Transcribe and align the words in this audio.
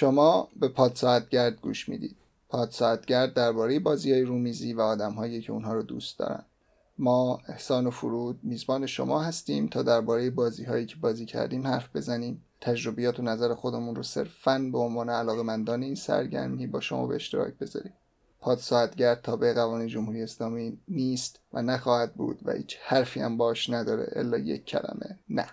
شما 0.00 0.48
به 0.56 0.68
پادساعتگرد 0.68 1.60
گوش 1.60 1.88
می‌دید. 1.88 2.16
پادساعتگرد 2.48 3.34
درباره 3.34 3.78
بازی 3.78 4.12
های 4.12 4.22
رومیزی 4.22 4.72
و 4.72 4.80
آدمهایی 4.80 5.40
که 5.40 5.52
اونها 5.52 5.72
رو 5.72 5.82
دوست 5.82 6.18
دارن. 6.18 6.44
ما 6.98 7.40
احسان 7.48 7.86
و 7.86 7.90
فرود 7.90 8.40
میزبان 8.42 8.86
شما 8.86 9.22
هستیم 9.22 9.66
تا 9.66 9.82
درباره 9.82 10.30
بازی 10.30 10.64
هایی 10.64 10.86
که 10.86 10.96
بازی 10.96 11.26
کردیم 11.26 11.66
حرف 11.66 11.96
بزنیم. 11.96 12.44
تجربیات 12.60 13.20
و 13.20 13.22
نظر 13.22 13.54
خودمون 13.54 13.94
رو 13.94 14.02
صرفا 14.02 14.68
به 14.72 14.78
عنوان 14.78 15.10
علاقمندان 15.10 15.82
این 15.82 15.94
سرگرمی 15.94 16.66
با 16.66 16.80
شما 16.80 17.06
به 17.06 17.14
اشتراک 17.14 17.54
بذاریم. 17.54 17.92
پادساعتگرد 18.40 19.22
تابع 19.22 19.54
قوانین 19.54 19.88
جمهوری 19.88 20.22
اسلامی 20.22 20.78
نیست 20.88 21.40
و 21.52 21.62
نخواهد 21.62 22.14
بود 22.14 22.38
و 22.44 22.52
هیچ 22.52 22.78
حرفی 22.82 23.20
هم 23.20 23.36
باش 23.36 23.70
نداره 23.70 24.08
الا 24.12 24.38
یک 24.38 24.64
کلمه. 24.64 25.18
نه. 25.28 25.46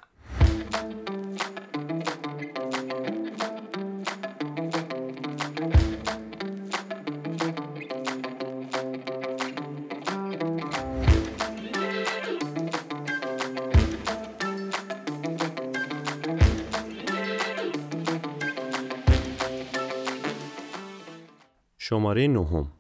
شماره 22.16 22.28
نهم. 22.28 22.72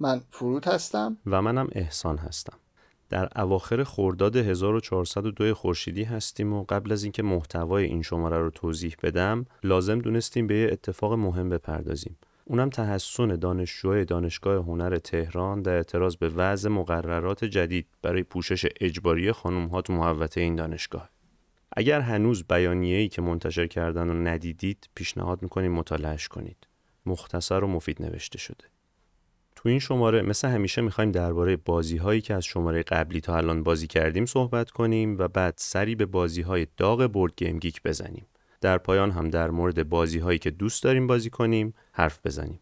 من 0.00 0.20
فرود 0.30 0.64
هستم. 0.64 1.16
و 1.26 1.42
منم 1.42 1.68
احسان 1.72 2.18
هستم. 2.18 2.58
در 3.10 3.28
اواخر 3.36 3.84
خرداد 3.84 4.36
1402 4.36 5.54
خورشیدی 5.54 6.04
هستیم 6.04 6.52
و 6.52 6.64
قبل 6.68 6.92
از 6.92 7.02
اینکه 7.02 7.22
محتوای 7.22 7.84
این 7.84 8.02
شماره 8.02 8.38
رو 8.38 8.50
توضیح 8.50 8.96
بدم 9.02 9.46
لازم 9.62 9.98
دونستیم 9.98 10.46
به 10.46 10.58
یه 10.58 10.68
اتفاق 10.72 11.12
مهم 11.12 11.48
بپردازیم. 11.48 12.16
اونم 12.44 12.70
تحسن 12.70 13.36
دانشجوهای 13.36 14.04
دانشگاه 14.04 14.64
هنر 14.64 14.96
تهران 14.96 15.62
در 15.62 15.74
اعتراض 15.74 16.16
به 16.16 16.28
وضع 16.28 16.68
مقررات 16.68 17.44
جدید 17.44 17.86
برای 18.02 18.22
پوشش 18.22 18.66
اجباری 18.80 19.32
خانم 19.32 19.66
ها 19.66 19.82
تو 19.82 19.92
محوطه 19.92 20.40
این 20.40 20.56
دانشگاه. 20.56 21.08
اگر 21.76 22.00
هنوز 22.00 22.44
بیانیه‌ای 22.48 23.08
که 23.08 23.22
منتشر 23.22 23.66
کردن 23.66 24.08
رو 24.08 24.14
ندیدید 24.14 24.88
پیشنهاد 24.94 25.42
می‌کنیم 25.42 25.72
مطالعهش 25.72 26.28
کنید. 26.28 26.66
مختصر 27.06 27.64
و 27.64 27.66
مفید 27.66 28.02
نوشته 28.02 28.38
شده. 28.38 28.73
تو 29.56 29.68
این 29.68 29.78
شماره 29.78 30.22
مثل 30.22 30.48
همیشه 30.48 30.82
می‌خوایم 30.82 31.10
درباره 31.10 31.56
بازی 31.56 31.96
هایی 31.96 32.20
که 32.20 32.34
از 32.34 32.44
شماره 32.44 32.82
قبلی 32.82 33.20
تا 33.20 33.36
الان 33.36 33.62
بازی 33.62 33.86
کردیم 33.86 34.26
صحبت 34.26 34.70
کنیم 34.70 35.18
و 35.18 35.28
بعد 35.28 35.54
سری 35.56 35.94
به 35.94 36.06
بازی 36.06 36.42
های 36.42 36.66
داغ 36.76 37.06
بورد 37.06 37.32
گیم 37.36 37.58
گیک 37.58 37.82
بزنیم. 37.82 38.26
در 38.60 38.78
پایان 38.78 39.10
هم 39.10 39.30
در 39.30 39.50
مورد 39.50 39.88
بازی 39.88 40.18
هایی 40.18 40.38
که 40.38 40.50
دوست 40.50 40.82
داریم 40.82 41.06
بازی 41.06 41.30
کنیم 41.30 41.74
حرف 41.92 42.20
بزنیم. 42.26 42.60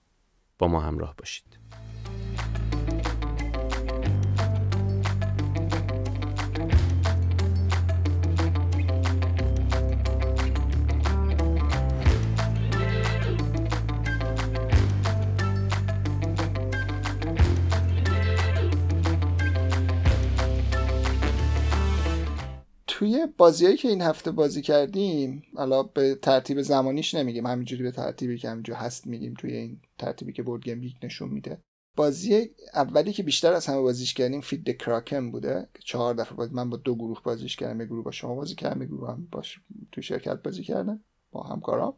با 0.58 0.68
ما 0.68 0.80
همراه 0.80 1.14
باشید. 1.18 1.51
توی 23.12 23.26
بازیهایی 23.36 23.76
که 23.76 23.88
این 23.88 24.02
هفته 24.02 24.30
بازی 24.30 24.62
کردیم 24.62 25.42
حالا 25.56 25.82
به 25.82 26.14
ترتیب 26.14 26.62
زمانیش 26.62 27.14
نمیگیم 27.14 27.46
همینجوری 27.46 27.82
به 27.82 27.90
ترتیبی 27.90 28.38
که 28.38 28.50
همینجا 28.50 28.74
هست 28.76 29.06
میگیم 29.06 29.34
توی 29.34 29.52
این 29.52 29.80
ترتیبی 29.98 30.32
که 30.32 30.42
board 30.42 30.62
game 30.62 30.94
نشون 31.02 31.28
میده. 31.28 31.62
بازی 31.96 32.50
اولی 32.74 33.12
که 33.12 33.22
بیشتر 33.22 33.52
از 33.52 33.66
همه 33.66 33.80
بازیش 33.80 34.14
کردیم 34.14 34.40
Feed 34.40 34.61
the 34.61 34.76
Kraken 34.76 35.30
بوده 35.30 35.68
که 35.74 35.82
چهار 35.82 36.14
دفعه 36.14 36.36
بازی 36.36 36.54
من 36.54 36.70
با 36.70 36.76
دو 36.76 36.94
گروه 36.94 37.22
بازیش 37.22 37.56
کردم 37.56 37.80
یه 37.80 37.86
گروه 37.86 38.04
با 38.04 38.10
شما 38.10 38.34
بازی 38.34 38.54
کردم 38.54 38.82
یه 38.82 38.88
گروه 38.88 39.10
هم 39.10 39.28
باش 39.32 39.60
توی 39.92 40.02
شرکت 40.02 40.42
بازی 40.42 40.62
کردم 40.62 41.04
با 41.30 41.42
همکارام. 41.42 41.96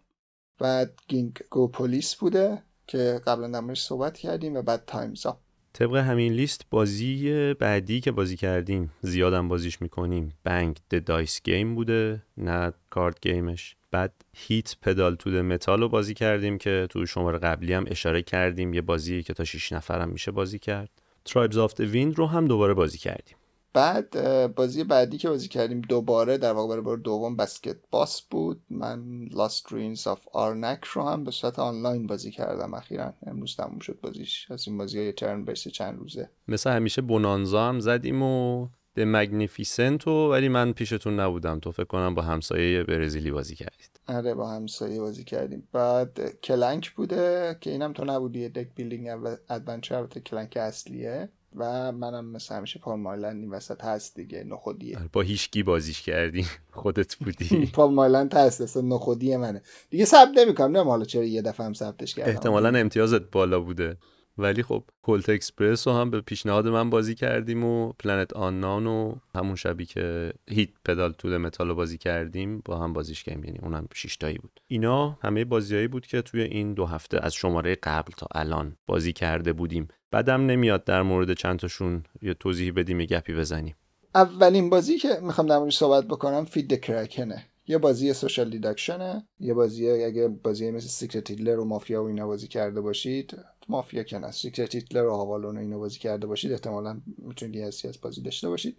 بعد 0.59 0.99
Ginkgopolis 1.09 2.15
بوده 2.15 2.63
که 2.87 3.21
قبلا 3.27 3.61
در 3.61 3.75
صحبت 3.75 4.19
کردیم 4.19 4.55
و 4.55 4.63
بعد 4.63 4.85
Time's 4.87 5.27
Up 5.27 5.39
طبق 5.75 5.97
همین 5.97 6.33
لیست 6.33 6.67
بازی 6.71 7.55
بعدی 7.55 8.01
که 8.01 8.13
بازی 8.13 8.37
کردیم 8.37 8.93
زیادم 9.01 9.49
بازیش 9.49 9.83
می‌کنیم. 9.83 10.33
Bang! 10.45 10.79
The 10.91 11.05
Dice 11.05 11.43
Game 11.43 11.75
بوده 11.75 12.23
نه 12.37 12.73
card 12.91 13.21
game 13.21 13.53
ش. 13.53 13.77
بعد 13.91 14.13
Heat: 14.37 14.77
Pedal 14.83 15.15
to 15.15 15.21
the 15.21 15.31
Metal 15.31 15.81
رو 15.81 15.89
بازی 15.89 16.15
کردیم 16.15 16.59
که 16.59 16.87
تو 16.91 17.07
شماره 17.07 17.39
قبلی 17.39 17.73
هم 17.73 17.85
اشاره 17.87 18.23
کردیم. 18.23 18.75
یه 18.75 18.81
بازی 18.81 19.23
که 19.23 19.35
تا 19.35 19.45
6 19.45 19.73
نفرم 19.73 20.09
میشه 20.09 20.31
بازی 20.31 20.59
کرد. 20.59 20.91
Tribes 21.25 21.59
of 21.59 21.75
the 21.75 21.81
Wind 21.81 22.19
رو 22.19 22.27
هم 22.27 22.47
دوباره 22.47 22.75
بازی 22.75 22.99
کردیم. 22.99 23.37
بعد 23.75 24.11
بازی 24.55 24.85
بعدی 24.85 25.19
که 25.19 25.29
بازی 25.29 25.49
کردیم 25.49 25.81
دوباره 25.81 26.39
در 26.39 26.53
واقع 26.53 26.69
برای 26.69 26.83
بار 26.83 26.97
دوم 26.97 27.37
Basketboss 27.37 28.23
بود. 28.23 28.63
من 28.71 29.29
Lost 29.33 29.73
Ruins 29.73 30.07
of 30.07 30.21
Arnak 30.33 30.85
رو 30.85 31.03
هم 31.03 31.25
به 31.25 31.31
صورت 31.31 31.59
آنلاین 31.59 32.07
بازی 32.07 32.31
کردم 32.31 32.75
اخیرا. 32.75 33.13
امروز 33.27 33.57
تموم 33.57 33.79
شد 33.79 33.99
بازیش. 34.03 34.51
از 34.51 34.69
این 34.69 34.79
بازی 34.79 34.99
های 34.99 35.13
turn 35.13 35.45
based 35.45 35.69
چند 35.69 35.99
روزه. 35.99 36.31
مثل 36.49 36.71
همیشه 36.71 37.03
Bohnanza 37.03 37.69
هم 37.69 37.81
زدیم 37.81 38.23
و 38.23 38.69
The 38.95 39.05
Magnificent 39.05 40.09
و 40.09 40.31
ولی 40.31 40.49
من 40.49 40.73
پیشتون 40.73 41.21
نبودم 41.21 41.59
تو. 41.59 41.73
فکر 41.73 41.85
کنم 41.85 42.15
با 42.15 42.23
همسایه 42.23 42.83
برزیلی 42.83 43.31
بازی 43.31 43.55
کردید. 43.55 44.01
آره 44.09 44.35
با 44.35 44.51
همسایه 44.51 45.01
بازی 45.01 45.25
کردیم. 45.25 45.69
بعد 45.73 46.41
Clank 46.41 46.91
بوده 46.91 47.57
که 47.61 47.71
اینم 47.71 47.93
تو 47.93 48.05
نبودی. 48.05 48.49
deck 48.49 48.69
building 48.75 49.09
adventure 49.51 50.07
Clank 50.07 50.57
اصلیه. 50.57 51.29
و 51.55 51.93
منم 51.93 52.25
مثل 52.25 52.55
همیشه 52.55 52.79
Palm 52.79 52.99
Island 52.99 53.37
این 53.41 53.51
وسط 53.51 53.85
هست 53.85 54.17
دیگه 54.17 54.45
نخودیه. 54.45 54.99
با 55.13 55.21
هیچکی 55.21 55.63
بازیش 55.63 56.03
کردی 56.03 56.47
خودت 56.83 57.17
بودی. 57.17 57.67
Palm 57.75 57.95
Island 57.95 58.35
هست 58.35 58.61
اصلا 58.61 58.83
نخودی 58.83 59.37
منه. 59.37 59.63
دیگه 59.91 60.05
ثبت 60.05 60.39
نمی‌کنم 60.39 60.77
نه 60.77 60.85
حالا 60.85 61.05
چرا 61.05 61.25
یه 61.25 61.43
دفعه 61.43 61.67
هم 61.67 61.73
ثبتش 61.75 62.15
کردم. 62.15 62.31
احتمالا 62.31 62.79
امتیازت 62.79 63.31
بالا 63.31 63.61
بوده. 63.61 63.97
ولی 64.39 64.63
خب 64.63 64.85
Colt 65.03 65.29
Express 65.29 65.89
رو 65.89 65.95
هم 65.95 66.11
به 66.11 66.21
پیشنهاد 66.21 66.69
من 66.69 66.91
بازی 66.91 67.15
کردیم 67.15 67.65
و 67.65 67.93
Planet 67.93 68.33
Unknown 68.33 68.87
و 68.87 69.15
همون 69.35 69.55
شبی 69.55 69.87
که 69.87 70.33
Heat: 70.51 70.69
Pedal 70.85 71.13
to 71.13 71.22
the 71.22 71.37
Metal 71.37 71.69
رو 71.69 71.75
بازی 71.75 71.99
کردیم 71.99 72.63
با 72.65 72.79
هم 72.79 72.93
بازیش 72.93 73.25
کردیم. 73.25 73.45
یعنی 73.45 73.59
اونم 73.63 73.89
شیشتایی 73.95 74.39
بود. 74.39 74.61
اینا 74.67 75.19
همه 75.23 75.45
بازیایی 75.45 75.89
بود 75.89 76.07
که 76.07 76.23
توی 76.23 76.43
این 76.43 76.75
دو 76.75 76.87
هفته 76.87 77.19
از 77.23 77.35
شماره 77.35 77.75
قبل 77.75 78.13
تا 78.17 78.27
الان 78.35 78.77
بازی 78.87 79.13
کرده 79.13 79.53
بودیم. 79.53 79.89
بعدم 80.15 80.47
نمیاد 80.47 80.85
در 80.85 81.03
مورد 81.03 81.33
چند 81.33 81.59
تاشون 81.59 82.03
یه 82.23 82.35
توضیح 82.35 82.73
بدیم 82.73 83.01
یه 83.01 83.07
گپی 83.07 83.35
بزنیم. 83.35 83.75
اولین 84.15 84.71
بازی 84.71 84.99
که 84.99 85.19
می‌خوام 85.23 85.47
در 85.47 85.59
موردش 85.59 85.77
صحبت 85.77 86.05
بکنم 86.05 86.45
Feed 86.45 86.66
the 86.66 86.81
Kraken 86.81 87.36
ه 87.36 87.45
یه 87.67 87.79
بازی 87.79 88.13
social 88.13 88.51
deduction 88.51 89.21
ه 89.21 89.29
یه 89.41 89.55
بازی 89.55 89.91
اگه 89.91 90.29
بازی 90.29 90.71
مثل 90.71 90.89
Secret 90.89 91.31
Hitler 91.31 91.59
و 91.59 91.65
مافیا 91.65 92.03
و 92.03 92.07
اینا 92.07 92.27
بازی 92.27 92.49
کرده 92.49 92.81
باشید 92.81 93.39
مافیا 93.69 94.03
که 94.03 94.19
نه 94.19 94.31
Secret 94.31 94.75
Hitler 94.75 95.07
و 95.07 95.11
Avalon 95.11 95.57
و 95.57 95.61
اینا 95.61 95.79
بازی 95.79 95.99
کرده 95.99 96.27
باشید 96.27 96.53
احتمالا 96.53 97.01
می‌تونید 97.19 97.57
یه 97.57 97.65
از 97.65 97.83
بازی 98.03 98.23
داشته 98.23 98.49
باشید. 98.49 98.77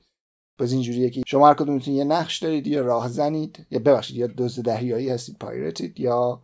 بازی 0.57 0.75
اینجوریه 0.75 1.09
که 1.09 1.23
شما 1.27 1.47
هر 1.47 1.53
کدوم 1.53 1.81
یه 1.85 2.03
نقش 2.03 2.39
دارید 2.39 2.67
یا 2.67 2.81
راه 2.81 3.09
زنید 3.09 3.65
یا 3.71 3.79
ببخشید 3.79 4.17
یا 4.17 4.27
دزد 4.37 4.61
دریایی 4.61 5.09
هستید 5.09 5.37
pirate 5.39 5.84
ید 5.84 5.99
یا 5.99 6.41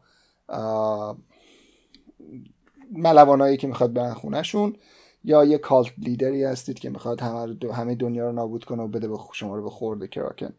ملوانایی 2.91 3.57
که 3.57 3.67
می‌خواد 3.67 3.93
برن 3.93 4.13
خونهشون 4.13 4.75
یا 5.23 5.45
یه 5.45 5.57
cult 5.57 5.93
leader 5.97 6.37
ی 6.37 6.43
هستید 6.43 6.79
که 6.79 6.89
می‌خواد 6.89 7.21
همه, 7.21 7.95
دنیا 7.95 8.25
رو 8.25 8.31
نابود 8.31 8.63
کنه 8.63 8.83
و 8.83 8.87
بده 8.87 9.07
به 9.07 9.17
شما 9.33 9.55
رو 9.55 9.63
به 9.63 9.69
خورد 9.69 10.07
Kraken. 10.07 10.53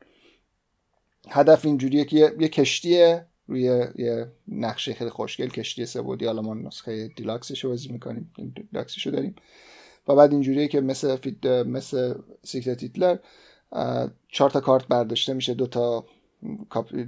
هدف 1.29 1.65
اینجوریه 1.65 2.05
که 2.05 2.17
یه, 2.17 2.33
یه 2.39 2.49
کشتیه 2.49 3.27
روی 3.47 3.63
یه 3.97 4.33
نقشه 4.49 4.95
خیلی 4.95 5.11
خوشگل 5.11 5.49
کشتی 5.49 5.87
سه 5.87 6.00
بعدی 6.00 6.27
حالا 6.27 6.43
ما 6.43 6.55
نسخه 6.55 7.09
deluxe 7.09 7.51
ش 7.51 7.65
رو 7.65 7.71
بازی 7.71 7.93
می‌کنیم. 7.93 8.33
deluxe 8.71 8.98
ش 8.98 9.07
رو 9.07 9.13
داریم. 9.13 9.35
و 10.09 10.15
بعد 10.15 10.33
اینجوریه 10.33 10.69
که 10.69 10.81
مثل 10.81 11.17
Feed 11.17 11.47
مثل 11.47 12.15
Secret 12.43 12.83
Hitler 12.83 13.19
چهار 14.29 14.51
تا 14.51 14.61
کارت 14.61 14.89
برداشته 14.89 15.35
میشه. 15.35 15.55
دو 15.55 15.67
تا 15.67 16.05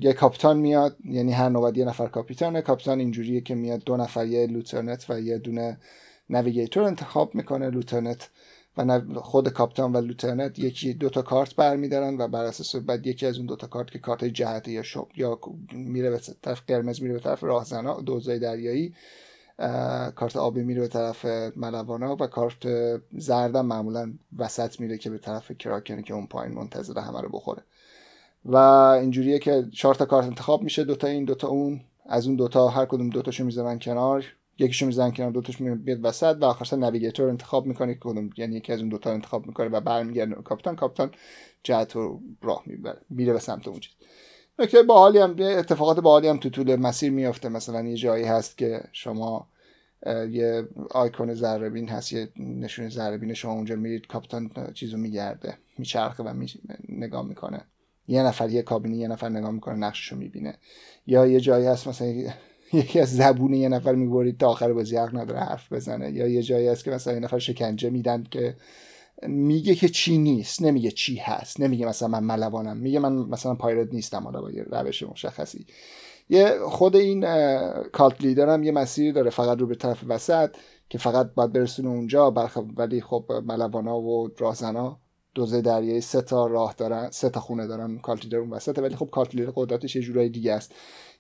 یه 0.00 0.12
کاپیتان 0.12 0.58
میاد 0.58 0.96
یعنی 1.04 1.32
هر 1.32 1.48
نوبت 1.48 1.76
یه 1.76 1.84
نفر 1.84 2.06
کاپیتانه. 2.06 2.62
کاپیتان 2.62 2.98
اینجوریه 3.00 3.40
که 3.40 3.54
میاد 3.54 3.84
دو 3.84 3.96
نفر 3.96 4.26
یه 4.26 4.46
lieutenant 4.46 5.06
و 5.08 5.20
یه 5.20 5.38
دونه 5.38 5.78
navigator 6.31 6.82
انتخاب 6.82 7.34
می‌کنه 7.34 7.70
lieutenant 7.70 8.31
و 8.76 9.00
خود 9.20 9.48
کاپیتان 9.48 9.92
و 9.92 10.00
lieutenant 10.00 10.58
یکی 10.58 10.94
دو 10.94 11.08
تا 11.08 11.22
کارت 11.22 11.56
برمیدارن 11.56 12.20
و 12.20 12.28
بر 12.28 12.44
اساس 12.44 12.76
بعد 12.76 13.06
یکی 13.06 13.26
از 13.26 13.36
اون 13.36 13.46
دو 13.46 13.56
تا 13.56 13.66
کارت 13.66 13.90
که 13.90 13.98
کارت 13.98 14.25
جهت 14.25 14.69
یا 14.69 14.82
شب 14.82 15.06
یا 15.16 15.38
میره 15.72 16.10
به 16.10 16.20
طرف 16.42 16.62
قرمز 16.66 17.02
میره 17.02 17.14
به 17.14 17.20
طرف 17.20 17.44
راهزنا 17.44 18.00
دزدای 18.00 18.38
دریایی 18.38 18.94
کارت 20.14 20.36
آبی 20.36 20.62
میره 20.62 20.81
به 20.81 20.88
طرف 20.88 21.25
ملوانا 21.56 22.16
و 22.20 22.26
کارت 22.26 22.66
زردم 23.12 23.66
معمولا 23.66 24.12
وسط 24.38 24.81
میره 24.81 24.98
که 24.98 25.10
به 25.10 25.19
طرف 25.19 25.52
Kraken 25.52 25.95
ی 25.95 26.02
که 26.02 26.14
اون 26.14 26.26
پایین 26.26 26.54
منتظر 26.54 26.98
همه 26.98 27.20
رو 27.20 27.28
بخوره. 27.28 27.62
و 28.44 28.56
اینجوریه 28.56 29.38
که 29.38 29.64
چهار 29.73 29.94
تا 29.94 30.05
کارت 30.05 30.26
انتخاب 30.26 30.62
میشه 30.62 30.85
دوتا 30.85 31.06
این 31.06 31.25
دوتا 31.25 31.49
اون. 31.49 31.81
از 32.06 32.26
اون 32.26 32.37
دوتا 32.37 32.69
هر 32.69 32.87
کدوم 32.87 33.11
دوتاشو 33.11 33.44
می‌ذارن 33.44 33.79
کنار. 33.79 34.25
یکیشو 34.58 34.87
می‌زنن 34.87 35.12
کنار 35.12 35.31
دوتاش 35.31 35.61
میاد 35.61 35.79
وسط 36.02 36.37
و 36.41 36.44
آخرش 36.44 36.73
نویگیتور 36.73 37.29
انتخاب 37.29 37.67
می‌کنه 37.67 37.94
کدوم 38.00 38.31
یعنی 38.37 38.56
یکی 38.56 38.73
از 38.73 38.81
اون 38.81 38.88
دوتا 38.88 39.11
انتخاب 39.12 39.46
می‌کنه 39.46 39.69
و 39.69 39.81
برمیگرده. 39.81 40.35
کاپیتان 40.35 40.76
کاپیتان 40.76 41.11
جهت 41.62 41.93
رو 41.93 42.20
راه 42.43 42.62
می‌بره 42.67 43.00
میره 43.11 43.32
به 43.32 43.38
سمت 43.38 43.69
اون 43.69 43.81
چیز. 43.81 43.93
نکته 44.58 44.82
باحالی 44.82 45.19
هم 45.19 45.37
اتفاقات 45.41 46.00
باحالی 46.00 46.29
هم 46.29 46.37
تو 46.37 46.50
طول 46.50 46.76
مسیر 46.76 47.12
میافته. 47.12 47.49
مثلا 47.49 47.82
یه 47.82 47.96
جایی 47.96 48.25
هست 48.25 48.58
که 48.58 48.81
شما 48.93 49.49
یه 50.31 50.69
آیکون 50.91 51.35
ذره 51.35 51.87
هست 51.87 52.12
یه 52.12 52.29
نشون 52.37 52.88
ذره 52.88 53.35
شما 53.35 53.52
اونجا 53.52 53.76
میرید 53.76 54.06
کاپیتان 54.06 54.50
چیزو 54.75 54.96
میگرده 54.96 55.58
میچرخه 55.79 56.23
و 56.23 56.35
می 56.35 56.46
نگاه 56.88 57.26
می‌کنه. 57.26 57.64
یه 58.09 58.23
نفر 58.23 58.51
یه 58.51 58.62
کابینی 58.62 58.97
یه 58.97 59.09
نفر 59.09 59.29
نگاه 59.29 59.51
می‌کنه 59.51 59.75
نقششو 59.75 60.17
می‌بینه. 60.17 60.55
یا 61.06 61.27
یه 61.27 61.41
جایی 61.41 61.67
هست 61.67 61.89
مثلا 61.89 62.15
یکی 62.73 63.01
از 63.01 63.17
زبون 63.17 63.55
یه 63.55 63.69
نفر 63.69 63.95
می‌برید 63.95 64.39
تا 64.39 64.49
آخر 64.49 64.73
بازی 64.73 64.97
حق 64.97 65.17
نداره 65.17 65.41
حرف 65.41 65.73
بزنه. 65.73 66.12
یا 66.12 66.29
یه 66.29 66.43
جایی 66.43 66.69
هست 66.69 66.85
که 66.85 66.91
مثلا 66.91 67.12
یه 67.12 67.21
نفر 67.21 67.39
شکنجه 67.39 67.91
میدن 67.91 68.25
که 68.31 68.56
میگه 69.23 69.75
که 69.75 69.89
چی 69.89 70.19
نیست 70.19 70.62
نمیگه 70.62 70.91
چی 70.91 71.17
هست 71.17 71.61
نمیگه 71.61 71.87
مثلا 71.87 72.09
من 72.09 72.25
ملوانم 72.25 72.77
میگه 72.77 72.99
من 72.99 73.12
مثلا 73.12 73.55
پایرت 73.55 73.95
نیستم 73.95 74.25
حالا 74.25 74.41
با 74.41 74.51
یه 74.51 74.62
روش 74.62 75.03
مشخصی. 75.03 75.67
یه 76.29 76.59
خود 76.69 76.97
این 76.97 77.21
کالت 77.93 78.21
لیدر 78.21 78.49
هم 78.49 78.62
یه 78.62 78.73
مسیری 78.73 79.12
داره 79.12 79.31
فقط 79.31 79.59
رو 79.59 79.67
به 79.67 79.75
طرف 79.75 80.05
وسط 80.09 80.51
که 80.89 80.99
فقط 80.99 81.35
باید 81.35 81.53
برسونه 81.53 81.89
اونجا 81.89 82.31
ولی 82.77 83.01
خب 83.01 83.33
ملوانا 83.47 84.01
و 84.01 84.29
راهزنا 84.39 85.01
دوزه 85.34 85.60
دریایی 85.60 86.00
سه 86.00 86.22
تا 86.22 86.46
راه 86.46 86.75
دارن 86.78 87.10
سه 87.10 87.28
تا 87.28 87.40
خونه 87.40 87.66
دارن 87.66 87.98
کالت 87.98 88.25
لیدر 88.25 88.38
اون 88.38 88.50
وسطه 88.50 88.82
ولی 88.82 88.96
خب 88.96 89.08
کالت 89.12 89.34
لیدر 89.34 89.52
قدرتش 89.54 89.96
یه 89.96 90.02
جورای 90.02 90.28
دیگه 90.28 90.52
است. 90.52 90.75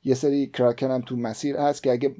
یه 0.04 0.14
سری 0.14 0.46
کراکن 0.46 0.90
هم 0.90 1.00
تو 1.00 1.16
مسیر 1.16 1.56
هست 1.56 1.82
که 1.82 1.92
اگه 1.92 2.14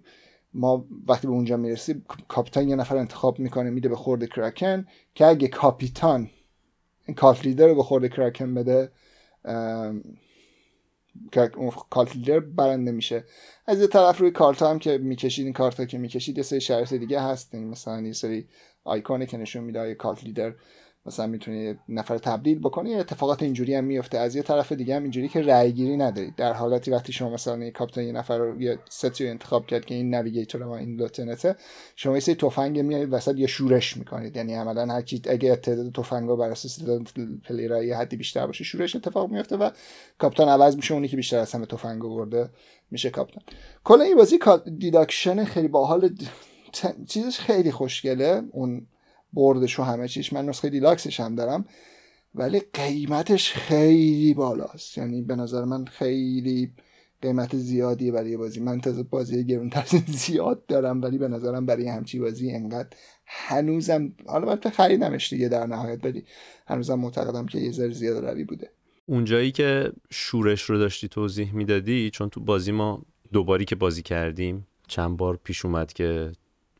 ما 0.54 0.86
وقتی 1.08 1.26
به 1.26 1.32
اونجا 1.32 1.56
می‌رسیم 1.56 2.04
کاپیتان 2.28 2.68
یه 2.68 2.76
نفر 2.76 2.96
انتخاب 2.96 3.38
می‌کنه 3.38 3.70
میده 3.70 3.88
به 3.88 3.96
خورد 3.96 4.24
کراکن 4.28 4.86
که 5.14 5.26
اگه 5.26 5.48
کاپیتان 5.48 6.30
کالت 7.16 7.44
لیدر 7.44 7.66
رو 7.66 7.74
به 7.74 7.82
خورد 7.82 8.06
کراکن 8.06 8.54
بده 8.54 8.92
کالت 11.90 12.16
لیدر 12.16 12.40
برنده 12.40 12.92
میشه. 12.92 13.24
از 13.66 13.80
یه 13.80 13.86
طرف 13.86 14.18
روی 14.18 14.30
کارت 14.30 14.62
هم 14.62 14.78
که 14.78 14.98
می‌کشید 14.98 15.44
این 15.44 15.52
کارت 15.52 15.88
که 15.88 15.98
می‌کشید 15.98 16.36
یه 16.36 16.42
سری 16.42 16.60
شرط 16.60 16.94
دیگه 16.94 17.20
هست. 17.20 17.54
مثلا 17.54 18.00
یه 18.00 18.12
سری 18.12 18.48
آیکونه 18.84 19.26
که 19.26 19.36
نشون 19.36 19.64
میده 19.64 19.94
cult 19.94 20.24
leader 20.24 20.54
مثلا 21.06 21.26
می‌تونی 21.26 21.74
نفر 21.88 22.18
تبدیل 22.18 22.58
بکنی 22.58 22.94
اتفاقات 22.94 23.42
اینجوری 23.42 23.74
هم 23.74 23.84
میفته 23.84 24.18
از 24.18 24.36
یه 24.36 24.42
طرف 24.42 24.72
دیگه 24.72 24.96
هم 24.96 25.02
اینجوری 25.02 25.28
که 25.28 25.42
رأی 25.42 25.72
گیری 25.72 25.96
ندارید 25.96 26.36
در 26.36 26.52
حالتی 26.52 26.90
وقتی 26.90 27.12
شما 27.12 27.30
مثلا 27.30 27.64
یه 27.64 27.70
کاپیتان 27.70 28.04
یه 28.04 28.12
نفر 28.12 28.38
رو 28.38 28.62
یه 28.62 28.78
ستی 28.90 29.24
رو 29.24 29.30
انتخاب 29.30 29.66
کرد 29.66 29.84
که 29.84 29.94
این 29.94 30.14
navigator 30.14 30.64
ما 30.64 30.76
این 30.76 30.96
lieutenant 30.96 31.51
ه 31.51 31.56
شما 31.96 32.14
یه 32.14 32.20
تفنگ 32.20 32.80
میارید 32.80 33.12
وسط 33.12 33.34
یه 33.36 33.46
شورش 33.46 33.96
می‌کنید. 33.96 34.36
یعنی 34.36 34.54
عملا 34.54 34.94
هر 34.94 35.02
کی 35.02 35.22
اگه 35.28 35.56
تعداد 35.56 35.92
تفنگا 35.92 36.36
بر 36.36 36.50
اساس 36.50 36.76
تعداد 36.76 37.08
player 37.44 37.76
ا 37.76 37.82
یه 37.82 37.92
حدی 37.92 38.16
بیشتر 38.16 38.46
باشه 38.46 38.64
شورش 38.64 38.96
اتفاق 38.96 39.30
میفته 39.30 39.56
و 39.56 39.70
کاپیتان 40.18 40.48
عوض 40.48 40.76
میشه 40.76 40.94
اونی 40.94 41.08
که 41.08 41.16
بیشتر 41.16 41.38
از 41.38 41.52
همه 41.52 41.66
تفنگ 41.66 42.04
آورده 42.04 42.50
میشه 42.90 43.10
کاپیتان. 43.10 43.44
کلا 43.84 44.04
این 44.04 44.16
بازی 44.16 44.38
deduction 44.78 45.44
خیلی 45.44 45.68
باحال 45.68 46.16
چیزش 47.08 47.38
خیلی 47.38 47.70
خوشگله. 47.70 48.42
اون 48.52 48.86
board 49.34 49.67
ش 49.67 49.80
و 49.80 49.82
همه 49.82 50.08
چیش. 50.08 50.32
من 50.32 50.46
نسخه 50.46 50.70
deluxe 50.70 51.08
ش 51.08 51.20
هم 51.20 51.34
دارم 51.34 51.64
ولی 52.34 52.60
قیمتش 52.72 53.52
خیلی 53.52 54.34
بالاست. 54.34 54.98
یعنی 54.98 55.22
به 55.22 55.36
نظر 55.36 55.64
من 55.64 55.84
خیلی 55.84 56.72
قیمت 57.22 57.56
زیادیه 57.56 58.12
برای 58.12 58.36
بازی. 58.36 58.60
من 58.60 58.80
تازه 58.80 59.02
بازی 59.02 59.44
گرونتر 59.44 59.84
زیاد 60.06 60.66
دارم 60.66 61.02
ولی 61.02 61.18
به 61.18 61.28
نظرم 61.28 61.66
برای 61.66 61.88
همچین 61.88 62.18
بازی 62.18 62.50
انقدر 62.50 62.88
هنوزم 63.26 64.12
حالا 64.26 64.46
من 64.46 64.70
خریدمش 64.70 65.32
دیگه 65.32 65.48
در 65.48 65.66
نهایت 65.66 66.04
ولی 66.04 66.24
هنوزم 66.66 66.94
معتقدم 66.94 67.46
که 67.46 67.58
یه 67.58 67.72
ذره 67.72 67.92
زیاد 67.92 68.24
روی 68.24 68.44
بوده. 68.44 68.70
اونجایی 69.06 69.52
که 69.52 69.92
شورش 70.10 70.62
رو 70.62 70.78
داشتی 70.78 71.08
توضیح 71.08 71.54
می‌دادی 71.54 72.10
چون 72.10 72.28
تو 72.28 72.40
بازی 72.40 72.72
ما 72.72 73.02
دوباری 73.32 73.64
که 73.64 73.76
بازی 73.76 74.02
کردیم 74.02 74.66
چند 74.88 75.16
بار 75.16 75.36
پیش 75.44 75.64
اومد 75.64 75.92
که 75.92 76.32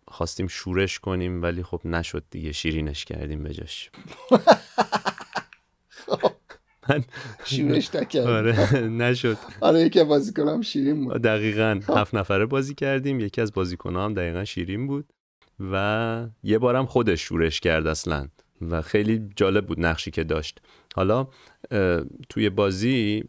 خواستیم 0.09 0.47
شورش 0.47 0.99
کنیم 0.99 1.43
ولی 1.43 1.63
خب 1.63 1.81
نشد 1.85 2.25
دیگه. 2.31 2.53
شیرینش 2.53 3.05
کردیم 3.05 3.43
بجاش 3.43 3.91
من 6.89 7.05
شورش 7.45 7.95
نکردم 7.95 8.31
آره 8.31 8.81
نشد. 8.81 9.37
آره 9.61 9.81
یکی 9.81 10.05
بازی 10.05 10.33
کنم 10.33 10.63
شیرین 10.63 11.05
بود. 11.05 11.23
دقیقا. 11.23 11.81
هفت 11.89 12.15
نفره 12.15 12.47
بازی 12.47 12.75
کردیم. 12.75 13.21
یکی 13.21 13.41
از 13.41 13.53
بازیکن 13.53 13.97
هم 13.97 14.15
دقیقا 14.15 14.45
شیرین 14.45 14.87
بود 14.87 15.13
و 15.73 16.27
یه 16.43 16.59
بارم 16.59 16.87
خودش 16.87 17.21
شورش 17.21 17.61
کرد 17.61 17.87
اصلا 17.87 18.29
و 18.61 18.83
خیلی 18.83 19.29
جالب 19.37 19.67
بود 19.67 19.81
نقشی 19.87 20.11
که 20.11 20.25
داشت. 20.25 20.61
حالا 20.95 21.29
توی 22.29 22.51
بازی 22.51 23.25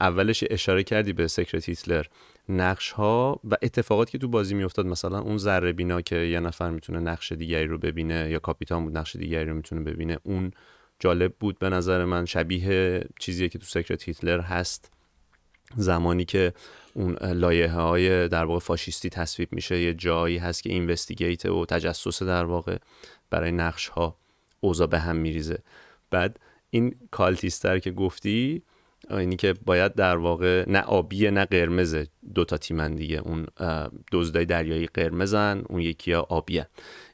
اولش 0.00 0.44
اشاره 0.50 0.82
کردی 0.82 1.12
به 1.12 1.28
سکرت 1.28 1.68
هیتلر. 1.68 2.04
نقش 2.48 2.90
ها 2.90 3.40
و 3.50 3.56
اتفاقاتی 3.62 4.12
که 4.12 4.18
تو 4.18 4.28
بازی 4.28 4.54
میافتاد 4.54 4.86
مثلا 4.86 5.20
اون 5.20 5.38
ذره 5.38 5.72
بینا 5.72 6.00
که 6.00 6.16
یه 6.16 6.40
نفر 6.40 6.70
می‌تونه 6.70 7.00
نقش 7.00 7.32
دیگری 7.32 7.66
رو 7.66 7.78
ببینه 7.78 8.30
یا 8.30 8.38
کاپیتان 8.38 8.84
بود 8.84 8.98
نقش 8.98 9.16
دیگری 9.16 9.44
رو 9.44 9.54
می‌تونه 9.54 9.80
ببینه 9.80 10.18
اون 10.22 10.52
جالب 10.98 11.34
بود 11.40 11.58
به 11.58 11.68
نظر 11.68 12.04
من. 12.04 12.24
شبیه 12.24 13.04
چیزی 13.18 13.48
که 13.48 13.58
تو 13.58 13.66
سکرت 13.66 14.02
هیتلر 14.02 14.40
هست. 14.40 14.92
زمانی 15.76 16.24
که 16.24 16.52
اون 16.94 17.14
لایه 17.14 17.68
های 17.68 18.28
در 18.28 18.44
واقع 18.44 18.60
فاشیستی 18.60 19.08
تصویب 19.08 19.52
میشه 19.52 19.80
یه 19.80 19.94
جایی 19.94 20.38
هست 20.38 20.62
که 20.62 20.70
اینوستیگیت 20.70 21.46
و 21.46 21.66
تجسس 21.66 22.22
در 22.22 22.44
واقع 22.44 22.76
برای 23.30 23.52
نقش 23.52 23.88
ها 23.88 24.16
اوضاع 24.60 24.86
به 24.86 24.98
هم 24.98 25.16
میریزه. 25.16 25.58
بعد 26.10 26.40
این 26.70 26.94
کالتیستر 27.10 27.78
که 27.78 27.90
گفتی 27.90 28.62
اینی 29.10 29.36
که 29.36 29.54
باید 29.66 29.94
در 29.94 30.16
واقع 30.16 30.64
نه 30.68 30.80
آبیه 30.80 31.30
نه 31.30 31.44
قرمزه 31.44 32.06
دوتا 32.34 32.56
تیمن 32.56 32.94
دیگه. 32.94 33.22
اون 33.24 33.46
دزدای 34.12 34.44
دریایی 34.44 34.86
قرمزن 34.86 35.62
اون 35.68 35.80
یکی 35.80 36.12
ها 36.12 36.20
آبیه. 36.20 36.66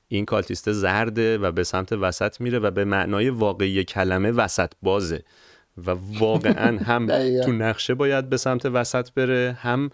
این 0.09 0.25
کالتیسته 0.25 0.73
زرده 0.73 1.39
و 1.39 1.53
به 1.53 1.65
سمت 1.65 1.93
وسط 1.93 2.41
میره 2.41 2.59
و 2.59 2.71
به 2.71 2.85
معنای 2.85 3.31
واقعی 3.31 3.85
کلمه 3.85 4.31
وسط 4.31 4.73
بازه. 4.83 5.23
و 5.87 5.97
واقعا 6.19 6.79
هم 6.89 7.07
تو 7.41 7.53
نقشه 7.53 7.95
باید 7.95 8.29
به 8.29 8.37
سمت 8.37 8.67
وسط 8.67 9.11
بره 9.11 9.59
هم 9.61 9.91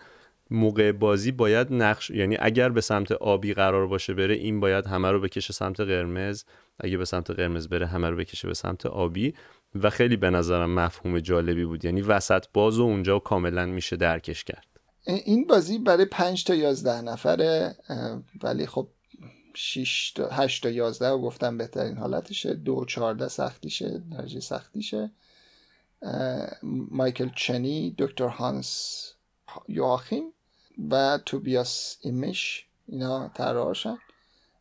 موقع 0.50 0.92
بازی 0.92 1.32
باید 1.32 1.72
نقش 1.72 2.10
یعنی 2.10 2.36
اگر 2.40 2.68
به 2.68 2.80
سمت 2.80 3.12
آبی 3.12 3.54
قرار 3.54 3.86
باشه 3.86 4.14
بره 4.14 4.34
این 4.34 4.60
باید 4.60 4.86
همه 4.86 5.10
رو 5.10 5.20
بکشه 5.20 5.52
سمت 5.52 5.80
قرمز. 5.80 6.44
اگه 6.80 6.96
به 6.96 7.04
سمت 7.04 7.30
قرمز 7.30 7.68
بره 7.68 7.86
همه 7.86 8.10
رو 8.10 8.16
بکشه 8.16 8.48
به 8.48 8.54
سمت 8.54 8.86
آبی. 8.86 9.34
و 9.74 9.90
خیلی 9.90 10.16
به 10.16 10.30
نظرم 10.30 10.74
مفهوم 10.74 11.20
جالبی 11.20 11.64
بود. 11.64 11.84
یعنی 11.84 12.02
وسط 12.02 12.44
باز 12.52 12.78
و 12.78 12.82
اونجا 12.82 13.18
کاملا 13.18 13.66
میشه 13.66 13.96
درکش 13.96 14.44
کرد. 14.44 14.66
این 15.06 15.46
بازی 15.46 15.78
برای 15.78 16.04
5 16.04 16.44
تا 16.44 16.54
11 16.54 17.00
نفره 17.00 17.76
ولی 18.42 18.66
خب 18.66 18.88
6 19.54 20.12
تا 20.12 20.28
8 20.28 20.62
تا 20.62 20.70
11 20.70 21.08
رو 21.08 21.18
گفتم 21.18 21.58
بهترین 21.58 21.96
حالتشه. 21.96 22.54
2 22.54 22.84
14 22.84 23.28
سختیشه 23.28 24.02
درجه 24.12 24.40
سختیشه. 24.40 25.10
مایکل 26.90 27.28
چنی 27.36 27.94
دکتر 27.98 28.28
هانس 28.28 29.12
یواخیم 29.68 30.24
و 30.90 31.18
توبیاس 31.26 31.98
ایمش 32.00 32.66
اینا 32.88 33.28
طراحاشن 33.28 33.98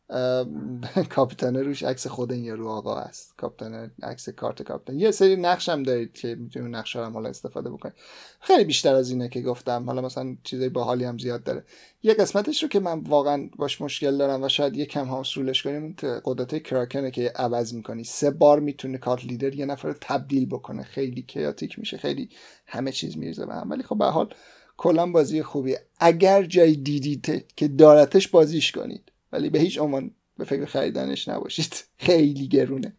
کاپیتانه 1.14 1.62
روش 1.62 1.82
عکس 1.82 2.06
خود 2.06 2.32
این 2.32 2.44
یارو 2.44 2.68
آقا 2.68 2.96
است. 2.96 3.34
کاپیتان 3.36 3.90
عکس 4.02 4.28
کارت 4.28 4.62
کاپیتان. 4.62 4.98
یه 4.98 5.10
سری 5.10 5.36
نقش 5.36 5.68
هم 5.68 5.82
دارید 5.82 6.12
که 6.12 6.34
می‌تونید 6.34 6.76
نقش 6.76 6.96
هم 6.96 7.12
حالا 7.12 7.28
استفاده 7.28 7.70
بکنید. 7.70 7.94
خیلی 8.40 8.64
بیشتر 8.64 8.94
از 8.94 9.10
اینه 9.10 9.28
که 9.28 9.40
گفتم 9.42 9.84
حالا 9.86 10.02
مثلا 10.02 10.36
چیزای 10.42 10.68
باحالی 10.68 11.04
هم 11.04 11.18
زیاد 11.18 11.44
داره. 11.44 11.64
یه 12.02 12.14
قسمتش 12.14 12.62
رو 12.62 12.68
که 12.68 12.80
من 12.80 12.98
واقعا 13.00 13.48
باش 13.56 13.80
مشکل 13.80 14.16
دارم 14.16 14.42
و 14.42 14.48
شاید 14.48 14.76
یه 14.76 14.86
کم 14.86 15.06
هاوس 15.06 15.38
رولش 15.38 15.62
کنیم 15.62 15.96
قدرت 16.24 16.62
کراکنه 16.62 17.10
که 17.10 17.32
عوض 17.36 17.74
می‌کنی. 17.74 18.04
سه 18.04 18.30
بار 18.30 18.60
می‌تونه 18.60 18.98
کارت 18.98 19.24
لیدر 19.24 19.54
یه 19.54 19.66
نفر 19.66 19.88
رو 19.88 19.94
تبدیل 20.00 20.46
بکنه. 20.46 20.82
خیلی 20.82 21.22
کیاتیک 21.22 21.78
میشه 21.78 21.96
خیلی 21.96 22.28
همه 22.66 22.92
چیز 22.92 23.18
میریزه 23.18 23.46
به 23.46 23.54
هم. 23.54 23.70
ولی 23.70 23.82
خب 23.82 23.98
به 23.98 24.04
حال 24.04 24.34
کلا 24.76 25.06
بازی 25.06 25.42
خوبی 25.42 25.76
اگر 26.00 26.42
جای 26.42 26.76
دیدید 26.76 27.44
که 27.56 27.68
دارتش 27.68 28.28
بازیش 28.28 28.72
کنید. 28.72 29.10
ولی 29.34 29.50
به 29.50 29.58
هیچ 29.58 29.78
عنوان 29.78 30.10
به 30.38 30.44
فکر 30.44 30.64
خریدنش 30.64 31.28
نباشید. 31.28 31.84
خیلی 32.06 32.48
گرونه. 32.48 32.96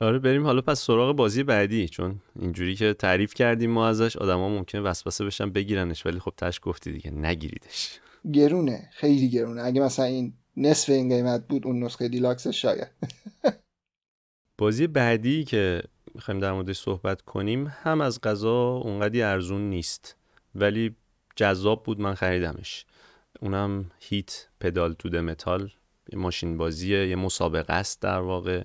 آره 0.00 0.18
بریم 0.18 0.44
حالا 0.44 0.60
پس 0.60 0.80
سراغ 0.80 1.16
بازی 1.16 1.42
بعدی 1.42 1.88
چون 1.88 2.20
اینجوری 2.40 2.74
که 2.74 2.94
تعریف 2.94 3.34
کردیم 3.34 3.70
ما 3.70 3.88
ازش 3.88 4.16
آدما 4.16 4.48
ممکنه 4.48 4.80
وسوسه 4.80 5.24
بشن 5.24 5.50
بگیرنش 5.50 6.06
ولی 6.06 6.18
خب 6.18 6.32
تش 6.36 6.60
گفتی 6.62 6.92
دیگه 6.92 7.10
نگیریدش. 7.10 8.00
گرونه 8.32 8.88
خیلی 8.92 9.30
گرونه. 9.30 9.62
اگه 9.62 9.80
مثلا 9.80 10.04
این 10.04 10.32
نصف 10.56 10.88
این 10.88 11.08
قیمت 11.08 11.48
بود 11.48 11.66
اون 11.66 11.82
نسخه 11.84 12.08
دیلاکسش 12.08 12.62
شاید. 12.62 12.88
بازی 14.58 14.86
بعدی 14.86 15.44
که 15.44 15.82
می‌خوایم 16.14 16.40
در 16.40 16.52
موردش 16.52 16.78
صحبت 16.78 17.22
کنیم 17.22 17.66
هم 17.66 18.00
از 18.00 18.20
غذا 18.20 18.68
اونقدی 18.70 19.22
ارزون 19.22 19.70
نیست. 19.70 20.16
ولی 20.54 20.96
جذاب 21.36 21.82
بود 21.82 22.00
من 22.00 22.14
خریدمش. 22.14 22.86
اونم 23.40 23.90
Heat: 24.00 24.48
Pedal 24.60 24.92
to 24.92 24.98
the 24.98 25.08
Metal 25.08 25.70
یه 26.12 26.18
ماشین 26.18 26.56
بازیه 26.56 27.08
یه 27.08 27.16
مسابقه 27.16 27.72
است 27.72 28.02
در 28.02 28.20
واقع. 28.20 28.62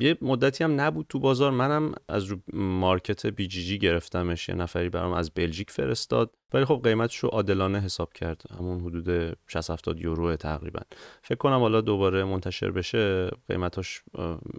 یه 0.00 0.18
مدتی 0.22 0.64
هم 0.64 0.80
نبود 0.80 1.06
تو 1.08 1.18
بازار 1.18 1.50
منم 1.50 1.94
از 2.08 2.24
رو 2.24 2.36
market 2.52 3.26
BGG 3.26 3.78
گرفتمش 3.78 4.48
یه 4.48 4.54
نفری 4.54 4.88
برام 4.88 5.12
از 5.12 5.30
بلژیک 5.30 5.70
فرستاد. 5.70 6.34
ولی 6.52 6.64
خب 6.64 6.80
قیمتش 6.84 7.18
رو 7.18 7.28
عادلانه 7.28 7.80
حساب 7.80 8.12
کرد 8.12 8.42
همون 8.58 8.80
حدود 8.80 9.36
60 9.48 9.70
70 9.70 10.00
یورو 10.00 10.36
تقریبا. 10.36 10.80
فکر 11.22 11.38
کنم 11.38 11.60
حالا 11.60 11.80
دوباره 11.80 12.24
منتشر 12.24 12.70
بشه 12.70 13.30
قیمتاش 13.48 14.02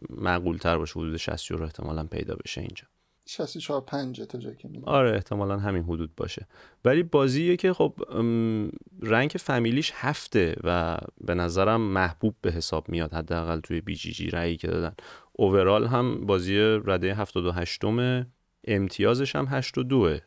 معقول 0.10 0.58
تر 0.58 0.78
باشه 0.78 1.00
حدود 1.00 1.18
60 1.18 1.52
یورو 1.52 1.64
احتمالا 1.64 2.04
پیدا 2.04 2.36
بشه 2.36 2.62
اینجا. 2.62 2.86
64 3.26 3.82
5 3.82 4.22
تا 4.22 4.38
جایی 4.38 4.56
که 4.56 4.70
آره 4.84 5.12
احتمالا 5.12 5.58
همین 5.58 5.84
حدود 5.84 6.16
باشه. 6.16 6.48
ولی 6.86 7.04
بازیه 7.04 7.58
که 7.58 7.74
خب 7.74 7.94
رنگ 9.02 9.30
فامیلیش 9.40 9.92
هفته 9.96 10.56
و 10.64 10.98
به 11.22 11.36
نظرم 11.36 11.82
محبوب 11.82 12.36
به 12.42 12.52
حساب 12.52 12.90
میاد. 12.90 13.14
حداقل 13.14 13.60
توی 13.60 13.82
بی 13.82 13.96
جی 13.96 14.12
جی 14.12 14.30
رأیی 14.30 14.58
که 14.58 14.68
دادن. 14.68 14.96
اوورال 15.34 15.88
هم 15.88 16.26
بازی 16.26 16.58
رده 16.86 17.16
78 17.16 17.86
م 17.86 18.26
امتیازش 18.68 19.36
هم 19.36 19.46
82 19.50 20.18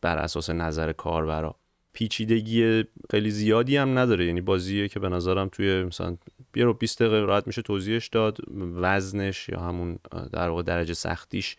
بر 0.00 0.18
اساس 0.18 0.50
نظر 0.50 0.92
کاربرا. 0.92 1.56
پیچیدگی 1.92 2.84
خیلی 3.10 3.30
زیادی 3.30 3.76
هم 3.76 3.98
نداره. 3.98 4.26
یعنی 4.26 4.40
بازیه 4.40 4.88
که 4.88 5.00
به 5.00 5.08
نظرم 5.08 5.48
توی 5.48 5.84
مثلا 5.84 6.16
یه 6.56 6.64
رو 6.64 6.74
20 6.74 7.02
دقیقه 7.02 7.20
راحت 7.20 7.46
میشه 7.46 7.62
توضیحش 7.62 8.08
داد. 8.08 8.38
وزنش 8.74 9.48
یا 9.48 9.60
همون 9.60 9.98
در 10.32 10.48
واقع 10.48 10.62
درجه 10.62 10.94
سختیش 10.94 11.56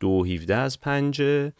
دو 0.00 0.24
هیفده 0.24 0.56
از 0.56 0.80
پنجه 0.80 1.52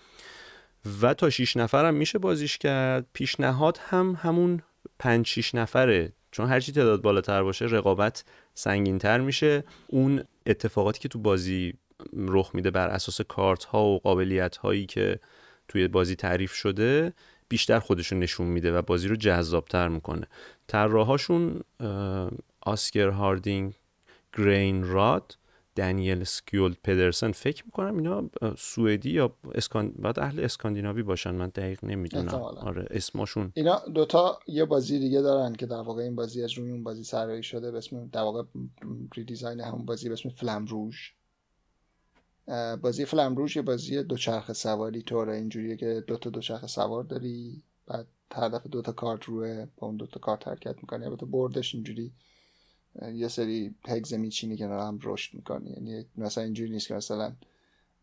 و 1.03 1.15
تا 1.15 1.31
شیش 1.31 1.57
نفرم 1.57 1.95
میشه 1.95 2.19
بازیش 2.19 2.59
کرد. 2.59 3.07
پیشنهاد 3.13 3.81
هم 3.83 4.19
همون 4.23 4.63
پنج 4.99 5.27
شیش 5.27 5.55
نفره. 5.55 6.13
چون 6.31 6.49
هرچی 6.49 6.73
تعداد 6.73 7.03
بالاتر 7.03 7.43
باشه 7.43 7.65
رقابت 7.65 8.25
سنگینتر 8.55 9.21
میشه. 9.21 9.65
اون 9.87 10.25
اتفاقاتی 10.47 11.01
که 11.01 11.09
تو 11.09 11.19
بازی 11.19 11.75
رخ 12.17 12.51
میده 12.55 12.71
بر 12.71 12.89
اساس 12.89 13.21
کارت 13.21 13.65
ها 13.65 13.85
و 13.85 13.99
قابلیت 13.99 14.57
هایی 14.57 14.87
که 14.87 15.21
توی 15.69 15.89
بازی 15.89 16.17
تعریف 16.17 16.53
شده 16.53 17.13
بیشتر 17.49 17.79
خودشون 17.79 18.19
نشون 18.19 18.47
میده 18.47 18.73
و 18.73 18.83
بازی 18.83 19.09
رو 19.09 19.17
جذابتر 19.17 19.89
می‌کنه. 19.89 20.27
طراحاشون 20.67 21.61
Asger 22.61 23.09
Harding 23.09 23.75
Granerud 24.39 25.37
Daniel 25.77 26.25
Skjold 26.25 26.77
Pedersen 26.85 27.33
فکر 27.33 27.65
می‌کنم 27.65 27.97
اینا 27.97 28.31
سوئدی 28.59 29.11
یا 29.11 29.35
اسکان... 29.55 29.89
بعد 29.91 30.19
اهل 30.19 30.41
اسکاندیناوی 30.41 31.03
باشن 31.03 31.35
من 31.35 31.49
دقیق 31.49 31.85
نمی‌دونم. 31.85 32.35
آره 32.35 32.87
اسمشون 32.91 33.53
اینا 33.55 33.83
دوتا 33.95 34.39
یه 34.47 34.65
بازی 34.65 34.99
دیگه 34.99 35.21
دارن 35.21 35.53
که 35.53 35.67
در 35.67 35.81
واقع 35.81 36.03
این 36.03 36.15
بازی 36.15 36.43
از 36.45 36.53
روی 36.53 36.71
اون 36.71 36.83
بازی 36.83 37.05
سرایی 37.05 37.43
شده 37.43 37.71
به 37.71 37.79
اسم 37.79 38.07
در 38.07 38.21
واقع 38.21 38.43
redesign 39.15 39.61
همون 39.61 39.85
بازی 39.85 40.09
به 40.09 40.13
اسم 40.13 40.29
Flamme 40.29 40.65
Rouge. 40.67 40.97
بازی 42.83 43.05
Flamme 43.05 43.37
Rouge 43.37 43.57
یه 43.57 43.63
بازی 43.63 44.03
دوچرخه 44.03 44.53
سواری 44.53 45.03
طوره 45.03 45.37
اینجوریه 45.37 45.77
که 45.77 46.05
دوتا 46.07 46.31
دوچرخه 46.31 46.67
سوار 46.67 47.05
داری 47.05 47.63
بعد 47.87 48.07
هر 48.35 48.49
دفعه 48.49 48.69
دوتا 48.69 48.93
کارت 48.93 49.25
روی 49.25 49.67
با 49.77 49.87
اون 49.87 49.97
دوتا 49.97 50.21
کارت 50.21 50.49
حرکت 50.49 50.77
می‌کنی 50.77 51.05
البته 51.05 51.27
بردش 51.27 51.75
اینجوری 51.75 52.13
یه 53.15 53.29
سری 53.29 53.75
هگز 53.89 54.15
میچینی 54.15 54.57
که 54.57 54.67
هم 54.67 54.99
رشد 55.03 55.35
می‌کنی 55.35 55.71
یعنی 55.71 56.05
مثلا 56.17 56.45
اینجوری 56.45 56.71
نیست 56.71 56.89
که 56.89 56.95
مثلا 56.95 57.33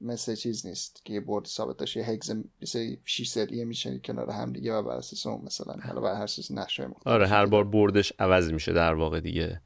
مثل 0.02 0.36
چیز 0.36 0.66
نیست 0.66 1.06
که 1.06 1.14
یه 1.14 1.20
برد 1.20 1.46
ثابت 1.46 1.78
داشت 1.78 1.98
یه 1.98 2.06
هگز 2.06 2.36
سری 2.64 3.00
6 3.06 3.28
سریه 3.28 3.66
میشنی 3.66 4.00
کنار 4.00 4.30
هم 4.30 4.54
دیگه 4.54 4.74
و 4.74 4.84
بر 4.84 4.96
اساس 4.96 5.26
اون 5.26 5.46
مثلا 5.46 5.74
حالا 5.84 6.02
بر 6.02 6.16
هر 6.16 6.28
چیز 6.28 6.52
نقشه 6.52 6.88
آره 7.06 7.28
هر 7.28 7.46
بار 7.46 7.64
بردش 7.64 8.14
عوض 8.20 8.52
میشه 8.52 8.74
در 8.74 8.94
واقع 8.94 9.20
دیگه. 9.20 9.62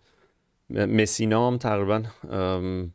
مسینا 0.70 1.48
هم 1.48 1.58
تقریبا 1.58 2.04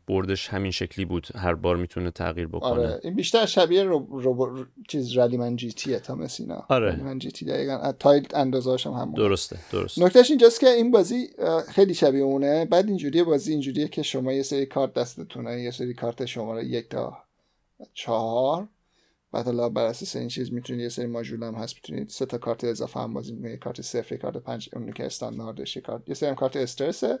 بردش 0.07 0.49
همین 0.49 0.71
شکلی 0.71 1.05
بود. 1.05 1.27
هر 1.35 1.55
بار 1.55 1.77
می‌تونه 1.77 2.11
تغییر 2.11 2.47
بکنه. 2.47 2.69
آره 2.69 2.99
این 3.03 3.15
بیشتر 3.15 3.45
شبیه 3.45 3.83
رو, 3.83 4.07
رو... 4.09 4.65
چیز 4.87 5.17
Rallyman 5.17 5.71
GT 5.71 5.90
ه 5.90 5.99
تا 5.99 6.15
مسینا 6.15 6.65
آره. 6.69 7.03
Rallyman 7.03 7.19
GT 7.19 7.45
دقیقا. 7.45 7.91
tile 7.91 8.27
اندازه‌اش 8.33 8.87
هم 8.87 8.93
همون. 8.93 9.13
درسته 9.13 9.57
درست 9.71 9.99
نکتهش 9.99 10.29
اینجاست 10.29 10.59
که 10.59 10.69
این 10.69 10.91
بازی 10.91 11.29
خیلی 11.67 11.93
شبیه 11.93 12.21
اونه. 12.21 12.65
بعد 12.65 12.87
اینجوری 12.87 13.23
بازی 13.23 13.51
اینجوریه 13.51 13.87
که 13.87 14.03
شما 14.03 14.33
یه 14.33 14.43
سری 14.43 14.65
کارت 14.65 14.93
دستتونه 14.93 15.61
یه 15.61 15.71
سری 15.71 15.93
کارت 15.93 16.25
شماره 16.25 16.65
یک 16.65 16.89
تا 16.89 17.17
چهار. 17.93 18.67
بعد 19.31 19.45
حالا 19.45 19.69
بر 19.69 19.85
اساس 19.85 20.15
این 20.15 20.27
چیز 20.27 20.53
می‌تونید 20.53 20.81
یه 20.81 20.89
سری 20.89 21.05
ماژول 21.05 21.43
هم 21.43 21.55
هست 21.55 21.75
می‌تونید 21.75 22.09
سه 22.09 22.25
تا 22.25 22.37
کارت 22.37 22.63
اضافه 22.63 22.99
هم 22.99 23.13
بازی 23.13 23.33
می‌کنید. 23.33 23.59
کارت 23.59 23.81
صفر 23.81 24.17
کارت 24.17 24.37
پنج 24.37 24.69
اون 24.73 24.91
که 24.91 25.05
استانداردش 25.05 25.77
کارت 25.77 26.09
یه 26.09 26.15
سری 26.15 26.35
کارت 26.35 26.55
استرسه. 26.55 27.19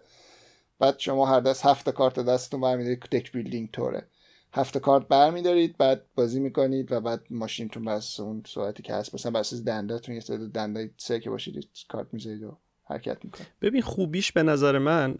بعد 0.81 0.99
شما 0.99 1.25
هر 1.25 1.39
دست 1.39 1.65
هفت 1.65 1.89
کارت 1.89 2.19
دستتون 2.19 2.61
برمیدارید 2.61 2.99
deck 2.99 3.31
building 3.31 3.71
توره 3.71 4.07
هفت 4.53 4.77
کارت 4.77 5.07
برمیدارید 5.07 5.77
بعد 5.77 6.05
بازی 6.15 6.39
می‌کنید 6.39 6.91
و 6.91 6.99
بعد 7.01 7.21
ماشینتون 7.29 7.85
بس 7.85 8.19
اون 8.19 8.43
سرعتی 8.47 8.83
که 8.83 8.93
هست 8.93 9.15
مثلا 9.15 9.31
بس 9.31 9.53
دنداتون 9.53 10.15
یه 10.15 10.21
تعداد 10.21 10.51
دندای 10.51 10.89
سه 10.97 11.19
که 11.19 11.29
باشید 11.29 11.69
کارت 11.89 12.07
می‌ذارید 12.11 12.43
و 12.43 12.57
حرکت 12.83 13.25
می‌کنید. 13.25 13.47
ببین 13.61 13.81
خوبیش 13.81 14.31
به 14.31 14.43
نظر 14.43 14.77
من 14.77 15.15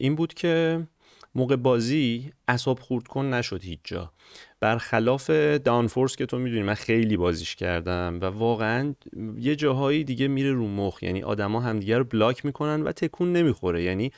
این 0.00 0.14
بود 0.14 0.34
که 0.34 0.86
موقع 1.34 1.56
بازی 1.56 2.32
اصاب 2.48 2.78
خورد 2.78 3.06
کن 3.06 3.34
نشد 3.34 3.62
هیچ 3.62 3.78
جا 3.84 4.12
برخلاف 4.60 5.30
دانفورس 5.64 6.16
که 6.16 6.26
تو 6.26 6.38
می‌دونی 6.38 6.62
من 6.62 6.74
خیلی 6.74 7.16
بازیش 7.16 7.54
کردم 7.56 8.18
و 8.22 8.24
واقعا 8.24 8.94
یه 9.38 9.56
جاهایی 9.56 10.04
دیگه 10.04 10.28
میره 10.28 10.52
رو 10.52 10.68
مخ. 10.68 11.02
یعنی 11.02 11.22
آدما 11.22 11.60
همدیگه 11.60 11.98
رو 11.98 12.04
بلاک 12.04 12.44
می‌کنن 12.44 12.82
و 12.82 12.92
تکون 12.92 13.32
نمی‌خوره. 13.32 13.82
یعنی 13.82 14.12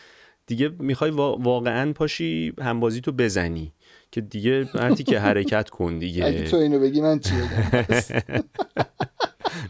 دیگه 0.47 0.69
می‌خوای 0.79 1.11
واقعا 1.11 1.93
پاشی 1.93 2.53
همبازی 2.61 3.01
تو 3.01 3.13
بزنی 3.13 3.73
که 4.11 4.21
دیگه 4.21 4.69
مرتی 4.75 5.05
که 5.05 5.21
حرکت 5.21 5.71
کن 5.71 5.99
دیگه. 5.99 6.25
اگه 6.25 6.45
تو 6.45 6.57
اینو 6.57 6.81
بگی 6.81 7.01
من 7.01 7.19
چی 7.19 7.35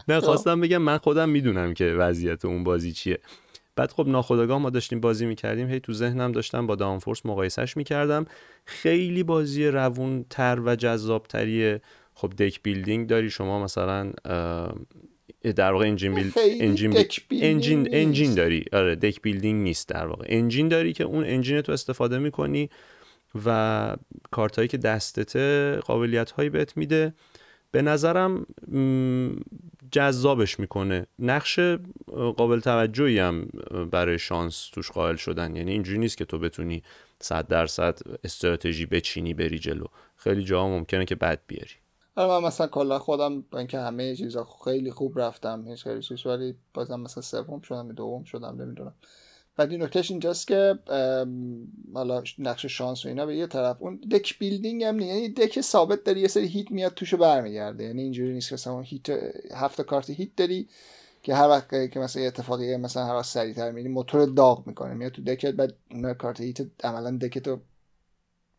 نه 0.09 0.19
خواستم 0.19 0.61
بگم 0.61 0.77
من 0.77 0.97
خودم 0.97 1.29
می‌دونم 1.29 1.73
که 1.73 1.85
وضعیت 1.85 2.45
اون 2.45 2.63
بازی 2.63 2.91
چیه. 2.91 3.19
بعد 3.77 3.91
خب 3.91 4.07
ناخداگاه 4.07 4.59
ما 4.59 4.69
داشتیم 4.69 4.99
بازی 4.99 5.25
می‌کردیم 5.25 5.69
هی 5.69 5.79
تو 5.79 5.93
ذهنم 5.93 6.31
داشتم 6.31 6.67
با 6.67 6.75
داونفورس 6.75 7.25
مقایسهش 7.25 7.77
می‌کردم. 7.77 8.25
خیلی 8.65 9.23
بازی 9.23 9.67
روون 9.67 10.25
تر 10.29 10.59
و 10.65 10.75
جذاب 10.75 11.27
تریه 11.27 11.81
خب 12.13 12.33
دک 12.37 12.63
بیلدینگ 12.63 13.07
داری. 13.07 13.29
شما 13.29 13.63
مثلا 13.63 14.11
در 15.55 15.71
واقع 15.71 15.85
انجین 15.85 16.15
بیل 16.15 16.31
انجین 16.37 16.97
انجین 17.31 17.87
انجین 17.91 18.35
داری. 18.35 18.65
آره 18.73 18.95
دک 18.95 19.21
بیلدینگ 19.21 19.63
نیست 19.63 19.89
در 19.89 20.05
واقع. 20.05 20.25
انجین 20.27 20.67
داری 20.67 20.93
که 20.93 21.03
اون 21.03 21.23
انجین 21.23 21.61
تو 21.61 21.71
استفاده 21.71 22.17
می‌کنی 22.17 22.69
و 23.45 23.95
کارتایی 24.31 24.67
که 24.67 24.77
دستت 24.77 25.35
قابلیت 25.85 26.31
هایی 26.31 26.49
بهت 26.49 26.77
میده. 26.77 27.13
به 27.71 27.81
نظرم 27.81 28.45
جذابش 29.91 30.59
می‌کنه. 30.59 31.05
نقش 31.19 31.59
قابل 32.37 32.59
توجهی 32.59 33.19
هم 33.19 33.47
برای 33.91 34.19
شانس 34.19 34.69
توش 34.73 34.91
قائل 34.91 35.15
شدن. 35.15 35.55
یعنی 35.55 35.71
اینجوری 35.71 35.99
نیست 35.99 36.17
که 36.17 36.25
تو 36.25 36.39
بتونی 36.39 36.83
صد 37.21 37.47
درصد 37.47 37.99
استراتژی 38.23 38.85
بچینی 38.85 39.33
بری 39.33 39.59
جلو. 39.59 39.85
خیلی 40.15 40.43
جاها 40.43 40.67
ممکنه 40.67 41.05
که 41.05 41.15
بد 41.15 41.39
بیاری. 41.47 41.75
آره 42.15 42.39
من 42.41 42.47
مثلا 42.47 42.67
کلا 42.67 42.99
خودم 42.99 43.41
با 43.41 43.57
اینکه 43.57 43.79
همه 43.79 44.15
چیزا 44.15 44.47
خیلی 44.63 44.91
خوب 44.91 45.19
رفتم 45.19 45.67
هیچ 45.67 45.83
خیلی 45.83 46.01
چیز 46.01 46.25
ولی 46.25 46.55
بازم 46.73 46.99
مثلا 46.99 47.21
سوم 47.21 47.61
شدم 47.61 47.91
دوم 47.91 48.23
شدم 48.23 48.61
نمی‌دونم. 48.61 48.93
این 49.59 49.83
نکتهش 49.83 50.11
اینجاست 50.11 50.47
که 50.47 50.79
حالا 51.93 52.23
نقش 52.39 52.65
شانس 52.65 53.05
و 53.05 53.07
اینا 53.07 53.25
به 53.25 53.35
یه 53.35 53.47
طرف 53.47 53.77
اون 53.79 53.95
deck 53.95 54.39
building 54.39 54.83
هم 54.83 54.95
نیست. 54.95 55.07
یعنی 55.07 55.29
deck 55.29 55.61
ثابت 55.61 56.03
داری 56.03 56.19
یه 56.19 56.27
سری 56.27 56.47
heat 56.47 56.71
میاد 56.71 56.93
توش 56.93 57.12
و 57.12 57.17
برمیگرده. 57.17 57.83
یعنی 57.83 58.01
اینجوری 58.01 58.33
نیست 58.33 58.49
که 58.49 58.55
مثلا 58.55 58.81
heat 58.81 59.09
هفت 59.53 59.81
کارت 59.81 60.09
heat 60.09 60.35
داری 60.35 60.67
که 61.23 61.35
هر 61.35 61.49
وقت 61.49 61.91
که 61.91 61.99
مثلا 61.99 62.21
یه 62.21 62.27
اتفاقی 62.27 62.77
مثلا 62.77 63.05
هر 63.05 63.15
وقت 63.15 63.25
سریعتر 63.25 63.71
میری 63.71 63.89
موتور 63.89 64.25
داغ 64.25 64.67
می‌کنه. 64.67 64.93
میاد 64.93 65.11
تو 65.11 65.23
deck 65.23 65.45
ت 65.45 65.51
بعد 65.51 65.73
اون 65.91 66.13
کارت 66.13 66.41
heat 66.41 66.85
عملا 66.85 67.17
deck 67.17 67.45
تو 67.45 67.59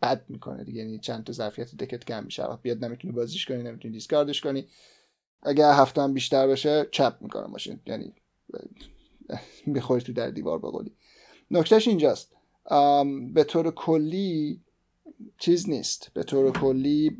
بد 0.02 0.24
می‌کنه 0.28 0.64
دیگه. 0.64 0.82
یعنی 0.82 0.98
چند 0.98 1.24
تا 1.24 1.32
ظرفیت 1.32 1.74
deck 1.74 1.98
ت 1.98 2.04
کم 2.04 2.24
میشه. 2.24 2.44
وقت 2.44 2.62
بیاد 2.62 2.84
نمی‌تونی 2.84 3.14
بازیش 3.14 3.46
کنی 3.46 3.62
نمی‌تونی 3.62 3.94
discard 3.94 4.30
ش 4.30 4.40
کنی. 4.40 4.66
اگر 5.42 5.72
هفته 5.72 6.08
بیشتر 6.08 6.46
بشه 6.46 6.86
چپ 6.90 7.16
می‌کنه 7.20 7.46
ماشین. 7.46 7.80
یعنی 7.86 8.12
می‌خوری 9.66 10.02
تو 10.02 10.12
در 10.12 10.30
دیوار 10.30 10.58
بقولی 10.58 10.92
نکتهش 11.50 11.88
اینجاست. 11.88 12.32
به 13.34 13.44
طور 13.44 13.70
کلی 13.70 14.60
چیز 15.38 15.68
نیست. 15.68 16.10
به 16.14 16.22
طور 16.22 16.52
کلی 16.52 17.16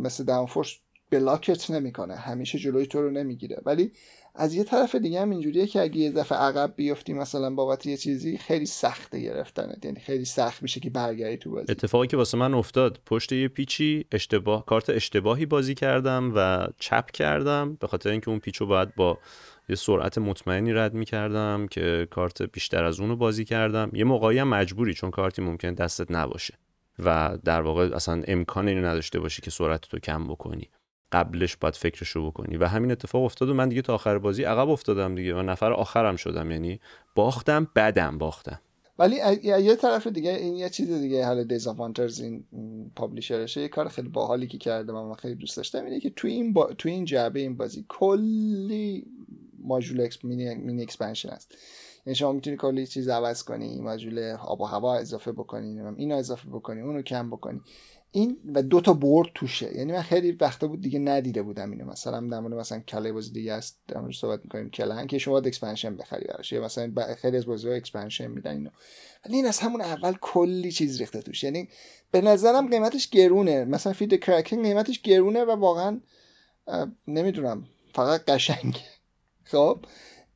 مثل 0.00 0.24
داونفورس 0.24 0.74
بلاکت 1.10 1.70
نمی‌کنه. 1.70 2.14
همیشه 2.14 2.58
جلوی 2.58 2.86
تو 2.86 3.02
رو 3.02 3.10
نمی‌گیره. 3.10 3.62
ولی 3.64 3.92
از 4.38 4.54
یه 4.54 4.64
طرف 4.64 4.94
دیگه 4.94 5.20
هم 5.20 5.30
اینجوریه 5.30 5.66
که 5.66 5.80
اگه 5.80 5.96
یه 5.96 6.12
دفعه 6.12 6.38
عقب 6.38 6.74
بیفتی 6.76 7.12
مثلا 7.12 7.50
بابت 7.50 7.86
یه 7.86 7.96
چیزی 7.96 8.38
خیلی 8.38 8.66
سخته 8.66 9.20
گرفتنه 9.20 9.76
یعنی 9.84 10.00
خیلی 10.00 10.24
سخت 10.24 10.62
میشه 10.62 10.80
که 10.80 10.90
برگردی 10.90 11.36
تو 11.36 11.50
بازی. 11.50 11.72
اتفاقی 11.72 12.06
که 12.06 12.16
واسه 12.16 12.38
من 12.38 12.54
افتاد 12.54 13.00
پشت 13.06 13.32
یه 13.32 13.48
پیچی 13.48 14.04
اشتباه 14.12 14.66
کارت 14.66 14.90
اشتباهی 14.90 15.46
بازی 15.46 15.74
کردم 15.74 16.32
و 16.34 16.68
چپ 16.78 17.10
کردم 17.10 17.74
به 17.74 17.86
خاطر 17.86 18.10
اینکه 18.10 18.28
اون 18.30 18.38
پیچو 18.38 18.66
باید 18.66 18.94
با 18.94 19.18
یه 19.68 19.76
سرعت 19.76 20.18
مطمئنی 20.18 20.72
رد 20.72 20.94
می‌کردم 20.94 21.66
که 21.70 22.08
کارت 22.10 22.42
بیشتر 22.42 22.84
از 22.84 23.00
اونو 23.00 23.16
بازی 23.16 23.44
کردم. 23.44 23.90
یه 23.92 24.04
موقعی 24.04 24.38
هم 24.38 24.48
مجبوری 24.48 24.94
چون 24.94 25.10
کارتی 25.10 25.42
ممکن 25.42 25.74
دستت 25.74 26.10
نباشه. 26.10 26.54
و 26.98 27.38
در 27.44 27.60
واقع 27.60 27.94
اصلا 27.94 28.22
امکان 28.28 28.68
اینو 28.68 28.86
نداشته 28.86 29.20
باشی 29.20 29.42
که 29.42 29.50
سرعت 29.50 29.80
تو 29.80 29.98
کم 29.98 30.24
بکنی. 30.28 30.68
قبلش 31.12 31.56
باید 31.56 31.74
فکرش 31.74 32.08
رو 32.08 32.30
بکنی. 32.30 32.56
و 32.56 32.64
همین 32.64 32.90
اتفاق 32.90 33.22
افتاد 33.22 33.48
و 33.48 33.54
من 33.54 33.68
دیگه 33.68 33.82
تا 33.82 33.94
آخر 33.94 34.18
بازی 34.18 34.44
عقب 34.44 34.68
افتادم 34.68 35.14
دیگه 35.14 35.34
و 35.34 35.42
نفر 35.42 35.72
آخرم 35.72 36.16
شدم. 36.16 36.50
یعنی 36.50 36.80
باختم 37.14 37.68
بدم 37.76 38.18
باختم. 38.18 38.60
ولی 38.98 39.16
یه 39.42 39.76
طرف 39.76 40.06
دیگه 40.06 40.30
این 40.30 40.54
یه 40.54 40.68
چیز 40.68 40.90
دیگه 40.92 41.26
حالا 41.26 41.42
دیز 41.42 41.68
این 42.20 42.44
پابلیشرشه 42.96 43.60
یه 43.60 43.68
کار 43.68 43.88
خیلی 43.88 44.08
باحالی 44.08 44.46
که 44.46 44.58
کرده 44.58 44.92
من 44.92 45.14
خیلی 45.14 45.34
دوست 45.34 45.56
داشتم 45.56 45.84
اینه 45.84 46.00
که 46.00 46.10
تو 46.10 46.28
این 46.28 46.52
با... 46.52 46.72
تو 46.72 46.88
این 46.88 47.04
جعبه 47.04 47.40
این 47.40 47.56
بازی 47.56 47.84
کلی 47.88 49.06
ماژول 49.58 50.00
اکس 50.00 50.24
مینی, 50.24 50.54
مینی 50.54 50.82
اکسپنشن 50.82 51.28
است 51.28 51.54
یعنی 52.06 52.14
شما 52.14 52.32
می‌تونی 52.32 52.56
کلی 52.56 52.86
چیز 52.86 53.08
عوض 53.08 53.42
کنی 53.42 53.80
ماژول 53.80 54.36
آب 54.40 54.60
و 54.60 54.64
هوا 54.64 54.96
اضافه 54.96 55.32
بکنی 55.32 55.80
اینو 55.96 56.16
اضافه 56.16 56.48
بکنی 56.48 56.80
اونو 56.80 57.02
کم 57.02 57.30
بکنی. 57.30 57.60
این 58.10 58.36
و 58.54 58.62
دو 58.62 58.80
تا 58.80 58.92
برد 58.92 59.28
توشه. 59.34 59.76
یعنی 59.76 59.92
من 59.92 60.02
خیلی 60.02 60.32
وقتا 60.32 60.66
بود 60.66 60.80
دیگه 60.80 60.98
ندیده 60.98 61.42
بودم 61.42 61.70
اینو. 61.70 61.84
مثلا 61.84 62.20
در 62.20 62.40
مورد 62.40 62.54
مثلا 62.54 62.78
کله 62.78 63.12
بازی 63.12 63.32
دیگه 63.32 63.52
است 63.52 63.78
در 63.88 64.00
مورد 64.00 64.14
صحبت 64.14 64.40
می‌کنیم. 64.44 64.70
کلن 64.70 65.06
که 65.06 65.18
شما 65.18 65.38
اکسپنشن 65.38 65.96
بخری 65.96 66.24
براش. 66.24 66.52
مثلا 66.52 67.14
خیلی 67.14 67.36
از 67.36 67.46
بازی‌ها 67.46 67.74
اکسپنشن 67.74 68.26
میدن 68.26 68.50
اینو. 68.50 68.70
ولی 69.26 69.36
این 69.36 69.46
از 69.46 69.58
همون 69.58 69.80
اول 69.80 70.14
کلی 70.20 70.72
چیز 70.72 70.98
ریخته 70.98 71.22
توش. 71.22 71.44
یعنی 71.44 71.68
به 72.10 72.20
نظرم 72.20 72.70
قیمتش 72.70 73.08
گرونه. 73.08 73.64
مثلا 73.64 73.92
فید 73.92 74.24
کرکینگ 74.24 74.64
قیمتش 74.64 75.02
گرونه 75.02 75.44
و 75.44 75.50
واقعا 75.50 76.00
نمی‌دونم. 77.08 77.66
فقط 77.94 78.24
قشنگه 78.24 78.80
خب؟ 79.44 79.78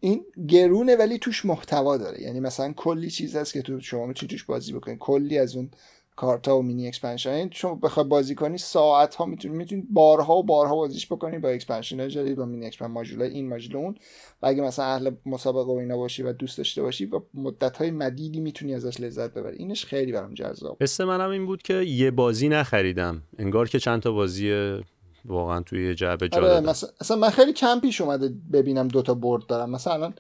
این 0.01 0.25
گرونه 0.49 0.97
ولی 0.97 1.19
توش 1.19 1.45
محتوا 1.45 1.97
داره. 1.97 2.23
یعنی 2.23 2.41
مثلا 2.41 2.73
کلی 2.73 3.11
چیز 3.11 3.37
هست 3.37 3.53
که 3.53 3.63
تو 3.63 3.81
شما 3.81 4.07
می‌تونی 4.07 4.31
توش 4.31 4.45
بازی 4.45 4.73
بکنی. 4.73 4.97
کلی 5.01 5.39
از 5.39 5.57
اون 5.57 5.71
کارتا 6.17 6.59
و 6.59 6.63
mini 6.63 6.89
expansion 6.89 7.31
این 7.31 7.51
شما 7.53 7.75
بخوای 7.75 8.07
بازی 8.07 8.35
کنی 8.35 8.59
ساعت 8.59 9.15
ها 9.15 9.27
می‌تونی 9.27 9.57
می‌تونی 9.57 9.83
بارها 9.91 10.37
و 10.37 10.43
بارها 10.43 10.75
بازیش 10.75 11.07
بکنی 11.07 11.39
با 11.39 11.49
expansion 11.49 12.09
جدید 12.09 12.37
با 12.37 12.45
mini 12.45 12.67
expansion 12.67 12.93
ماژول 12.93 13.23
این 13.23 13.49
ماژول 13.49 13.77
اون. 13.77 13.95
و 14.43 14.47
اگه 14.47 14.63
مثلا 14.63 14.85
اهل 14.85 15.11
مسابقه 15.27 15.73
و 15.73 15.77
اینا 15.77 15.97
باشی 15.97 16.23
و 16.23 16.33
دوست 16.33 16.59
داشته 16.59 16.83
باشی 16.83 17.07
و 17.07 17.21
مدت 17.35 17.77
های 17.77 17.91
مدیدی 17.91 18.41
می‌تونی 18.41 18.75
ازش 18.75 19.01
لذت 19.01 19.35
ببری. 19.35 19.57
اینش 19.57 19.85
خیلی 19.85 20.13
برام 20.13 20.35
جذاب. 20.35 20.77
حس 20.81 21.01
منم 21.01 21.31
این 21.31 21.47
بود 21.47 21.63
که 21.63 21.75
یه 21.75 22.11
بازی 22.11 22.49
نخریدم. 22.49 23.23
انگار 23.39 23.69
که 23.69 23.79
چند 23.79 24.03
تا 24.03 24.13
بازی 24.13 24.79
واقعا 25.25 25.63
توی 25.63 25.95
جعبه 25.95 26.29
جا 26.29 26.39
آره 26.39 26.61
مثلا 26.61 27.17
من 27.17 27.31
خیلی 27.31 27.53
کم 27.53 27.81
پیش 27.81 28.01
اومده 28.01 28.33
ببینم 28.53 28.89
دوتا 28.89 29.15
board 29.15 29.47
دارم. 29.47 29.71
مثلا 29.71 30.13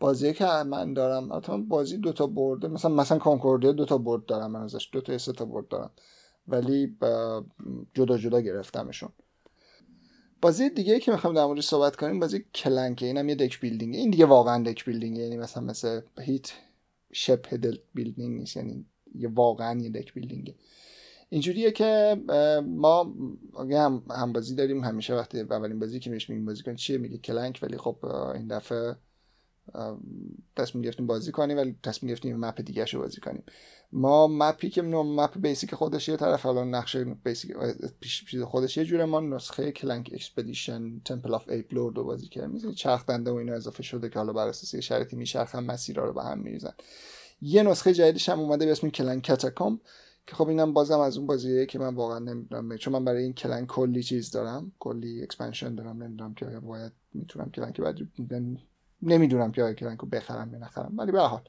بازی 0.00 0.32
که 0.32 0.44
من 0.44 0.94
دارم. 0.94 1.28
مثلا 1.28 1.56
بازی 1.56 1.96
دوتا 1.98 2.26
board 2.26 2.56
ه. 2.56 2.68
مثلا 2.68 2.94
مثلا 2.94 3.18
Concordia 3.18 3.72
دوتا 3.72 3.98
board 3.98 4.26
دارم 4.26 4.50
من 4.50 4.62
ازش. 4.62 4.88
دوتا 4.92 5.18
سه 5.18 5.32
تا 5.32 5.44
board 5.44 5.68
دارم. 5.68 5.90
ولی 6.48 6.96
جدا 7.94 8.18
جدا 8.18 8.40
گرفتمشون. 8.40 9.08
بازی 10.42 10.70
دیگه 10.70 11.00
که 11.00 11.12
می‌خوام 11.12 11.34
در 11.34 11.44
موردش 11.44 11.66
صحبت 11.66 11.96
کنیم 11.96 12.20
بازی 12.20 12.44
Clank 12.54 12.97
ه 12.97 13.06
اینم 13.06 13.28
یه 13.28 13.34
deck 13.34 13.60
building. 13.60 13.94
این 13.94 14.10
دیگه 14.10 14.26
واقعا 14.26 14.62
deck 14.62 14.84
building. 14.84 15.18
یعنی 15.18 15.36
مثلا 15.36 15.62
مثل 15.62 16.00
Heat 16.20 16.52
شبه 17.12 17.54
deck 17.54 17.78
building 17.94 18.38
نیست. 18.38 18.56
یعنی 18.56 18.86
یه 19.14 19.28
واقعا 19.28 19.80
یه 19.80 19.90
deck 19.90 20.14
building 20.14 20.50
ه 20.50 20.54
اینجوریه 21.28 21.70
که 21.70 22.20
ما 22.66 23.14
هم, 23.70 24.02
هم 24.10 24.32
بازی 24.32 24.54
داریم 24.54 24.84
همیشه 24.84 25.14
وقتی 25.14 25.40
اولین 25.40 25.78
بازی 25.78 26.00
که 26.00 26.10
میش 26.10 26.30
بازی 26.30 26.62
کنیم 26.62 26.76
چیه؟ 26.76 26.98
میگه 26.98 27.18
Clank. 27.18 27.58
ولی 27.62 27.76
خب 27.76 28.04
این 28.34 28.46
دفعه 28.46 28.96
تصمیم 30.56 30.84
گرفتیم 30.84 31.06
بازی 31.06 31.32
کنیم 31.32 31.56
ولی 31.56 31.76
تصمیم 31.82 32.08
گرفتیم 32.08 32.36
map 32.36 32.60
دیگه 32.60 32.84
رو 32.84 33.00
بازی 33.00 33.20
کنیم. 33.20 33.42
ما 33.92 34.26
map 34.26 34.59
ی 34.59 34.70
که 34.70 34.82
map 34.82 35.40
basic 35.40 35.74
خودش 35.74 36.08
یه 36.08 36.16
طرف 36.16 36.46
الان 36.46 36.74
نقشه 36.74 37.04
basic 37.04 37.56
پیش 38.00 38.34
خودش 38.36 38.76
یه 38.76 38.84
جوره 38.84 39.04
ما 39.04 39.20
نسخه 39.20 39.72
Clank 39.72 40.10
Expedition 40.12 41.00
Temple 41.00 41.34
of 41.34 41.48
Ape 41.48 41.74
Lord 41.74 41.96
رو 41.96 42.04
بازی 42.04 42.28
کردیم. 42.28 42.72
چرخ 42.72 43.06
دنده 43.06 43.30
و 43.30 43.34
اینا 43.34 43.54
اضافه 43.54 43.82
شده 43.82 44.08
که 44.08 44.18
حالا 44.18 44.32
بر 44.32 44.48
اساس 44.48 44.76
شرطی 44.76 45.16
میچرخن 45.16 45.64
مسیرها 45.64 46.04
رو 46.04 46.12
به 46.12 46.22
هم 46.22 46.38
میریزن. 46.38 46.72
یه 47.40 47.62
نسخه 47.62 47.94
جدیدش 47.94 48.28
هم 48.28 48.40
اومده 48.40 48.64
به 48.64 48.72
اسم 48.72 48.90
Clank 48.90 49.26
Catacomb 49.26 49.80
که 50.26 50.36
خب 50.36 50.48
اینم 50.48 50.72
بازم 50.72 51.00
از 51.00 51.16
اون 51.18 51.26
بازیه 51.26 51.66
که 51.66 51.78
من 51.78 51.94
واقعا 51.94 52.18
نمی‌دونم 52.18 52.76
چون 52.76 52.92
من 52.92 53.04
برای 53.04 53.22
این 53.22 53.32
Clank 53.32 53.66
کلی 53.66 54.02
چیز 54.02 54.30
دارم 54.30 54.72
کلی 54.78 55.22
expansion 55.22 55.74
دارم 55.74 56.02
نمی‌دونم 56.02 56.34
که 56.34 56.46
باید 56.46 56.92
می‌تونم 57.14 57.50
Clank 57.50 57.80
بعد 57.80 57.98
نمی‌دونم 59.02 59.52
که 59.52 59.62
آیا 59.62 59.74
Clank 59.74 59.98
رو 60.00 60.08
بخرم 60.08 60.52
یا 60.52 60.58
نخرم 60.58 60.92
ولی 60.98 61.12
به 61.12 61.20
حال. 61.20 61.40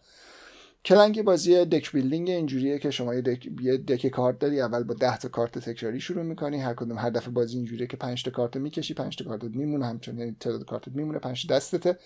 Clank 0.86 1.22
بازی 1.24 1.66
deck 1.66 1.92
building 1.92 2.30
اینجوریه 2.30 2.80
که 2.80 2.92
شما 2.92 3.16
یه 3.16 3.22
deck, 3.22 3.50
یه 3.62 3.78
deck 3.78 4.08
کارت 4.08 4.40
داری 4.40 4.62
اول 4.62 4.84
با 4.84 4.94
10 4.94 5.18
تا 5.18 5.30
کارت 5.30 5.60
تکراری 5.60 6.00
شروع 6.00 6.24
می‌کنی 6.24 6.62
هر 6.62 6.74
کدوم 6.74 6.98
هر 6.98 7.10
دفعه 7.10 7.30
بازی 7.30 7.58
اینجوریه 7.58 7.88
که 7.88 7.98
5 7.98 8.24
تا 8.24 8.32
کارت 8.32 8.58
می‌کشی 8.58 8.94
5 8.94 9.16
تا 9.16 9.26
کارت 9.26 9.44
میمونه 9.44 9.86
همچنین 9.86 10.36
تعداد 10.40 10.66
کارت 10.66 10.88
میمونه 10.88 11.20
5 11.20 11.48
تا 11.48 11.56
دستته. 11.56 11.98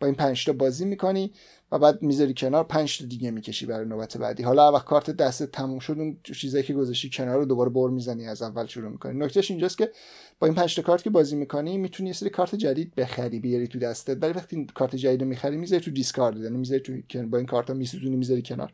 با 0.00 0.06
این 0.06 0.16
5 0.16 0.44
تا 0.44 0.52
بازی 0.52 0.84
می‌کنی. 0.84 1.32
و 1.72 1.78
بعد 1.78 2.02
می‌ذاری 2.02 2.34
کنار 2.34 2.64
5 2.64 2.98
تا 2.98 3.04
دیگه 3.04 3.30
می‌کشی 3.30 3.66
برای 3.66 3.86
نوبت 3.86 4.16
بعدی. 4.16 4.42
حالا 4.42 4.72
وقت 4.72 4.84
کارت 4.84 5.10
دست 5.10 5.42
تموم 5.42 5.78
شد 5.78 5.98
اون 5.98 6.16
چیزایی 6.22 6.64
که 6.64 6.74
گذاشتی 6.74 7.10
کنار 7.10 7.38
رو 7.38 7.44
دوباره 7.44 7.70
بر 7.70 7.88
می‌زنی 7.88 8.26
از 8.26 8.42
اول 8.42 8.66
شروع 8.66 8.90
می‌کنی. 8.90 9.18
نکتهش 9.18 9.50
اینجاست 9.50 9.78
که 9.78 9.92
با 10.38 10.46
این 10.46 10.56
5 10.56 10.76
تا 10.76 10.82
کارت 10.82 11.02
که 11.02 11.10
بازی 11.10 11.36
می‌کنی 11.36 11.78
می‌تونی 11.78 12.08
یه 12.08 12.14
سری 12.14 12.30
کارت 12.30 12.54
جدید 12.54 12.94
بخری 12.94 13.40
بیاری 13.40 13.68
تو 13.68 13.78
دستت. 13.78 14.22
ولی 14.22 14.32
وقتی 14.32 14.66
کارت 14.74 14.96
جدید 14.96 15.24
می‌خری 15.24 15.56
می‌ذاری 15.56 15.82
تو 15.82 15.90
دیسکارد 15.90 16.36
یعنی 16.36 16.56
می‌ذاری 16.56 16.80
تو 16.80 16.92
با 17.26 17.38
این 17.38 17.46
کارت 17.46 17.70
میسوزونی 17.70 18.16
می‌ذاری 18.16 18.42
کنار. 18.42 18.72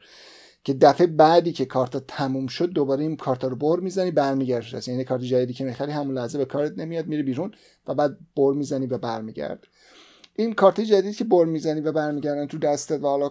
که 0.64 0.74
دفعه 0.74 1.06
بعدی 1.06 1.52
که 1.52 1.64
کارت 1.64 2.06
تموم 2.06 2.46
شد 2.46 2.70
دوباره 2.70 3.02
این 3.02 3.16
کارت 3.16 3.44
رو 3.44 3.56
بر 3.56 3.80
می‌زنی 3.80 4.10
برمیگردی. 4.10 4.90
یعنی 4.90 5.04
کارت 5.04 5.22
جدیدی 5.22 5.52
که 5.52 5.64
می‌خری 5.64 5.92
همون 5.92 6.18
لحظه 6.18 6.38
به 6.38 6.44
کارت 6.44 6.78
نمیاد 6.78 7.06
میره 7.06 7.22
بیرون 7.22 7.50
و 7.86 7.94
بعد 7.94 8.18
بر 8.36 8.52
می‌زنی 8.52 8.86
و 8.86 8.98
برمیگرد 8.98 9.64
این 10.38 10.52
کارت 10.52 10.80
جدید 10.80 11.16
که 11.16 11.24
بر 11.24 11.44
می‌زنی 11.44 11.80
و 11.80 11.92
برمیگردن 11.92 12.46
تو 12.46 12.58
دستت 12.58 13.00
و 13.00 13.06
حالا 13.06 13.30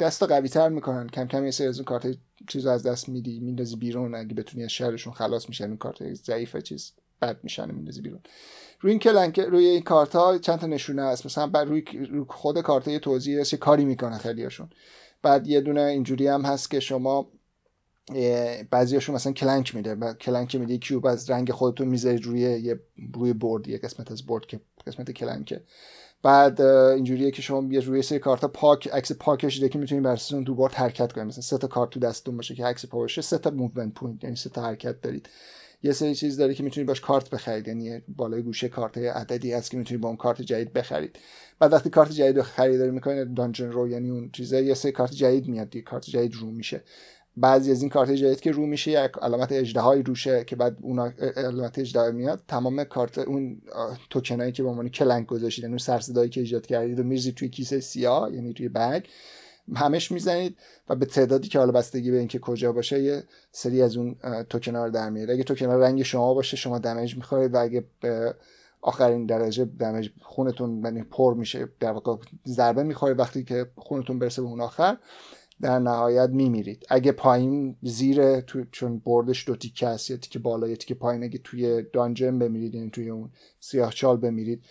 دست 0.00 0.22
قوی 0.22 0.48
تر 0.48 0.68
می‌کنن. 0.68 1.08
کم 1.08 1.26
کم 1.26 1.44
یه 1.44 1.50
سری 1.50 1.66
از 1.66 1.78
اون 1.78 1.84
کارت 1.84 2.16
چیز 2.48 2.66
از 2.66 2.82
دست 2.82 3.08
میدی 3.08 3.40
میندازی 3.40 3.76
بیرون. 3.76 4.14
اگه 4.14 4.34
بتونی 4.34 4.64
از 4.64 4.70
شرشون 4.70 5.12
خلاص 5.12 5.48
میشن 5.48 5.64
این 5.64 5.76
کارت 5.76 6.14
ضعیف 6.14 6.56
چیز 6.56 6.92
بد 7.22 7.38
میشن 7.42 7.74
میندازی 7.74 8.00
بیرون. 8.00 8.20
روی 8.80 8.90
این 8.92 9.00
Clank 9.00 9.38
روی 9.38 9.66
این 9.66 9.82
کارت 9.82 10.16
ها 10.16 10.38
چند 10.38 10.58
تا 10.58 10.66
نشونه 10.66 11.02
هست. 11.02 11.26
مثلا 11.26 11.46
بر 11.46 11.64
روی 11.64 11.84
خود 12.28 12.60
کارت 12.60 12.88
یه 12.88 12.98
توضیح 12.98 13.40
هست 13.40 13.54
کاری 13.54 13.84
می‌کنه 13.84 14.18
خیلیاشون 14.18 14.70
بعد 15.22 15.46
یه 15.46 15.60
دونه 15.60 15.82
اینجوری 15.82 16.26
هم 16.26 16.42
هست 16.42 16.70
که 16.70 16.80
شما 16.80 17.32
بعضیاشون 18.70 19.14
مثلا 19.14 19.32
clank 19.32 19.74
میده. 19.74 20.14
clank 20.14 20.54
میده 20.54 20.78
cube 20.78 21.06
از 21.06 21.30
رنگ 21.30 21.50
خودتون 21.50 21.88
می‌ذارید 21.88 22.24
روی 22.24 22.40
یه 22.40 22.80
روی 23.14 23.32
board 23.32 23.68
یه 23.68 23.78
قسمت 23.78 24.12
از 24.12 24.26
board 24.26 24.46
که 24.46 24.60
قسمت 24.86 25.10
clank 25.10 25.47
ه. 25.47 25.62
بعد 26.22 26.60
اینجوریه 26.60 27.30
که 27.30 27.42
شما 27.42 27.72
یه 27.72 27.80
روی 27.80 28.02
سری 28.02 28.18
کارت 28.18 28.44
پاک 28.44 28.88
عکس 28.88 29.12
پاکش 29.12 29.60
که 29.60 29.78
می‌تونید 29.78 30.04
بر 30.04 30.12
اساس 30.12 30.32
اون 30.32 30.44
board 30.44 30.72
حرکت 30.72 31.12
کنید 31.12 31.26
مثلا 31.26 31.42
سه 31.42 31.58
تا 31.58 31.66
کارت 31.66 31.90
تو 31.90 32.00
دستتون 32.00 32.36
باشه 32.36 32.54
که 32.54 32.66
عکس 32.66 32.86
پا 32.86 32.98
باشه 32.98 33.22
سه 33.22 33.38
تا 33.38 33.50
movement 33.50 33.94
point 33.94 34.24
یعنی 34.24 34.36
سه 34.36 34.50
تا 34.50 34.62
حرکت 34.62 35.00
دارید. 35.00 35.28
یه 35.82 35.92
سری 35.92 36.14
چیز 36.14 36.36
داره 36.36 36.54
که 36.54 36.62
می‌تونید 36.62 36.88
باش 36.88 37.00
کارت 37.00 37.30
بخرید 37.30 37.68
یعنی 37.68 38.02
بالای 38.08 38.42
گوشه 38.42 38.68
کارت 38.68 38.98
عددی 38.98 39.52
هست 39.52 39.70
که 39.70 39.76
می‌تونید 39.76 40.00
با 40.00 40.08
اون 40.08 40.16
کارت 40.16 40.42
جدید 40.42 40.72
بخرید. 40.72 41.18
بعد 41.58 41.72
وقتی 41.72 41.90
کارت 41.90 42.12
جدید 42.12 42.36
رو 42.36 42.42
خریداری 42.42 42.90
می‌کنید 42.90 43.34
dungeon 43.34 43.72
row 43.72 43.88
یعنی 43.88 44.10
اون 44.10 44.30
چیزا 44.32 44.60
یه 44.60 44.74
سری 44.74 44.92
کارت 44.92 45.12
جدید 45.12 45.48
میاد 45.48 45.70
دیگه 45.70 45.84
کارت 45.84 46.04
جدید 46.10 46.34
رو 46.34 46.50
میشه. 46.50 46.82
بعضی 47.36 47.70
از 47.70 47.80
این 47.80 47.90
کارت 47.90 48.10
جدید 48.10 48.40
که 48.40 48.50
رو 48.50 48.66
میشه 48.66 48.90
یک 48.90 49.10
علامت 49.22 49.52
اژدهایی 49.52 50.02
روشه 50.02 50.44
که 50.44 50.56
بعد 50.56 50.76
اون 50.80 50.98
علامت 51.36 51.78
اجده 51.78 52.10
میاد 52.10 52.42
تمام 52.48 52.84
کارت 52.84 53.18
اون 53.18 53.62
توکنایی 54.10 54.52
که 54.52 54.62
به 54.62 54.68
عنوان 54.68 54.88
کلنگ 54.88 55.26
گذاشتید 55.26 55.64
اون 55.64 55.78
سرصدایی 55.78 56.30
که 56.30 56.40
ایجاد 56.40 56.66
کردید 56.66 57.00
و 57.00 57.02
میریزید 57.02 57.34
توی 57.34 57.48
کیسه 57.48 57.80
سیاه 57.80 58.34
یعنی 58.34 58.52
توی 58.52 58.68
بگ 58.68 59.04
همش 59.74 60.12
می‌زنید 60.12 60.56
و 60.88 60.96
به 60.96 61.06
تعدادی 61.06 61.48
که 61.48 61.58
حالا 61.58 61.72
بستگی 61.72 62.10
به 62.10 62.18
اینکه 62.18 62.38
کجا 62.38 62.72
باشه 62.72 63.02
یه 63.02 63.22
سری 63.52 63.82
از 63.82 63.96
اون 63.96 64.16
توکن 64.50 64.76
رو 64.76 64.90
در 64.90 65.10
میاره. 65.10 65.34
اگه 65.34 65.44
توکن 65.44 65.66
رنگ 65.66 66.02
شما 66.02 66.34
باشه 66.34 66.56
شما 66.56 66.78
دمیج 66.78 67.16
می‌خورید 67.16 67.54
و 67.54 67.62
اگه 67.62 67.84
به 68.00 68.34
آخرین 68.80 69.26
درجه 69.26 69.64
دمیج 69.64 70.10
خونتون 70.22 70.82
یعنی 70.84 71.02
پر 71.02 71.34
میشه 71.34 71.68
در 71.80 71.92
واقع 71.92 72.16
ضربه 72.46 72.82
می‌خوره 72.82 73.14
وقتی 73.14 73.44
که 73.44 73.66
خونتون 73.76 74.18
برسه 74.18 74.42
به 74.42 74.48
اون 74.48 74.60
آخر 74.60 74.96
در 75.60 75.78
نهایت 75.78 76.30
میمیرید. 76.30 76.86
اگه 76.88 77.12
پایین 77.12 77.76
زیر 77.82 78.40
تو 78.40 78.64
چون 78.72 78.98
بردش 78.98 79.48
دو 79.48 79.56
تیکه 79.56 79.88
هست 79.88 80.10
یا 80.10 80.16
تیکه 80.16 80.38
بالا 80.38 80.68
یا 80.68 80.76
تیکه 80.76 80.94
پایین 80.94 81.24
اگه 81.24 81.38
توی 81.38 81.82
دانجن 81.92 82.38
بمیرید 82.38 82.74
یعنی 82.74 82.90
توی 82.90 83.10
اون 83.10 83.30
سیاه 83.60 83.92
چال 83.92 84.16
بمیرید 84.16 84.62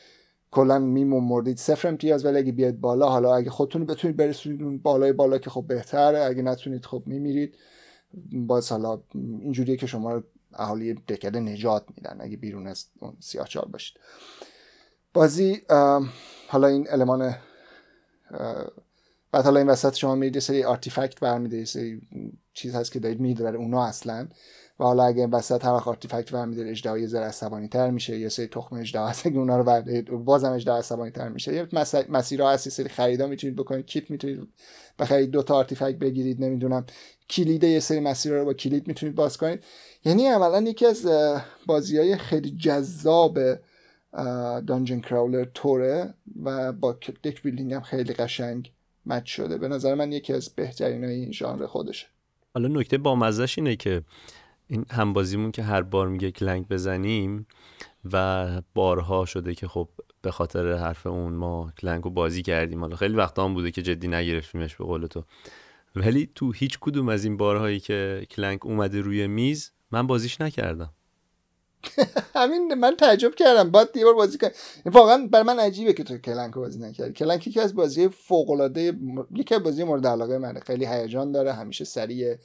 کلا 0.52 0.80
میمون 0.80 1.24
مردید 1.24 1.58
صفر 1.58 1.88
امتیاز 1.88 2.26
ولی 2.26 2.38
اگه 2.38 2.52
بیاد 2.52 2.80
بالا 2.80 3.10
حالا 3.10 3.36
اگه 3.36 3.50
خودتون 3.50 3.86
بتونید 3.86 4.18
برسونید 4.18 4.64
اون 4.64 4.78
بالای 4.78 5.14
بالا 5.14 5.38
که 5.38 5.50
خب 5.50 5.66
بهتره 5.68 6.20
اگه 6.20 6.42
نتونید 6.42 6.86
خب 6.86 7.04
میمیرید. 7.06 7.56
باز 8.32 8.72
حالا 8.72 9.02
اینجوریه 9.14 9.78
که 9.78 9.88
شما 9.88 10.24
اهالی 10.54 10.94
دکده 10.94 11.40
نجات 11.40 11.86
میدن 11.98 12.18
اگه 12.20 12.38
بیرون 12.38 12.68
از 12.68 12.86
اون 13.00 13.18
سیاه 13.20 13.48
چال 13.48 13.70
باشید. 13.72 13.98
بازی 15.14 15.62
حالا 16.48 16.68
این 16.68 16.88
المان 16.90 17.36
بعد 19.36 19.46
حالا 19.46 19.60
این 19.60 19.70
وسط 19.70 19.96
شما 19.96 20.16
میرید 20.16 20.40
سری 20.40 20.64
آرتیفکت 20.64 21.20
برمیده 21.20 21.66
سری 21.66 22.02
چیز 22.54 22.76
هست 22.76 22.92
که 22.92 23.00
دارید 23.00 23.20
میداره 23.20 23.58
اونا 23.58 23.86
اصلا. 23.86 24.28
و 24.80 24.84
حالا 24.84 25.04
اگه 25.04 25.28
وسط 25.28 25.66
هر 25.66 25.74
وقت 25.74 25.88
artifact 25.88 26.32
برمیداره 26.32 26.70
اژدها 26.70 26.98
یه 26.98 27.08
ذره 27.08 27.26
عصبانی 27.26 27.68
تر 27.68 27.90
میشه 27.90 28.20
یه 28.20 28.30
سری 28.30 28.48
تخم 28.48 28.76
اژدها 28.76 29.08
هست 29.08 29.28
اگه 29.28 29.38
اونا 29.38 29.58
رو 29.58 29.64
بردارید 29.64 30.10
بازم 30.10 30.52
اژدها 30.52 30.78
عصبانی 30.78 31.12
تر 31.12 31.30
میشه. 31.30 31.54
یه 31.54 31.68
مسیرها 32.10 32.52
هست 32.52 32.70
سری 32.70 32.90
خریدا 32.90 33.28
می‌تونید 33.28 33.56
بکنید 33.56 33.86
کیت 33.86 34.12
می‌تونید 34.12 34.48
بخرید 35.00 35.32
دو 35.32 35.44
تا 35.44 35.56
artifact 35.56 35.96
بگیرید 35.96 36.44
نمی‌دونم 36.44 36.86
کلید 37.30 37.64
یه 37.64 37.80
سری 37.80 38.00
مسیرها 38.00 38.40
رو 38.40 38.46
با 38.46 38.54
کلید 38.54 38.88
می‌تونید 38.88 39.16
باز 39.16 39.38
کنید. 39.38 39.64
یعنی 40.06 40.28
اولا 40.28 40.62
یکی 40.62 40.86
از 40.86 41.08
بازی 41.66 41.98
های 41.98 42.18
خیلی 42.18 42.58
جذاب 42.58 43.40
dungeon 44.68 45.00
crawler 45.00 45.46
توره 45.54 46.14
و 46.44 46.74
با 46.74 46.94
deck 47.24 47.42
building 47.42 47.74
هم 47.74 47.82
خیلی 47.82 48.14
قشنگ. 48.14 48.75
match 49.06 49.26
شده. 49.36 49.58
به 49.58 49.68
نظر 49.68 49.96
من 49.96 50.12
یکی 50.12 50.34
از 50.34 50.50
بهترین 50.50 51.04
های 51.04 51.14
این 51.14 51.32
ژانر 51.32 51.66
خودشه. 51.66 52.08
حالا 52.54 52.68
نکته 52.68 52.98
با 52.98 53.16
مزش 53.16 53.58
اینه 53.58 53.76
که 53.76 54.04
این 54.68 54.86
همبازیمون 54.92 55.52
که 55.52 55.64
هر 55.64 55.82
بار 55.82 56.08
میگه 56.08 56.32
Clank 56.32 56.68
بزنیم 56.68 57.48
و 58.14 58.48
بارها 58.74 59.26
شده 59.26 59.56
که 59.56 59.68
خب 59.68 59.90
به 60.22 60.32
خاطر 60.32 60.74
حرف 60.74 61.08
اون 61.08 61.34
ما 61.34 61.74
Clank 61.82 62.04
رو 62.04 62.10
بازی 62.10 62.42
کردیم. 62.42 62.80
حالا 62.80 62.96
خیلی 62.96 63.16
وقتا 63.16 63.46
هم 63.46 63.54
بوده 63.54 63.72
که 63.72 63.82
جدی 63.82 64.08
نگرفتیمش 64.08 64.76
به 64.76 64.86
قول 64.86 65.06
تو. 65.06 65.24
ولی 65.96 66.30
تو 66.36 66.52
هیچ 66.52 66.78
کدوم 66.82 67.10
از 67.10 67.26
این 67.26 67.38
بارهایی 67.38 67.80
که 67.80 68.28
Clank 68.30 68.60
اومده 68.64 69.02
روی 69.02 69.28
میز 69.28 69.72
من 69.92 70.08
بازیش 70.08 70.42
نکردم. 70.42 70.94
همین 72.36 72.74
من 72.74 72.96
تعجب 72.96 73.36
کردم. 73.36 73.72
بعد 73.72 73.92
دیوار 73.92 74.14
بازی 74.14 74.38
کنم 74.38 74.52
واقعا 74.86 75.28
بر 75.32 75.44
من 75.44 75.60
عجیبه 75.60 75.94
که 75.94 76.04
تو 76.04 76.18
Clank 76.18 76.54
بازی 76.54 76.80
نکردی. 76.80 77.14
Clank 77.14 77.48
یکی 77.48 77.60
از 77.60 77.76
بازی 77.76 78.08
فوق 78.08 78.50
العاده 78.50 78.94
یکی 79.36 79.56
از 79.56 79.64
بازی 79.64 79.84
مورد 79.84 80.08
علاقه 80.08 80.38
منه. 80.38 80.60
خیلی 80.60 80.86
هیجان 80.86 81.32
داره. 81.32 81.54
همیشه 81.54 81.86
سریع 81.86 82.36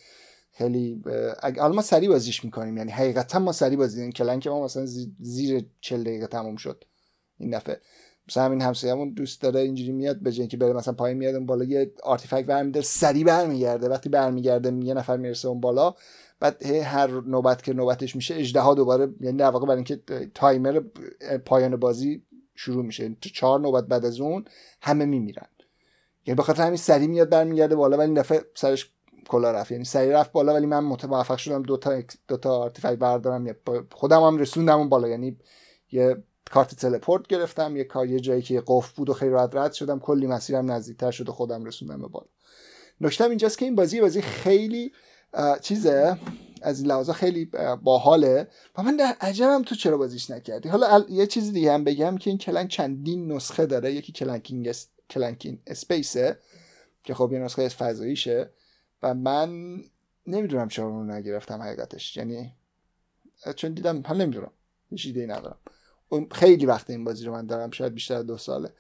خیلی 0.53 1.03
حالا 1.43 1.69
ما 1.75 1.83
سری 1.83 2.09
بازیش 2.09 2.45
می‌کنیم. 2.45 2.77
یعنی 2.77 2.91
حقیقتا 2.91 3.39
ما 3.39 3.53
سری 3.53 3.77
بازی 3.77 4.03
این 4.03 4.13
Clank 4.13 4.47
ما 4.47 4.65
مثلا 4.65 4.87
زیر 5.21 5.65
40 5.81 6.03
دقیقه 6.05 6.27
تموم 6.27 6.57
شد. 6.57 6.85
این 7.39 7.51
دفعه. 7.51 7.81
مثلا 8.29 8.45
همین 8.45 8.63
همسایه‌مون 8.63 9.11
دوست 9.11 9.43
داره 9.43 9.61
اینجوری 9.61 9.93
میاد 9.93 10.21
به 10.21 10.33
که 10.33 10.57
بره 10.57 10.73
مثلا 10.73 10.95
پایین 10.95 11.19
میاد 11.19 11.35
اون 11.35 11.47
بالا 11.47 11.65
یه 11.65 11.93
artifact 12.03 12.47
برمیداره 12.47 12.87
سری 12.87 13.25
برمیگرده. 13.25 13.89
وقتی 13.89 14.09
برمیگرده 14.09 14.75
یه 14.85 14.95
نفر 14.95 15.17
می‌رسه 15.17 15.49
اون 15.49 15.61
بالا. 15.61 15.95
بعد 16.41 16.67
هر 16.67 17.21
نوبت 17.21 17.63
که 17.63 17.73
نوبتش 17.73 18.17
میشه 18.17 18.35
اژدها 18.35 18.75
دوباره 18.75 19.15
یعنی 19.21 19.37
در 19.37 19.51
واقع 19.51 19.67
برای 19.67 19.77
اینکه 19.77 20.31
timer 20.35 20.81
پایان 21.47 21.77
بازی 21.77 22.23
شروع 22.55 22.85
میشه. 22.85 23.17
چهار 23.21 23.61
نوبت 23.61 23.87
بعد 23.87 24.05
از 24.05 24.21
اون 24.21 24.45
همه 24.83 25.05
میمیرن. 25.05 25.49
یعنی 26.27 26.39
بخاطر 26.39 26.63
همین 26.63 26.77
سری 26.77 27.07
میاد 27.07 27.29
برمیگرده 27.29 27.77
بالا 27.77 27.97
ولی 27.97 28.07
این 28.07 28.21
دفعه 28.21 28.45
سرش 28.55 28.93
کلا 29.29 29.53
رفت. 29.53 29.71
یعنی 29.71 29.85
سری 29.85 30.11
رفت 30.11 30.33
بالا 30.33 30.55
ولی 30.55 30.67
من 30.67 30.85
موفق 30.85 31.37
شدم 31.37 31.63
دو 31.63 31.77
تا 31.77 32.03
دو 32.29 32.37
تا 32.37 32.59
آرتیفکت 32.59 32.99
بردارم. 32.99 33.57
خودم 33.93 34.23
هم 34.23 34.39
رسوندم 34.39 34.79
اون 34.79 34.89
بالا. 34.89 35.09
یعنی 35.09 35.39
یه 35.93 36.23
کارت 36.51 36.75
تلپورت 36.75 37.27
گرفتم 37.27 37.77
یه 37.77 37.85
کار 37.85 38.07
یه 38.07 38.21
جایی 38.21 38.43
که 38.43 38.63
قفل 38.67 38.93
بود 38.97 39.11
و 39.11 39.13
خیلی 39.13 39.31
راحت 39.31 39.57
رد 39.57 39.73
شدم. 39.73 39.99
کلی 39.99 40.27
مسیرم 40.27 40.71
نزدیکتر 40.71 41.11
شد 41.11 41.29
و 41.29 41.33
خودم 41.33 41.65
رسوندم 41.65 42.01
به 42.01 42.09
بالا. 42.09 42.27
نکته 43.01 43.25
اینجاست 43.25 43.59
که 43.59 43.65
این 43.65 43.75
بازی 43.75 44.01
بازی 44.01 44.23
خیلی 44.23 44.93
چیزه؟ 45.63 46.19
از 46.63 46.81
این 46.81 46.89
لحاظا 46.89 47.13
خیلی 47.13 47.51
باحاله. 47.83 48.49
و 48.79 48.83
من 48.83 48.97
در 48.97 49.17
عجبم 49.21 49.63
تو 49.63 49.75
چرا 49.75 49.97
بازیش 49.97 50.31
نکردی. 50.31 50.69
حالا 50.69 51.05
یه 51.09 51.27
چیز 51.27 51.53
دیگه 51.53 51.73
هم 51.73 51.85
بگم 51.85 52.19
که 52.19 52.31
این 52.31 52.39
Clank 52.39 52.69
چندین 52.69 53.33
نسخه 53.33 53.67
داره. 53.67 53.93
یکی 53.93 54.13
Clank 54.13 54.56
in 54.56 54.73
Clank 55.11 55.48
in 55.48 55.63
Space 55.67 56.27
ه 56.27 56.39
که 57.05 57.15
خب 57.15 57.33
یه 57.33 57.39
نسخه 57.39 57.69
فضاییشه. 57.69 58.51
و 59.03 59.15
من 59.15 59.81
نمی‌دونم 60.27 60.69
چرا 60.69 60.87
اون 60.87 61.11
نگرفتم 61.11 61.63
حقیقتش. 61.63 62.17
یعنی 62.17 62.53
چون 63.57 63.75
دیدم 63.75 64.03
هم 64.07 64.17
نمی‌دونم. 64.17 64.53
هیچ 64.91 65.07
ایده 65.07 65.27
ندارم. 65.27 65.59
خیلی 66.31 66.67
وقت 66.67 66.91
این 66.91 67.05
بازی 67.05 67.25
رو 67.25 67.33
من 67.33 67.47
دارم 67.47 67.71
شاید 67.71 67.95
بیشتر 67.95 68.23
دو 68.23 68.37
ساله. 68.37 68.73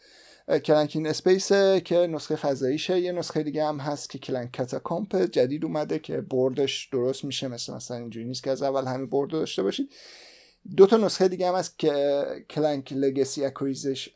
Clank 0.64 0.94
in 0.94 1.06
Space 1.06 1.52
که 1.84 1.96
نسخه 1.96 2.36
فضاییشه. 2.36 3.00
یه 3.00 3.12
نسخه 3.12 3.42
دیگه 3.42 3.64
هم 3.64 3.78
هست 3.78 4.10
که 4.10 4.18
Clank 4.18 4.56
Catacomb 4.56 5.16
جدید 5.16 5.64
اومده 5.64 5.98
که 5.98 6.20
board 6.20 6.69
ش 6.69 6.88
درست 6.92 7.24
میشه 7.24 7.48
مثل 7.48 7.74
مثلا 7.74 7.96
اینجوری 7.96 8.26
نیست 8.26 8.44
که 8.44 8.50
از 8.50 8.62
اول 8.62 8.84
همین 8.84 9.06
board 9.06 9.30
داشته 9.30 9.62
باشید. 9.62 9.92
دو 10.76 10.86
تا 10.86 10.96
نسخه 10.96 11.28
دیگه 11.28 11.48
هم 11.48 11.54
هست 11.54 11.78
که 11.78 12.24
Clank 12.50 12.92
Legacy 12.92 13.44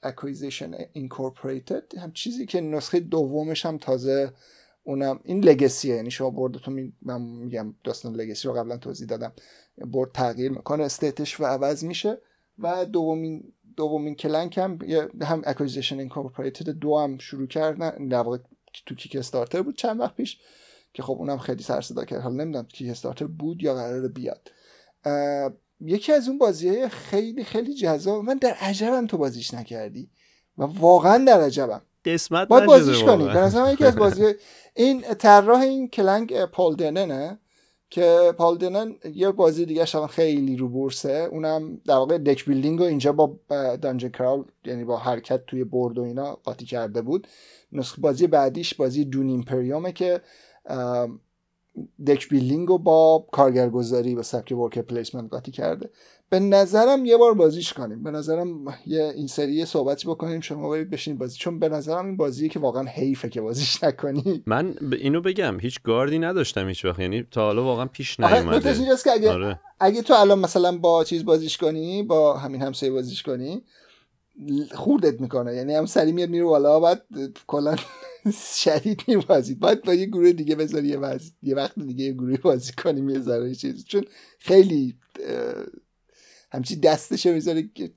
Acquisition 0.02 0.74
Incorporated. 0.92 1.98
هم 1.98 2.12
چیزی 2.12 2.46
که 2.46 2.60
نسخه 2.60 3.00
دومش 3.00 3.66
هم 3.66 3.78
تازه 3.78 4.32
اونم 4.82 5.20
این 5.24 5.44
legacy 5.44 5.82
ه. 5.82 5.94
یعنی 5.96 6.10
شما 6.10 6.30
board 6.30 6.69
تون 6.69 6.92
من 7.02 7.20
میگم 7.20 7.74
داستان 7.84 8.14
legacy 8.14 8.48
رو 8.48 8.54
قبلا 8.54 8.76
توضیح 8.76 9.06
دادم. 9.06 9.32
board 9.78 10.12
تغییر 10.12 10.50
می‌کنه 10.50 10.84
state 10.84 11.40
ش 11.40 11.44
عوض 11.44 11.84
میشه. 11.84 12.18
و 12.58 12.84
دومین 12.84 13.52
دومین 13.76 14.14
Clank 14.14 14.58
هم 14.58 14.78
هم 15.22 15.42
Acquisition 15.44 15.98
Incorporated 15.98 16.68
دو 16.68 16.98
هم 16.98 17.18
شروع 17.18 17.46
کردن 17.46 18.08
در 18.08 18.20
واقع 18.20 18.38
تو 18.86 18.94
Kickstarter 18.94 19.62
بود 19.62 19.76
چند 19.76 20.00
وقت 20.00 20.14
پیش 20.14 20.38
که 20.92 21.02
خب 21.02 21.12
اونم 21.12 21.38
خیلی 21.38 21.62
سر 21.62 21.80
صدا 21.80 22.04
کرد. 22.04 22.20
حالا 22.20 22.34
نمی‌دونم 22.34 22.66
Kickstarter 22.66 23.26
بود 23.26 23.62
یا 23.62 23.74
قرار 23.74 24.08
بیاد. 24.08 24.50
یکی 25.80 26.12
از 26.12 26.28
اون 26.28 26.38
بازی 26.38 26.88
خیلی 26.88 27.44
خیلی 27.44 27.74
جذاب 27.74 28.24
من 28.24 28.34
در 28.34 28.54
عجبم 28.60 29.06
تو 29.06 29.18
بازیش 29.18 29.54
نکردی. 29.54 30.10
و 30.58 30.64
واقعا 30.64 31.24
در 31.24 31.40
عجبم. 31.40 31.82
قسمت 32.04 32.48
باید 32.48 32.66
بازیش 32.66 33.02
کنی. 33.04 33.24
به 33.28 33.72
یکی 33.72 33.84
از 33.84 33.96
بازی 33.96 34.32
این 34.74 35.02
طراح 35.02 35.60
این 35.60 35.88
کلنگ 35.88 36.44
پال 36.44 36.76
دننه. 36.76 37.38
که 37.94 38.34
پالدنن 38.38 38.94
یه 39.14 39.30
بازی 39.30 39.66
دیگه 39.66 39.84
شما 39.84 40.06
خیلی 40.06 40.56
رو 40.56 40.68
بورسه. 40.68 41.28
اونم 41.32 41.80
در 41.86 41.94
واقع 41.94 42.18
دک 42.18 42.44
بیلدینگ 42.44 42.78
رو 42.78 42.84
اینجا 42.84 43.12
با 43.12 43.36
دانجن 43.82 44.08
کراول 44.08 44.44
یعنی 44.64 44.84
با 44.84 44.96
حرکت 44.96 45.46
توی 45.46 45.64
برد 45.64 45.98
و 45.98 46.02
اینا 46.02 46.34
قاطی 46.34 46.64
کرده 46.64 47.02
بود. 47.02 47.26
نسخه 47.72 48.00
بازی 48.00 48.26
بعدیش 48.26 48.74
بازی 48.74 49.04
دون 49.04 49.28
ایمپریومه 49.28 49.92
که 49.92 50.20
دک 52.06 52.28
بیلدینگ 52.28 52.68
رو 52.68 52.78
با 52.78 53.26
کارگرگذاری 53.32 54.14
و 54.14 54.22
سبک 54.22 54.52
ورک 54.52 54.78
پلیسمنت 54.78 55.30
قاطی 55.30 55.50
کرده. 55.50 55.90
به 56.28 56.40
نظرم 56.40 57.04
یه 57.04 57.16
بار 57.16 57.34
بازیش 57.34 57.72
کنیم. 57.72 58.02
به 58.02 58.10
نظرم 58.10 58.64
یه 58.86 59.12
این 59.16 59.26
سری 59.26 59.64
صحبتی 59.64 60.08
بکنیم 60.08 60.40
شما 60.40 60.70
برید 60.70 60.90
بشین 60.90 61.18
بازی. 61.18 61.38
چون 61.38 61.58
به 61.58 61.68
نظرم 61.68 62.06
این 62.06 62.16
بازیه 62.16 62.48
که 62.48 62.58
واقعا 62.58 62.84
حیفه 62.84 63.28
که 63.28 63.40
بازیش 63.40 63.84
نکنی. 63.84 64.42
من 64.46 64.74
اینو 64.92 65.20
بگم 65.20 65.60
هیچ 65.60 65.82
گاردی 65.82 66.18
نداشتم 66.18 66.68
هیچ 66.68 66.84
وقت. 66.84 66.98
یعنی 66.98 67.22
تا 67.30 67.40
حالا 67.40 67.64
واقعا 67.64 67.86
پیش 67.86 68.20
نیومده. 68.20 68.74
که 69.04 69.10
اگه 69.10 69.32
آره. 69.32 69.60
اگه 69.80 70.02
تو 70.02 70.14
الان 70.14 70.38
مثلا 70.38 70.78
با 70.78 71.04
چیز 71.04 71.24
بازیش 71.24 71.56
کنی 71.56 72.02
با 72.02 72.36
همین 72.38 72.62
همسایه 72.62 72.92
بازیش 72.92 73.22
کنی 73.22 73.62
خوردت 74.74 75.20
می‌کنه. 75.20 75.54
یعنی 75.54 75.74
هم 75.74 75.86
سری 75.86 76.12
میاد 76.12 76.28
میره 76.28 76.44
بالا 76.44 76.80
بعد 76.80 77.02
کلا 77.46 77.76
شدید 78.64 79.02
میبازید. 79.08 79.58
باید 79.58 79.82
با 79.82 79.94
یه 79.94 80.06
گروه 80.06 80.32
دیگه 80.32 80.56
بذاری 80.56 80.88
یه, 80.88 80.98
یه 81.42 81.54
وقت 81.54 81.78
دیگه 81.78 82.04
یه 82.04 82.12
گروه 82.12 82.36
بازی 82.36 82.72
کنیم 82.72 83.08
یه 83.08 83.20
ذره 83.20 83.54
چیز. 83.54 83.84
چون 83.84 84.04
خیلی 84.38 84.94
همچی 86.52 86.76
دستشو 86.76 87.32
می‌ذاره 87.32 87.70
که 87.74 87.90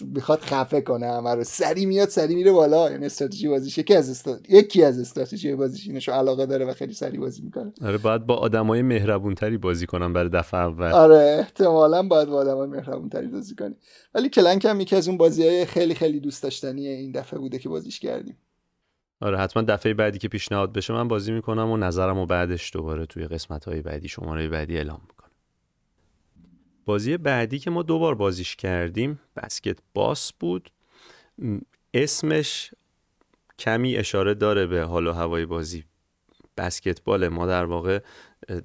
می‌خواد 0.00 0.40
خفه 0.40 0.80
کنه 0.80 1.06
همه 1.06 1.34
رو. 1.34 1.44
سری 1.44 1.86
میاد 1.86 2.08
سری 2.08 2.34
میره 2.34 2.52
بالا. 2.52 2.90
یعنی 2.90 3.06
استراتژی 3.06 3.48
بازیش 3.48 3.78
یکی 3.78 3.94
از 3.94 4.10
استراتژی 4.10 4.56
یکی 4.56 4.82
از 4.82 4.98
استراتژی 4.98 5.54
بازیش 5.54 5.86
اینشو 5.86 6.12
علاقه 6.12 6.46
داره 6.46 6.64
و 6.64 6.74
خیلی 6.74 6.92
سری 6.92 7.18
بازی 7.18 7.42
می‌کنه. 7.42 7.72
آره 7.82 7.98
باید 7.98 8.26
با 8.26 8.36
آدمای 8.36 8.82
مهربونتری 8.82 9.58
بازی 9.58 9.86
کنم 9.86 10.12
برای 10.12 10.28
دفعه 10.28 10.60
اول. 10.60 10.92
آره 10.92 11.36
احتمالا 11.38 12.02
باید 12.02 12.28
با 12.28 12.36
آدمای 12.36 12.68
مهربونتری 12.68 13.26
بازی 13.26 13.54
کنی. 13.54 13.74
ولی 14.14 14.28
کلنک 14.28 14.64
هم 14.64 14.80
یکی 14.80 14.96
از 14.96 15.08
اون 15.08 15.16
بازی 15.16 15.46
های 15.46 15.64
خیلی 15.64 15.94
خیلی 15.94 16.20
دوست 16.20 16.42
داشتنی 16.42 16.88
این 16.88 17.12
دفعه 17.12 17.38
بوده 17.38 17.58
که 17.58 17.68
بازیش 17.68 18.00
کردیم. 18.00 18.36
آره 19.20 19.38
حتما 19.38 19.62
دفعه 19.62 19.94
بعدی 19.94 20.18
که 20.18 20.28
پیشنهاد 20.28 20.72
بشه 20.72 20.92
من 20.92 21.08
بازی 21.08 21.32
می‌کنم 21.32 21.70
و 21.70 21.76
نظرم 21.76 22.18
و 22.18 22.26
بعدش 22.26 22.72
دوباره 22.72 23.06
توی 23.06 23.26
قسمت 23.26 23.64
های 23.64 23.82
بعدی 23.82 24.08
شماره 24.08 24.48
بعدی 24.48 24.76
اعلام 24.76 25.00
می‌کنم. 25.08 25.30
بازی 26.84 27.16
بعدی 27.16 27.58
که 27.58 27.70
ما 27.70 27.82
دوبار 27.82 28.14
بازیش 28.14 28.56
کردیم 28.56 29.20
بسکت 29.36 29.78
باس 29.94 30.32
بود 30.32 30.70
اسمش 31.94 32.70
کمی 33.58 33.96
اشاره 33.96 34.34
داره 34.34 34.66
به 34.66 34.82
حال 34.82 35.06
و 35.06 35.12
هوای 35.12 35.46
بازی. 35.46 35.84
بسکتبال 36.56 37.28
ما 37.28 37.46
در 37.46 37.64
واقع 37.64 37.98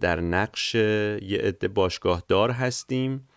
در 0.02 0.22
نقش 0.22 0.76
یه 0.76 1.40
عده 1.44 1.68
باشگاه 1.68 2.24
دار 2.28 2.52
هستیم 2.52 3.28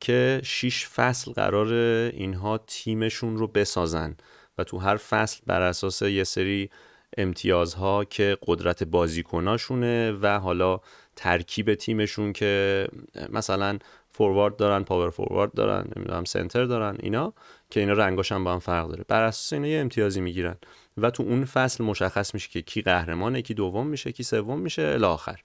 که 0.00 0.40
شیش 0.44 0.88
فصل 0.88 1.32
قرار 1.32 1.72
اینها 2.12 2.58
تیمشون 2.58 3.36
رو 3.36 3.46
بسازن. 3.46 4.16
و 4.58 4.64
تو 4.64 4.78
هر 4.78 4.96
فصل 4.96 5.40
بر 5.46 5.62
اساس 5.62 6.02
یه 6.02 6.24
سری 6.24 6.70
امتیازها 7.18 8.04
که 8.04 8.38
قدرت 8.46 8.84
بازیکناشونه 8.84 10.12
و 10.12 10.38
حالا 10.38 10.80
ترکیب 11.16 11.74
تیمشون 11.74 12.32
که 12.32 12.86
مثلا 13.28 13.78
فوروارد 14.10 14.56
دارن 14.56 14.82
پاور 14.82 15.10
فوروارد 15.10 15.52
دارن 15.52 15.88
نمی‌دونم 15.96 16.24
سنتر 16.24 16.64
دارن 16.64 16.96
اینا 17.00 17.32
که 17.70 17.80
اینا 17.80 17.92
رنگاش 17.92 18.32
هم 18.32 18.44
با 18.44 18.52
هم 18.52 18.58
فرق 18.58 18.88
داره. 18.88 19.04
بر 19.08 19.22
اساس 19.22 19.52
اینا 19.52 19.66
یه 19.66 19.80
امتیازی 19.80 20.20
می‌گیرن 20.20 20.56
و 20.96 21.10
تو 21.10 21.22
اون 21.22 21.44
فصل 21.44 21.84
مشخص 21.84 22.34
میشه 22.34 22.48
که 22.50 22.62
کی 22.62 22.82
قهرمانه 22.82 23.42
کی 23.42 23.54
دوم 23.54 23.86
میشه 23.86 24.12
کی 24.12 24.22
سوم 24.22 24.60
میشه 24.60 24.82
الی 24.82 25.04
آخر. 25.04 25.40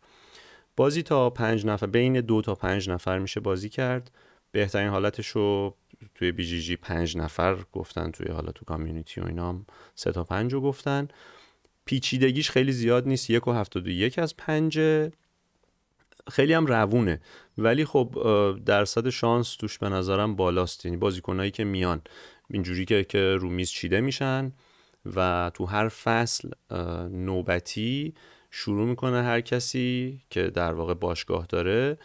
بازی 0.75 1.03
تا 1.03 1.29
پنج 1.29 1.65
نفر 1.65 1.85
بین 1.85 2.21
دو 2.21 2.41
تا 2.41 2.55
پنج 2.55 2.89
نفر 2.89 3.19
میشه 3.19 3.39
بازی 3.39 3.69
کرد. 3.69 4.11
بهترین 4.51 4.89
حالتش 4.89 5.27
رو 5.27 5.75
توی 6.15 6.31
بی 6.31 6.61
جی 6.61 6.75
پنج 6.75 7.17
نفر 7.17 7.57
گفتن 7.73 8.11
توی 8.11 8.27
حالا 8.31 8.51
تو 8.51 8.65
کامیونیتی 8.65 9.21
و 9.21 9.25
اینا 9.25 9.61
سه 9.95 10.11
تا 10.11 10.23
پنج 10.23 10.53
رو 10.53 10.61
گفتن. 10.61 11.07
پیچیدگیش 11.85 12.51
خیلی 12.51 12.71
زیاد 12.71 13.07
نیست 13.07 13.29
یک 13.29 13.47
و 13.47 13.51
هفتاد 13.51 13.87
و 13.87 13.89
یک 13.89 14.19
از 14.19 14.37
پنجه 14.37 15.11
خیلی 16.31 16.53
هم 16.53 16.65
روونه. 16.65 17.21
ولی 17.57 17.85
خب 17.85 18.15
درصد 18.65 19.09
شانس 19.09 19.55
توش 19.55 19.77
به 19.77 19.89
نظرم 19.89 20.35
بالاست. 20.35 20.85
یعنی 20.85 20.97
بازیکنایی 20.97 21.51
که 21.51 21.63
میان 21.63 22.01
اینجوری 22.49 22.85
که 22.85 23.03
که 23.03 23.35
رو 23.35 23.49
میز 23.49 23.69
چیده 23.69 24.01
میشن 24.01 24.51
و 25.15 25.51
تو 25.53 25.65
هر 25.65 25.89
فصل 25.89 26.49
نوبتی 27.11 28.13
شروع 28.51 28.87
می‌کنه 28.87 29.23
هر 29.23 29.41
کسی 29.41 30.21
که 30.29 30.47
در 30.47 30.73
واقع 30.73 30.93
باشگاه 30.93 31.45
داره 31.45 31.97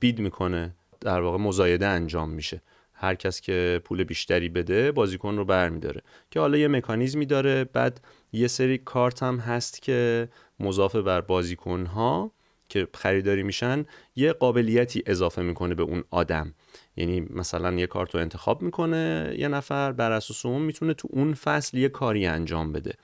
بید 0.00 0.18
می‌کنه 0.18 0.74
در 1.00 1.20
واقع 1.20 1.38
مزایده 1.38 1.86
انجام 1.86 2.30
میشه. 2.30 2.62
هر 3.00 3.14
کس 3.14 3.40
که 3.40 3.80
پول 3.84 4.04
بیشتری 4.04 4.48
بده 4.48 4.92
بازیکن 4.92 5.36
رو 5.36 5.44
برمیداره 5.44 6.02
که 6.30 6.40
حالا 6.40 6.58
یه 6.58 6.68
مکانیزمی 6.68 7.26
داره. 7.26 7.64
بعد 7.64 8.00
یه 8.32 8.48
سری 8.48 8.78
کارت 8.78 9.22
هم 9.22 9.36
هست 9.36 9.82
که 9.82 10.28
مضاف 10.60 10.96
بر 10.96 11.20
بازیکن 11.20 11.86
ها 11.86 12.32
که 12.68 12.88
خریداری 12.94 13.42
میشن 13.42 13.86
یه 14.16 14.32
قابلیتی 14.32 15.02
اضافه 15.06 15.42
می‌کنه 15.42 15.74
به 15.74 15.82
اون 15.82 16.04
آدم. 16.10 16.54
یعنی 16.96 17.20
مثلا 17.20 17.72
یه 17.72 17.86
کارت 17.86 18.14
رو 18.14 18.20
انتخاب 18.20 18.62
می‌کنه 18.62 19.34
یه 19.38 19.48
نفر 19.48 19.92
بر 19.92 20.12
اساس 20.12 20.46
اون 20.46 20.62
می‌تونه 20.62 20.94
تو 20.94 21.08
اون 21.10 21.34
فصل 21.34 21.76
یه 21.76 21.88
کاری 21.88 22.26
انجام 22.26 22.72
بده. 22.72 22.94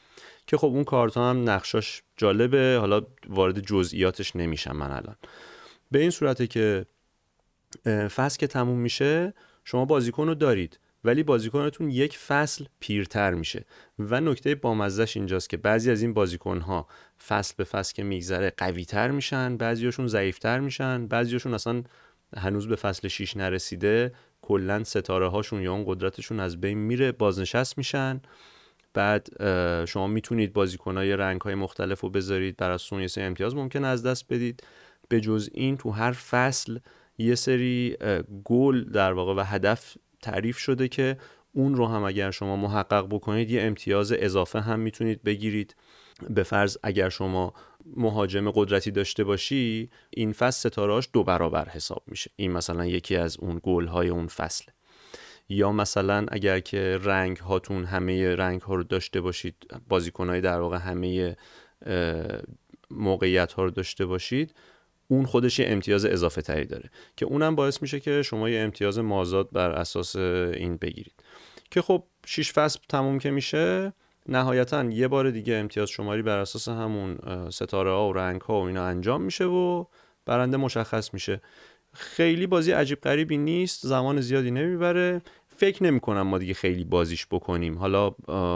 که 0.46 0.56
خب 0.56 0.66
اون 0.66 0.84
کارت 0.84 1.16
هم 1.16 1.50
نقشاش 1.50 2.02
جالبه. 2.16 2.76
حالا 2.80 3.02
وارد 3.28 3.60
جزئیاتش 3.60 4.36
نمیشم 4.36 4.76
من 4.76 4.90
الان. 4.90 5.16
به 5.90 5.98
این 5.98 6.10
صورته 6.10 6.46
که 6.46 6.86
فصل 7.86 8.38
که 8.38 8.46
تموم 8.46 8.78
میشه 8.78 9.34
شما 9.64 9.84
بازیکن 9.84 10.26
رو 10.26 10.34
دارید 10.34 10.80
ولی 11.04 11.22
بازیکنتون 11.22 11.90
یک 11.90 12.18
فصل 12.18 12.64
پیرتر 12.80 13.34
میشه. 13.34 13.64
و 13.98 14.20
نکته 14.20 14.54
بامزش 14.54 15.16
اینجاست 15.16 15.48
که 15.48 15.56
بعضی 15.56 15.90
از 15.90 16.02
این 16.02 16.14
بازیکنها 16.14 16.88
فصل 17.28 17.54
به 17.56 17.64
فصل 17.64 17.94
که 17.94 18.02
میگذره 18.02 18.52
قویتر 18.56 19.10
میشن 19.10 19.56
بعضیاشون 19.56 20.06
ضعیفتر 20.06 20.60
میشن 20.60 21.06
بعضیاشون 21.06 21.54
اصلا 21.54 21.82
هنوز 22.36 22.68
به 22.68 22.76
فصل 22.76 23.08
6 23.08 23.36
نرسیده 23.36 24.12
کلا 24.42 24.84
ستاره 24.84 25.28
هاشون 25.28 25.62
یا 25.62 25.72
اون 25.72 25.84
قدرتشون 25.86 26.40
از 26.40 26.60
بین 26.60 26.78
میره 26.78 27.12
بازنشست 27.12 27.78
میشن. 27.78 28.20
بعد 28.94 29.28
شما 29.86 30.06
می‌تونید 30.06 30.52
بازیکنهای 30.52 31.16
رنگ 31.16 31.40
های 31.40 31.54
مختلف 31.54 32.00
رو 32.00 32.10
بذارید 32.10 32.56
بر 32.56 32.70
اساس 32.70 33.00
یه 33.00 33.06
سری 33.06 33.24
امتیاز 33.24 33.54
ممکن 33.54 33.84
از 33.84 34.02
دست 34.02 34.32
بدید. 34.32 34.62
به 35.08 35.20
جز 35.20 35.50
این 35.52 35.76
تو 35.76 35.90
هر 35.90 36.12
فصل 36.12 36.78
یه 37.18 37.34
سری 37.34 37.96
گل 38.44 38.84
در 38.84 39.12
واقع 39.12 39.34
و 39.34 39.44
هدف 39.46 39.96
تعریف 40.22 40.58
شده 40.58 40.88
که 40.88 41.16
اون 41.52 41.74
رو 41.74 41.86
هم 41.86 42.02
اگر 42.02 42.30
شما 42.30 42.56
محقق 42.56 43.06
بکنید 43.10 43.50
یه 43.50 43.62
امتیاز 43.62 44.12
اضافه 44.12 44.60
هم 44.60 44.80
می‌تونید 44.80 45.22
بگیرید. 45.22 45.76
به 46.30 46.42
فرض 46.42 46.78
اگر 46.82 47.08
شما 47.08 47.54
مهاجم 47.96 48.50
قدرتی 48.50 48.90
داشته 48.90 49.24
باشی 49.24 49.90
این 50.10 50.32
فصل 50.32 50.68
ستارهاش 50.68 51.08
دو 51.12 51.24
برابر 51.24 51.68
حساب 51.68 52.02
میشه. 52.06 52.30
این 52.36 52.52
مثلا 52.52 52.86
یکی 52.86 53.16
از 53.16 53.36
اون 53.40 53.60
گل 53.62 53.86
های 53.86 54.08
اون 54.08 54.26
فصل. 54.26 54.64
یا 55.48 55.72
مثلا 55.72 56.26
اگر 56.28 56.60
که 56.60 56.98
رنگ 57.02 57.36
هاتون 57.36 57.84
همه 57.84 58.34
رنگ 58.34 58.60
ها 58.60 58.74
رو 58.74 58.84
داشته 58.84 59.20
باشید 59.20 59.54
بازیکنهای 59.88 60.40
در 60.40 60.60
واقع 60.60 60.76
همه 60.76 61.36
موقعیت 62.90 63.52
ها 63.52 63.64
رو 63.64 63.70
داشته 63.70 64.06
باشید 64.06 64.54
اون 65.08 65.26
خودش 65.26 65.58
یه 65.58 65.66
امتیاز 65.68 66.04
اضافه 66.04 66.42
تری 66.42 66.64
داره. 66.64 66.90
که 67.16 67.26
اونم 67.26 67.54
باعث 67.54 67.82
میشه 67.82 68.00
که 68.00 68.22
شما 68.22 68.48
یه 68.48 68.60
امتیاز 68.60 68.98
مازاد 68.98 69.48
بر 69.52 69.70
اساس 69.70 70.16
این 70.16 70.76
بگیرید. 70.76 71.14
که 71.70 71.82
خب 71.82 72.04
6 72.26 72.52
فصل 72.52 72.78
تموم 72.88 73.18
که 73.18 73.30
میشه 73.30 73.92
نهایتا 74.28 74.84
یه 74.84 75.08
بار 75.08 75.30
دیگه 75.30 75.54
امتیاز 75.54 75.88
شماری 75.88 76.22
بر 76.22 76.38
اساس 76.38 76.68
همون 76.68 77.18
ستاره 77.50 77.90
ها 77.90 78.08
و 78.08 78.12
رنگ 78.12 78.40
ها 78.40 78.60
و 78.60 78.66
اینا 78.66 78.86
انجام 78.86 79.22
میشه 79.22 79.44
و 79.44 79.84
برنده 80.26 80.56
مشخص 80.56 81.14
میشه. 81.14 81.40
خیلی 81.92 82.46
بازی 82.46 82.72
عجیب 82.72 83.00
غریبی 83.00 83.36
نیست 83.36 83.86
زمان 83.86 84.20
زیادی 84.20 84.50
نمی‌بره. 84.50 85.22
فکر 85.56 85.84
نمی 85.84 86.00
کنم 86.00 86.22
ما 86.22 86.38
دیگه 86.38 86.54
خیلی 86.54 86.84
بازیش 86.84 87.26
بکنیم. 87.26 87.78
حالا 87.78 88.10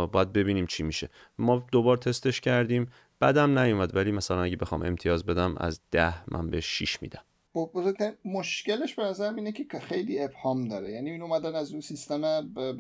باید 0.06 0.32
ببینیم 0.32 0.66
چی 0.66 0.82
میشه. 0.82 1.08
ما 1.38 1.66
دوبار 1.72 1.96
تستش 1.96 2.40
کردیم. 2.40 2.86
بعدم 3.20 3.58
نیومد 3.58 3.96
ولی 3.96 4.12
مثلا 4.12 4.42
اگه 4.42 4.56
بخوام 4.56 4.82
امتیاز 4.82 5.26
بدم 5.26 5.54
از 5.56 5.80
ده 5.90 6.30
من 6.34 6.50
به 6.50 6.60
6 6.60 7.02
میدم. 7.02 7.22
بزرگترین 7.54 8.14
مشکلش 8.24 8.94
به 8.94 9.02
نظرم 9.02 9.36
اینه 9.36 9.52
که 9.52 9.78
خیلی 9.78 10.20
ابهام 10.20 10.68
داره. 10.68 10.92
یعنی 10.92 11.10
این 11.10 11.22
اومدن 11.22 11.54
از 11.54 11.72
اون 11.72 11.80
سیستم 11.80 12.20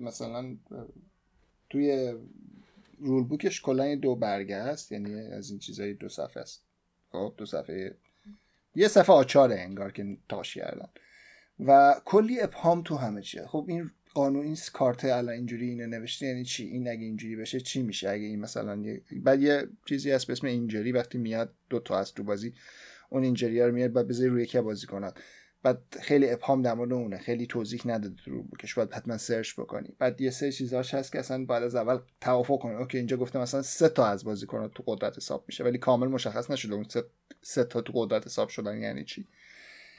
مثلا 0.00 0.56
توی 1.70 2.14
رول 2.98 3.24
بوکش 3.24 3.62
کلا 3.62 3.94
دو 3.94 4.14
برگه 4.14 4.56
است. 4.56 4.92
یعنی 4.92 5.20
از 5.20 5.50
این 5.50 5.58
چیزای 5.58 5.94
دو 5.94 6.08
صفحه 6.08 6.42
است. 6.42 6.62
خب 7.12 7.34
دو 7.36 7.46
صفحه. 7.46 7.94
یه 8.74 8.88
صفحه 8.88 9.16
آچاره 9.16 9.60
انگار 9.60 9.92
که 9.92 10.16
تاش 10.28 10.54
کردن. 10.54 10.88
و 11.60 12.00
کلی 12.04 12.40
ابهام 12.40 12.82
تو 12.82 12.96
همه 12.96 13.22
چیه. 13.22 13.46
خب 13.46 13.64
این 13.68 13.90
قانون 14.14 14.44
این 14.44 14.56
کارت 14.72 15.04
الان 15.04 15.34
اینجوری 15.34 15.68
اینو 15.68 15.86
نوشته 15.86 16.26
یعنی 16.26 16.44
چی؟ 16.44 16.64
این 16.64 16.88
اگه 16.88 17.04
اینجوری 17.04 17.36
بشه 17.36 17.60
چی 17.60 17.82
میشه؟ 17.82 18.10
اگه 18.10 18.24
این 18.24 18.40
مثلا 18.40 18.76
یه 18.76 19.02
بعد 19.22 19.42
یه 19.42 19.68
چیزی 19.84 20.10
هست 20.10 20.26
به 20.26 20.32
اسم 20.32 20.46
اینجوری 20.46 20.92
وقتی 20.92 21.18
میاد 21.18 21.54
دو 21.70 21.80
تا 21.80 21.98
از 21.98 22.14
تو 22.14 22.22
بازی 22.22 22.54
اون 23.10 23.22
اینجوری 23.22 23.60
رو 23.60 23.72
میاد 23.72 23.92
بعد 23.92 24.08
بذاری 24.08 24.28
روی 24.28 24.42
یکی 24.42 24.60
بازی 24.60 24.86
کنن. 24.86 25.12
بعد 25.62 25.82
خیلی 26.00 26.30
ابهام 26.30 26.62
در 26.62 26.74
مورد 26.74 26.92
اونه 26.92 27.18
خیلی 27.18 27.46
توضیح 27.46 27.80
نداده 27.84 28.22
rulebook 28.26 28.42
ش 28.42 28.74
باید 28.74 28.92
حتما 28.92 29.16
سرچ 29.16 29.60
بکنی. 29.60 29.96
بعد 29.98 30.20
یه 30.20 30.30
سری 30.30 30.52
چیزاش 30.52 30.94
هست 30.94 31.12
که 31.12 31.18
اصلا 31.18 31.44
بعد 31.44 31.62
از 31.62 31.74
اول 31.74 31.98
توافق 32.20 32.58
کنی 32.58 32.74
okay 32.74 32.98
اینجا 32.98 33.16
گفته 33.16 33.38
مثلا 33.38 33.62
سه 33.62 33.88
تا 33.88 34.06
از 34.06 34.24
بازیکن 34.24 34.68
تو 34.68 34.82
قدرت 34.86 35.16
حساب 35.16 35.44
میشه 35.48 35.64
ولی 35.64 35.78
کامل 35.78 36.08
مشخص 36.08 36.50
نشده 36.50 36.74
اون 36.74 36.84
سه, 36.88 37.04
سه 37.42 37.64
تا 37.64 37.80
تو 37.80 37.92
قدرت 37.96 38.26
حساب 38.26 38.48
شدن 38.48 38.82
یعنی 38.82 39.04
چی. 39.04 39.26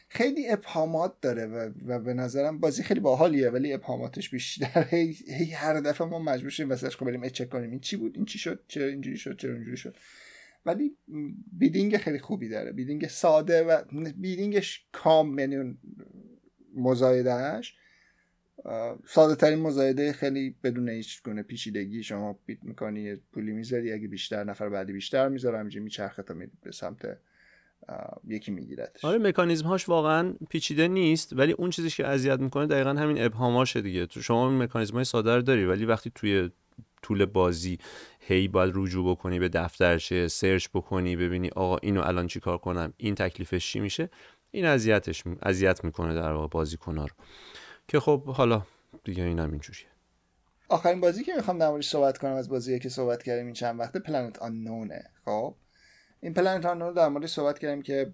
خیلی 0.10 0.50
ابهامات 0.50 1.13
داره 1.22 1.45
و, 1.45 1.72
و 1.86 2.00
به 2.00 2.13
نظرم 2.13 2.60
بازی 2.60 2.84
خیلی 2.84 3.00
باحالیه 3.00 3.50
ولی 3.50 3.74
ابهاماتش 3.74 4.30
بیشتر 4.30 4.88
هی, 4.91 5.17
هی 5.28 5.52
هر 5.52 5.80
دفعه 5.80 6.08
ما 6.08 6.19
مجبور 6.19 6.50
شیم 6.50 6.69
واسش 6.69 6.98
بریم 6.98 7.30
چک 7.30 7.50
کنیم. 7.50 7.72
این 7.72 7.80
چی 7.80 7.98
بود؟ 7.98 8.15
این 8.15 8.26
چی 8.26 8.39
شد؟ 8.39 8.63
چرا 8.67 8.86
اینجوری 8.86 9.17
شد؟ 9.17 9.38
چرا 9.38 9.54
اینجوری 9.54 9.78
شد؟ 9.78 9.95
ولی 10.65 10.98
بیدینگ 11.52 11.98
خیلی 11.98 12.19
خوبی 12.19 12.50
داره. 12.50 12.72
بیدینگ 12.72 13.08
ساده 13.08 13.63
و 13.63 13.82
بیدینگش 14.15 14.88
کام 14.91 15.39
یعنی 15.39 15.78
مزایدهش 16.76 17.76
ساده 19.08 19.36
ترین 19.36 19.60
مزایده 19.60 20.13
خیلی 20.13 20.56
بدون 20.63 20.89
هیچ 20.89 21.24
گونه 21.24 21.43
پیچیدگی 21.43 22.04
شما 22.04 22.39
بیت 22.45 22.63
می‌کنی 22.63 23.15
پولی 23.15 23.52
می‌ذاری 23.52 23.93
اگه 23.93 24.08
بیشتر 24.08 24.43
نفر 24.43 24.69
بعدی 24.69 24.93
بیشتر 24.93 25.28
می‌ذاره 25.30 25.58
همینجوری 25.58 25.84
میچرخه 25.84 26.24
تا 26.24 26.36
به 26.63 26.72
سمت 26.72 27.17
یکی 28.28 28.52
میگیرتش. 28.52 29.06
آره 29.06 29.18
مکانیزم 29.18 29.65
هاش 29.65 29.89
واقعا 29.89 30.34
پیچیده 30.50 30.88
نیست 30.88 31.34
ولی 31.34 31.52
اون 31.52 31.70
چیزی 31.70 31.89
که 31.89 32.08
اذیت 32.08 32.39
می‌کنه 32.39 32.68
دقیقا 32.68 32.89
همین 32.89 33.24
ابهاماشه 33.24 33.82
دیگه. 33.82 34.06
تو 34.06 34.22
شما 34.22 34.50
مکانیزم 34.50 34.94
های 34.94 35.04
ساده 35.04 35.36
رو 35.36 35.42
داری 35.42 35.65
ولی 35.65 35.86
وقتی 35.86 36.12
توی 36.15 36.50
طول 37.02 37.26
بازی 37.26 37.78
هی 38.20 38.48
باید 38.48 38.72
رجوع 38.76 39.12
بکنی 39.12 39.39
به 39.39 39.50
دفترچه 39.50 40.28
سرچ 40.28 40.68
بکنی 40.74 41.15
ببینی 41.15 41.50
آقا 41.50 41.78
اینو 41.78 42.02
الان 42.02 42.28
چیکار 42.28 42.58
کنم 42.58 42.94
این 42.98 43.15
تکلیفش 43.15 43.72
چی 43.72 43.80
میشه 43.80 44.10
این 44.52 44.65
اذیتش 44.65 45.24
اذیت 45.44 45.84
می‌کنه 45.84 46.15
در 46.15 46.32
واقع 46.32 46.48
بازیکن‌ها 46.48 47.06
رو. 47.06 47.12
که 47.88 48.00
خب 48.00 48.24
حالا 48.26 48.62
دیگه 49.04 49.24
اینم 49.24 49.52
اینجوریه. 49.52 49.86
آخرین 50.70 51.02
بازی 51.02 51.24
که 51.24 51.36
می‌خوام 51.36 51.58
در 51.58 51.82
صحبت 51.82 52.18
کنم 52.18 52.34
از 52.34 52.50
بازی 52.50 52.80
که 52.80 52.89
صحبت 52.89 53.24
کردیم 53.24 53.46
این 53.46 53.54
چند 53.54 53.80
وقته 53.80 54.00
Planet 54.00 54.39
Unknown 54.39 54.95
ه 54.95 55.04
خب؟ 55.26 55.56
این 56.21 56.34
Planet 56.34 56.65
Unknown 56.65 56.93
در 56.93 57.08
مورد 57.08 57.25
صحبت 57.25 57.60
کردیم 57.60 57.82
که 57.82 58.13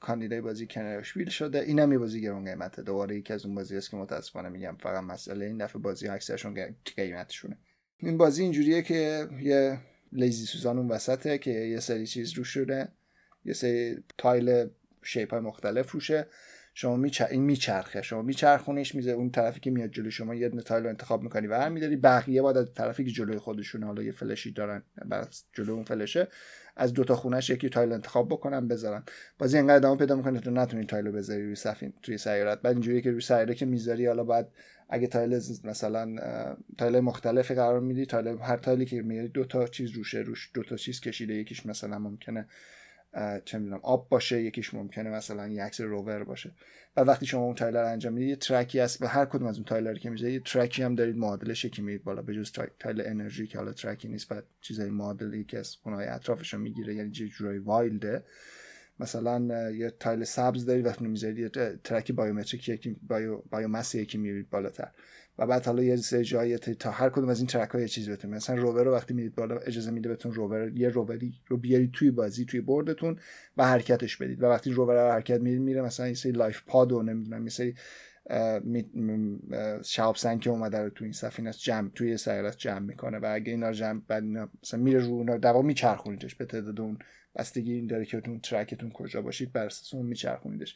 کاندیدای 0.00 0.40
بازی 0.40 0.66
Kennerspiel 0.66 1.28
شده. 1.28 1.60
اینم 1.60 1.92
یه 1.92 1.98
بازی 1.98 2.20
گرون 2.20 2.44
قیمته. 2.44 2.82
دوباره 2.82 3.16
یکی 3.16 3.32
از 3.32 3.46
اون 3.46 3.54
بازی 3.54 3.76
است 3.76 3.90
که 3.90 3.96
متاسفانه 3.96 4.48
میگم 4.48 4.76
فقط 4.80 5.04
مسئله 5.04 5.44
این 5.46 5.58
دفعه 5.58 5.82
بازی 5.82 6.08
اکثرشون 6.08 6.74
قیمتشونه. 6.96 7.58
این 7.98 8.18
بازی 8.18 8.42
اینجوریه 8.42 8.82
که 8.82 9.28
یه 9.40 9.78
lazy 10.12 10.46
Susan 10.46 10.78
اون 10.78 10.88
وسطه 10.88 11.38
که 11.38 11.50
یه 11.50 11.80
سری 11.80 12.06
چیز 12.06 12.32
روش 12.32 12.48
شده. 12.48 12.88
یه 13.44 13.52
سری 13.52 14.04
tile 14.18 14.68
shape 15.02 15.30
های 15.30 15.40
مختلف 15.40 15.90
روشه. 15.90 16.26
شما 16.74 16.96
میچ... 16.96 17.22
این 17.22 17.42
میچرخه. 17.42 18.02
شما 18.02 18.22
میچرخونیش 18.22 18.94
میزه 18.94 19.10
اون 19.10 19.30
طرفی 19.30 19.60
که 19.60 19.70
میاد 19.70 19.90
جلوی 19.90 20.10
شما 20.10 20.34
یه 20.34 20.48
tile 20.48 20.82
رو 20.82 20.88
انتخاب 20.88 21.22
می‌کنی 21.22 21.46
و 21.46 21.70
میداری 21.70 21.96
بقیه 21.96 22.42
باید 22.42 22.56
از 22.56 22.74
طرفی 22.74 23.04
که 23.04 23.10
جلوی 23.10 23.38
خودشون 23.38 23.82
حالا 23.82 24.02
یه 24.02 24.12
فلشی 24.12 24.52
دارن 24.52 24.82
بس 25.10 25.44
جلوی 25.52 25.70
اون 25.70 25.84
فلشه 25.84 26.28
از 26.76 26.92
دو 26.92 27.04
تا 27.04 27.16
خونش 27.16 27.50
یکی 27.50 27.68
tile 27.68 27.92
انتخاب 27.92 28.28
بکنن 28.28 28.68
بذارن. 28.68 29.02
بازی 29.38 29.58
انقدر 29.58 29.76
ادامه 29.76 29.96
پیدا 29.96 30.16
می‌کنه 30.16 30.40
تو 30.40 30.50
نتونی 30.50 30.86
tile 30.86 31.06
رو 31.06 31.12
بذاری 31.12 31.42
روی 31.44 31.54
سفین 31.54 31.92
توی 32.02 32.18
سیارت. 32.18 32.62
بعد 32.62 32.72
اینجوری 32.72 33.02
که 33.02 33.10
روی 33.10 33.20
سیاره 33.20 33.54
که 33.54 33.66
می‌ذاری 33.66 34.06
حالا 34.06 34.24
بعد 34.24 34.52
اگه 34.88 35.06
tile 35.06 35.40
مثلا 35.64 36.16
tile 36.78 37.00
مختلفی 37.00 37.54
قرار 37.54 37.80
میدی 37.80 38.06
tile 38.06 38.38
هر 38.42 38.56
tile 38.56 38.78
ی 38.78 38.84
که 38.84 39.02
میاری 39.02 39.28
دو 39.28 39.44
تا 39.44 39.66
چیز 39.66 39.90
روشه 39.90 40.18
روش 40.18 40.50
دو 40.54 40.62
تا 40.62 40.76
چیز 40.76 41.00
کشیده 41.00 41.34
یکیش 41.34 41.66
مثلا 41.66 41.98
ممکنه 41.98 42.48
چه 43.44 43.58
می‌دونم 43.58 43.80
آب 43.82 44.08
باشه 44.08 44.42
یکیش 44.42 44.74
ممکنه 44.74 45.10
مثلا 45.10 45.48
یه 45.48 45.62
عکس 45.62 45.80
روور 45.80 46.24
باشه. 46.24 46.50
و 46.96 47.00
وقتی 47.00 47.26
شما 47.26 47.42
اون 47.42 47.54
tile 47.54 47.74
رو 47.74 47.84
انجام 47.84 48.12
می‌دید 48.12 48.28
یه 48.28 48.36
track 48.36 48.71
ی 48.71 48.78
هست 48.78 49.02
و 49.02 49.06
هر 49.06 49.24
کدوم 49.24 49.46
از 49.46 49.56
اون 49.56 49.64
tile 49.64 49.84
رو 49.84 49.94
که 49.94 50.10
می‌ذارید 50.10 50.34
یه 50.34 50.40
track 50.40 50.75
ی 50.75 50.82
هم 50.82 50.94
دارید 50.94 51.16
معادلش 51.16 51.66
که 51.66 51.82
میرید 51.82 52.04
بالا. 52.04 52.22
به 52.22 52.34
جز 52.34 52.52
tile 52.78 53.02
انرژی 53.06 53.46
که 53.46 53.58
حالا 53.58 53.72
track 53.72 54.02
ی 54.02 54.08
نیست 54.08 54.28
بعد 54.28 54.44
چیزای 54.60 54.90
معادلی 54.90 55.44
که 55.44 55.58
از 55.58 55.76
اونهای 55.84 56.06
اطرافش 56.06 56.54
می‌گیره 56.54 56.94
یعنی 56.94 57.10
جورای 57.10 57.58
wild 57.58 58.02
ه. 58.02 58.24
مثلا 59.00 59.70
یه 59.70 59.90
tile 59.90 60.24
سبز 60.24 60.66
دارید 60.66 60.86
وقتی 60.86 61.06
می‌ذارید 61.06 61.38
یه 61.38 61.48
track 61.84 62.12
biometric 62.12 62.68
یکی 62.68 62.96
bio 63.08 63.42
biomass 63.50 63.94
یکی 63.94 64.18
میرید 64.18 64.50
بالاتر. 64.50 64.88
و 65.38 65.46
بعد 65.46 65.66
حالا 65.66 65.82
یه 65.82 65.96
سری 65.96 66.24
جایی 66.24 66.58
تا 66.58 66.90
هر 66.90 67.08
کدوم 67.08 67.28
از 67.28 67.38
این 67.38 67.46
track 67.46 67.70
ها 67.70 67.80
یه 67.80 67.88
چیز 67.88 68.08
بهتون 68.08 68.30
مثلا 68.30 68.56
روور 68.56 68.84
رو 68.84 68.92
وقتی 68.92 69.14
میرید 69.14 69.34
بالا 69.34 69.58
اجازه 69.58 69.90
میده 69.90 70.08
بهتون 70.08 70.32
روور 70.32 70.72
یه 70.76 70.88
رووری 70.88 71.34
رو 71.48 71.56
بیارید 71.56 71.92
توی 71.92 72.10
بازی 72.10 72.44
توی 72.44 72.60
board 72.60 72.96
تون 72.96 73.18
و 73.56 73.66
حرکتش 73.66 74.16
بدید. 74.16 74.42
و 74.42 74.46
وقتی 74.46 74.70
روور 74.70 75.04
رو 75.06 75.12
حرکت 75.12 75.40
می‌دید 75.40 75.60
میره 75.60 75.82
مثلا 75.82 76.08
یه 76.08 76.14
سری 76.14 76.32
life 76.32 76.62
pod 76.66 76.92
و 76.92 77.02
نمی‌دونم 77.02 77.42
یه 77.44 77.50
سری 77.50 77.74
سنگ 80.14 80.40
که 80.40 80.50
اومده 80.50 80.78
رو 80.78 80.90
توی 80.90 81.04
این 81.04 81.12
سفینه 81.12 81.52
جمع 81.52 81.90
توی 81.94 82.16
سیارت 82.16 82.56
جمع 82.56 82.78
می‌کنه. 82.78 83.18
و 83.18 83.26
اگه 83.34 83.52
اینا 83.52 83.72
جمع 83.72 84.00
بعد 84.08 84.22
اینا 84.22 84.48
مثلا 84.62 84.80
میره 84.80 84.98
رو 84.98 85.12
اونا 85.12 85.36
دوا 85.36 85.62
میچرخونیدش 85.62 86.34
به 86.34 86.44
تعداد 86.44 86.80
اون 86.80 86.98
بستگی 87.36 87.72
این 87.72 87.86
داره 87.86 88.04
که 88.04 88.22
اون 88.28 88.40
ترکتون 88.40 88.90
کجا 88.90 89.22
باشید 89.22 89.52
بر 89.52 89.66
اساس 89.66 89.94
اون 89.94 90.06
میچرخونیدش. 90.06 90.74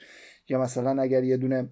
یا 0.49 0.61
مثلا 0.61 1.03
اگر 1.03 1.25
یه 1.25 1.37
دونه 1.37 1.69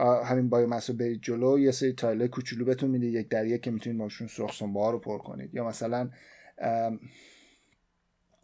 همین 0.00 0.48
بایومس 0.48 0.90
رو 0.90 0.96
برید 0.96 1.22
جلو 1.22 1.58
یه 1.58 1.70
سری 1.70 1.92
تایله 1.92 2.28
کوچولو 2.28 2.64
بهتون 2.64 2.90
میده 2.90 3.06
یک 3.06 3.28
در 3.28 3.46
یک 3.46 3.62
که 3.62 3.70
می‌تونید 3.70 3.98
ماشون 3.98 4.26
سرخ 4.26 4.62
رو 4.62 4.98
پر 4.98 5.18
کنید. 5.18 5.54
یا 5.54 5.64
مثلا 5.64 6.10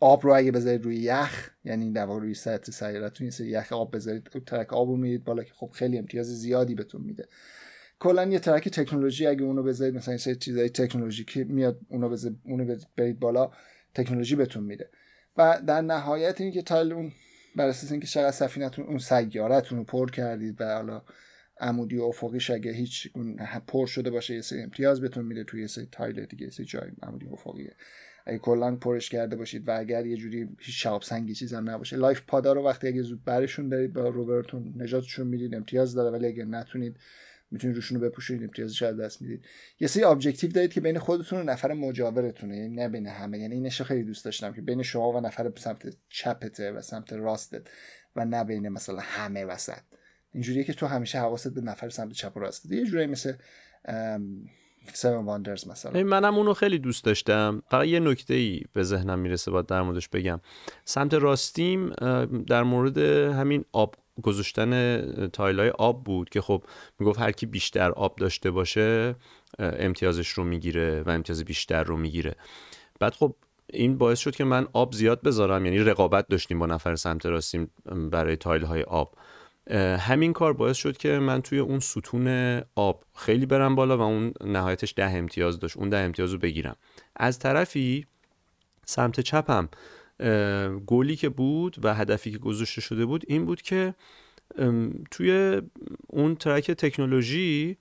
آب 0.01 0.25
رو 0.25 0.35
اگه 0.35 0.53
بذارید 0.53 0.85
روی 0.85 0.97
یخ 0.97 1.51
یعنی 1.65 1.93
در 1.93 2.07
روی 2.07 2.35
سطح 2.35 2.73
سیارتون 2.73 3.25
یه 3.25 3.31
سری 3.31 3.49
یخ 3.49 3.73
آب 3.73 3.97
بذارید 3.97 4.29
ترک 4.47 4.73
آب 4.73 4.89
رو 4.89 4.97
می‌دید 4.97 5.25
بالا 5.25 5.43
که 5.43 5.53
خب 5.55 5.71
خیلی 5.73 5.99
امتیاز 5.99 6.27
زیادی 6.27 6.75
بهتون 6.75 7.03
میده. 7.03 7.29
کلا 7.99 8.25
یه 8.25 8.39
ترک 8.39 8.69
تکنولوژی 8.69 9.27
اگه 9.27 9.43
اونو 9.43 9.63
بذارید 9.63 9.95
مثلا 9.95 10.15
یه 10.15 10.19
سری 10.19 10.37
چیزای 10.37 10.69
تکنولوژی 10.69 11.27
میاد 11.45 11.81
اونو 11.89 12.09
بذارید 12.09 12.39
اونو 12.45 12.77
برید 12.97 13.21
بالا 13.21 13.51
تکنولوژی 13.95 14.37
بهتون 14.37 14.65
میده. 14.65 14.91
و 15.37 15.61
در 15.67 15.81
نهایت 15.81 16.41
اینکه 16.41 16.63
تایل 16.63 16.93
اون 16.93 17.13
بر 17.57 17.69
اساس 17.69 17.93
اینکه 17.93 18.07
چقدر 18.07 18.31
سفینتون 18.31 18.87
اون 18.87 18.99
سیارتون 18.99 19.79
رو 19.79 19.85
پر 19.85 20.11
کردید 20.11 20.61
و 20.61 20.75
حالا 20.75 21.03
عمودی 21.61 21.97
و 21.97 22.03
افقیش 22.03 22.51
اگه 22.51 22.73
هیچ 22.73 23.09
پر 23.66 23.87
شده 23.87 24.11
باشه 24.11 24.35
یه 24.35 24.40
سری 24.40 24.62
امتیاز 24.62 25.01
بهتون 25.01 25.25
میده 25.25 25.44
توی 25.44 25.61
یه 25.61 25.66
سری 25.66 25.88
تایل 25.92 26.25
دیگه 26.25 26.44
یه 26.44 26.51
سری 26.51 26.66
جای 26.66 26.90
عمودی 27.03 27.27
و 27.27 27.33
افقیه. 27.33 27.75
اگه 28.27 28.38
کلا 28.38 28.77
پرش 28.77 29.09
کرده 29.11 29.37
باشید 29.37 29.68
و 29.68 29.79
اگر 29.79 30.07
یه 30.07 30.16
جوری 30.16 30.49
هیچ 30.59 30.83
شاب 30.83 31.03
سنگی 31.03 31.35
چیزم 31.35 31.71
نباشه. 31.71 31.97
لایف 31.97 32.23
پادا 32.27 32.53
رو 32.53 32.62
وقتی 32.62 32.88
اگه 32.88 33.03
زود 33.03 33.25
برشون 33.25 33.68
دارید 33.68 33.92
با 33.92 34.09
روبرتون 34.09 34.75
نجاتشون 34.77 35.27
می‌دید 35.27 35.55
امتیاز 35.55 35.94
داره 35.94 36.11
ولی 36.11 36.27
اگه 36.27 36.44
نتونید 36.44 36.97
می‌تونید 37.51 37.77
روشون 37.77 38.01
رو 38.01 38.09
بپوشونید 38.09 38.42
امتیازش 38.42 38.83
از 38.83 38.97
دست 38.97 39.23
می‌دید. 39.23 39.44
یه 39.81 39.88
سری 39.88 40.05
objective 40.05 40.51
دارید 40.51 40.73
که 40.73 40.81
بین 40.81 40.99
خودتون 40.99 41.40
و 41.40 41.42
نفر 41.42 41.73
مجاورتونه 41.73 42.57
یعنی 42.57 42.75
نه 42.75 42.88
بین 42.88 43.07
همه. 43.07 43.38
یعنی 43.38 43.55
اینش 43.55 43.83
خیلی 43.83 44.03
دوست 44.03 44.25
داشتم 44.25 44.53
که 44.53 44.62
بین 44.62 44.83
شما 44.83 45.12
و 45.12 45.21
نفر 45.21 45.53
سمت 45.57 45.97
چپته 46.09 46.73
و 46.73 46.83
سمت 46.83 47.12
راستت 47.12 47.62
و 48.16 48.25
نه 48.25 48.44
بین 48.44 48.68
مثلا 48.68 48.99
همه 49.01 49.44
وسط. 49.44 49.83
اینجوریه 50.33 50.64
که 50.64 50.73
تو 50.73 50.87
همیشه 50.87 51.19
حواست 51.19 51.55
به 51.55 51.61
نفر 51.61 51.88
سمت 51.88 52.12
چپ 52.12 52.37
و 52.37 52.41
راست 52.41 52.73
یه 52.73 52.85
جوری 52.85 53.07
مثل 53.07 53.33
Seven 54.93 55.25
Wonders 55.25 55.69
مثلا. 55.69 56.03
منم 56.03 56.35
اونو 56.35 56.55
خیلی 56.55 56.79
دوست 56.79 57.05
داشتم. 57.05 57.62
فقط 57.71 57.87
یه 57.87 58.01
نکته 58.01 58.35
ای 58.35 58.62
به 58.73 58.83
ذهنم 58.83 59.19
می‌رسه 59.19 59.51
باید 59.51 59.67
در 59.67 59.83
موردش 59.83 60.09
بگم. 60.09 60.41
سمت 60.85 61.14
راستیم 61.14 61.91
در 62.47 62.62
مورد 62.62 62.99
همین 63.33 63.64
آب 63.73 63.95
گذاشتن 64.23 65.01
tile 65.29 65.62
ای 65.62 65.71
آب 65.71 66.05
بود 66.05 66.29
که 66.29 66.41
خب 66.41 66.64
می‌گفت 66.99 67.21
هر 67.21 67.33
کی 67.33 67.47
بیشتر 67.47 67.91
آب 67.91 68.17
داشته 68.17 68.51
باشه 68.51 69.14
امتیازش 69.59 70.29
رو 70.29 70.45
می‌گیره 70.45 71.03
و 71.03 71.11
امتیاز 71.11 71.45
بیشتر 71.45 71.83
رو 71.83 71.97
می‌گیره. 71.97 72.35
بعد 73.01 73.14
خب 73.14 73.35
این 73.73 73.99
باعث 73.99 74.19
شد 74.19 74.37
که 74.37 74.45
من 74.45 74.69
آب 74.73 74.93
زیاد 74.93 75.23
بذارم. 75.23 75.67
یعنی 75.67 75.79
رقابت 75.79 76.29
داشتیم 76.29 76.59
با 76.59 76.67
نفر 76.67 76.97
سمت 76.97 77.27
راستیم 77.27 77.71
برای 78.11 78.37
tile 78.37 78.64
های 78.64 78.83
آب. 78.83 79.14
همین 80.01 80.33
کار 80.33 80.53
باعث 80.53 80.77
شد 80.77 80.97
که 80.97 81.19
من 81.19 81.43
توی 81.43 81.59
اون 81.59 81.81
ستون 81.81 82.29
آب 82.75 83.05
خیلی 83.17 83.47
برم 83.47 83.75
بالا 83.75 83.99
و 83.99 84.01
اون 84.01 84.33
نهایتش 84.45 84.95
ده 84.97 85.11
امتیاز 85.11 85.59
داشت 85.59 85.77
اون 85.77 85.89
ده 85.89 85.99
امتیاز 85.99 86.33
رو 86.33 86.39
بگیرم. 86.39 86.77
از 87.17 87.39
طرفی 87.39 88.07
سمت 88.85 89.21
چپم 89.21 89.69
گلی 90.87 91.17
که 91.17 91.29
بود 91.29 91.77
و 91.83 91.95
هدفی 91.95 92.31
که 92.31 92.39
گذاشته 92.39 92.81
شده 92.81 93.07
بود 93.07 93.25
این 93.29 93.45
بود 93.45 93.63
که 93.63 93.95
توی 95.11 95.61
اون 96.07 96.35
ترک 96.35 96.71
تکنولوژی 96.71 97.77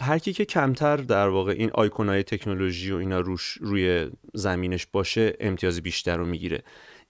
هر 0.00 0.18
کی 0.18 0.32
که 0.32 0.44
کمتر 0.44 0.96
در 0.96 1.28
واقع 1.28 1.52
این 1.52 1.70
آیکونای 1.70 2.22
تکنولوژی 2.22 2.92
و 2.92 2.96
اینا 2.96 3.20
روش 3.20 3.58
روی 3.60 4.10
زمینش 4.34 4.86
باشه 4.86 5.36
امتیاز 5.40 5.80
بیشتر 5.80 6.16
رو 6.16 6.26
می‌گیره. 6.26 6.62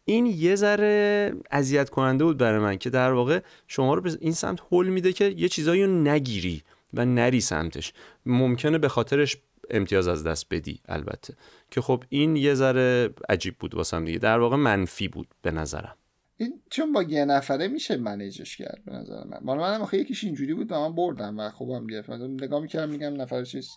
این 0.05 0.27
یه 0.27 0.55
ذره 0.55 1.33
اذیت 1.51 1.91
کننده 1.91 2.25
بود 2.25 2.39
برای 2.39 2.59
من 2.59 2.77
که 2.79 2.91
در 2.91 3.13
واقع 3.13 3.41
شما 3.69 3.95
رو 3.95 4.01
به 4.01 4.17
این 4.21 4.33
سمت 4.33 4.61
هول 4.73 4.89
میده 4.89 5.13
که 5.13 5.25
یه 5.25 5.49
چیزایی 5.49 5.85
رو 5.85 6.03
نگیری 6.03 6.63
و 6.95 7.05
نری 7.05 7.41
سمتش. 7.41 7.93
ممکنه 8.27 8.79
به 8.79 8.89
خاطرش 8.89 9.37
امتیاز 9.71 10.09
از 10.09 10.25
دست 10.25 10.47
بدی 10.51 10.81
البته. 10.89 11.35
که 11.71 11.81
خب 11.81 12.05
این 12.09 12.37
یه 12.37 12.55
ذره 12.55 13.15
عجیب 13.29 13.55
بود 13.59 13.75
واسم 13.75 14.05
دیگه. 14.05 14.19
در 14.19 14.39
واقع 14.39 14.57
منفی 14.57 15.09
بود 15.09 15.29
به 15.43 15.51
نظرم. 15.51 15.97
این 16.37 16.61
چون 16.71 16.93
با 16.93 17.03
یه 17.03 17.25
نفره 17.25 17.69
میشه 17.69 17.97
manage 17.97 18.42
ش 18.42 18.57
کرد 18.57 18.83
به 18.87 18.93
نظر 18.93 19.25
من. 19.25 19.39
مال 19.43 19.59
منم 19.59 19.83
آخه 19.83 19.99
یکیش 19.99 20.25
اینجوری 20.25 20.55
بود 20.55 20.73
و 20.73 20.75
من 20.75 20.95
بردم 20.95 21.39
و 21.39 21.51
خوبم 21.51 21.87
گرفت. 21.87 22.11
نگاه 22.11 22.61
می‌کردم 22.61 22.93
میگم 22.93 23.21
نفر 23.21 23.45
چیز 23.45 23.71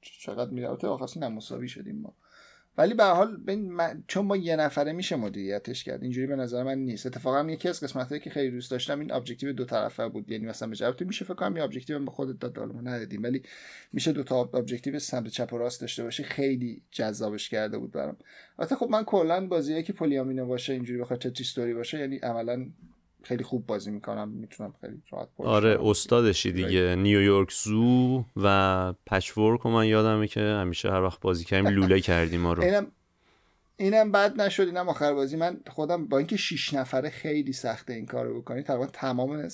چقدر 0.00 0.50
میره 0.50 0.68
آخه 0.68 1.28
مساوی 1.28 1.68
شدیم 1.68 2.00
ما. 2.00 2.14
ولی 2.80 2.94
به 2.94 3.04
حال 3.04 3.36
چون 4.06 4.26
ما 4.26 4.36
یه 4.36 4.56
نفره 4.56 4.92
میشه 4.92 5.16
مدیریتش 5.16 5.84
کرد 5.84 6.02
اینجوری 6.02 6.26
به 6.26 6.36
نظر 6.36 6.62
من 6.62 6.78
نیست. 6.78 7.06
اتفاقا 7.06 7.50
یکی 7.50 7.68
از 7.68 7.80
قسمتایی 7.80 8.20
که 8.20 8.30
خیلی 8.30 8.50
دوست 8.50 8.70
داشتم 8.70 9.00
این 9.00 9.12
objective 9.12 9.52
دو 9.52 9.64
طرفه 9.64 10.08
بود. 10.08 10.30
یعنی 10.30 10.46
مثلا 10.46 10.68
به 10.68 11.04
میشه 11.04 11.24
فکر 11.24 11.34
کنم 11.34 11.56
یه 11.56 11.62
objective 11.62 11.98
به 11.98 12.10
خودت 12.10 12.38
داد 12.38 12.58
ما 12.58 12.80
ندادیم 12.80 13.22
ولی 13.22 13.42
میشه 13.92 14.12
دو 14.12 14.22
تا 14.22 14.40
objective 14.40 14.98
سمت 14.98 15.28
چپ 15.28 15.52
و 15.52 15.58
راست 15.58 15.80
داشته 15.80 16.02
باشی 16.02 16.24
خیلی 16.24 16.82
جذابش 16.90 17.48
کرده 17.48 17.78
بود 17.78 17.92
برام. 17.92 18.16
البته 18.58 18.76
خب 18.76 18.88
من 18.90 19.04
کلا 19.04 19.46
بازیه 19.46 19.82
که 19.82 19.92
polyomino 19.92 20.46
باشه 20.46 20.72
اینجوری 20.72 21.00
بخواد 21.00 21.20
تتری 21.20 21.74
باشه 21.74 21.98
یعنی 21.98 22.16
عملا 22.16 22.66
خیلی 23.22 23.44
خوب 23.44 23.66
بازی 23.66 23.90
می‌کنم 23.90 24.28
می‌تونم 24.28 24.74
خیلی 24.80 25.02
راحت 25.10 25.28
آره 25.38 25.78
استادشی 25.80 26.52
دیگه. 26.52 26.96
New 26.96 27.20
York 27.20 27.52
Zoo 27.52 28.24
و 28.36 28.94
Patchwork 29.06 29.66
من 29.66 29.86
یادمه 29.86 30.26
که 30.26 30.40
همیشه 30.40 30.90
هر 30.90 31.02
وقت 31.02 31.20
بازی 31.20 31.44
کردیم 31.44 31.70
لوله 31.70 32.00
کردیم 32.00 32.40
ما 32.40 32.52
رو. 32.52 32.62
اینم 32.62 32.86
اینم 33.76 34.12
بد 34.12 34.40
نشد 34.40 34.62
اینم 34.62 34.88
آخر 34.88 35.12
بازی. 35.12 35.36
من 35.36 35.60
خودم 35.70 36.06
با 36.06 36.18
اینکه 36.18 36.36
6 36.36 36.74
نفره 36.74 37.10
خیلی 37.10 37.52
سخته 37.52 37.92
این 37.92 38.06
کارو 38.06 38.40
بکنی 38.40 38.62
تقریبا 38.62 38.86
تمام 38.86 39.48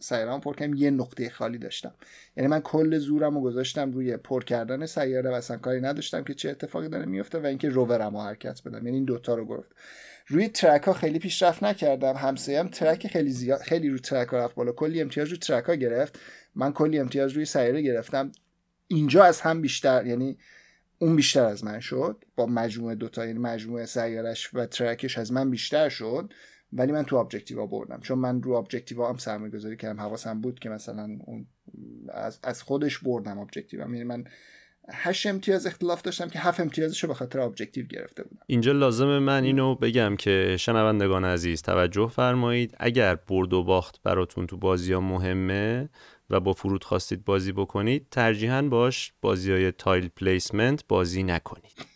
سیارم 0.00 0.40
پر 0.40 0.54
کردم. 0.54 0.74
یه 0.74 0.90
نقطه 0.90 1.30
خالی 1.30 1.58
داشتم. 1.58 1.94
یعنی 2.36 2.48
من 2.48 2.60
کل 2.60 2.98
زورم 2.98 3.34
رو 3.34 3.40
گذاشتم 3.40 3.92
روی 3.92 4.16
پر 4.16 4.44
کردن 4.44 4.86
سیاره 4.86 5.30
و 5.30 5.34
اصلا 5.34 5.56
کاری 5.56 5.80
نداشتم 5.80 6.24
که 6.24 6.34
چه 6.34 6.50
اتفاقی 6.50 6.88
داره 6.88 7.06
میفته 7.06 7.38
و 7.38 7.46
اینکه 7.46 7.68
روورم 7.68 8.16
حرکت 8.16 8.62
بدم. 8.64 8.86
یعنی 8.86 8.96
این 8.96 9.04
دوتا 9.04 9.34
رو 9.34 9.44
گفت. 9.44 9.68
روی 10.26 10.48
ترک 10.48 10.82
ها 10.82 10.92
خیلی 10.92 11.18
پیشرفت 11.18 11.62
نکردم. 11.62 12.16
همسایه 12.16 12.60
هم 12.60 12.68
ترک 12.68 13.06
خیلی 13.06 13.30
زیاد 13.30 13.60
خیلی 13.60 13.88
روی 13.88 13.98
ترک 13.98 14.28
ها 14.28 14.38
رفت 14.38 14.54
بالا. 14.54 14.72
کلی 14.72 15.00
امتیاز 15.00 15.28
روی 15.28 15.38
ترک 15.38 15.64
ها 15.64 15.74
گرفت. 15.74 16.18
من 16.54 16.72
کلی 16.72 16.98
امتیاز 16.98 17.32
روی 17.32 17.44
سیاره 17.44 17.82
گرفتم. 17.82 18.32
اینجا 18.88 19.24
از 19.24 19.40
هم 19.40 19.60
بیشتر 19.60 20.06
یعنی 20.06 20.38
اون 20.98 21.16
بیشتر 21.16 21.44
از 21.44 21.64
من 21.64 21.80
شد. 21.80 22.24
با 22.36 22.46
مجموعه 22.46 22.94
دوتا 22.94 23.26
یعنی 23.26 23.38
مجموعه 23.38 23.86
سیارش 23.86 24.54
و 24.54 24.66
ترکش 24.66 25.18
از 25.18 25.32
من 25.32 25.50
بیشتر 25.50 25.88
شد. 25.88 26.32
ولی 26.72 26.92
من 26.92 27.02
تو 27.02 27.16
objective 27.16 27.61
ا 27.61 27.66
بردم. 27.66 28.00
چون 28.00 28.18
من 28.18 28.42
رو 28.42 28.52
objective 28.52 29.02
ا 29.02 29.08
هم 29.08 29.16
سرمایه 29.16 29.52
گذاری 29.52 29.76
کردم. 29.76 30.00
حواسم 30.00 30.40
بود 30.40 30.58
که 30.58 30.68
مثلا 30.68 31.18
اون 31.24 31.46
از, 32.08 32.38
از 32.42 32.62
خودش 32.62 32.98
بردم 32.98 33.38
objective 33.38 33.80
یعنی 33.80 34.04
من 34.04 34.24
هشت 34.94 35.26
امتیاز 35.26 35.66
اختلاف 35.66 36.02
داشتم 36.02 36.28
که 36.28 36.38
هفت 36.38 36.60
امتیازش 36.60 37.02
رو 37.02 37.08
به 37.08 37.14
خاطر 37.14 37.40
objective 37.40 37.86
گرفته 37.86 38.22
بودم. 38.22 38.42
اینجا 38.46 38.72
لازم 38.72 39.18
من 39.18 39.44
اینو 39.44 39.74
بگم 39.74 40.16
که 40.16 40.56
شنوندگان 40.58 41.24
عزیز 41.24 41.62
توجه 41.62 42.08
فرمایید 42.08 42.74
اگر 42.80 43.14
برد 43.14 43.52
و 43.52 43.62
باخت 43.62 44.02
براتون 44.02 44.46
تو 44.46 44.56
بازی 44.56 44.92
ها 44.92 45.00
مهمه 45.00 45.88
و 46.30 46.40
با 46.40 46.52
فرود 46.52 46.84
خواستید 46.84 47.24
بازی 47.24 47.52
بکنید 47.52 48.06
ترجیحاً 48.10 48.62
باش 48.62 49.12
بازی 49.20 49.52
های 49.52 49.72
tile 49.72 50.08
placement 50.08 50.84
بازی 50.88 51.22
نکنید. 51.22 51.86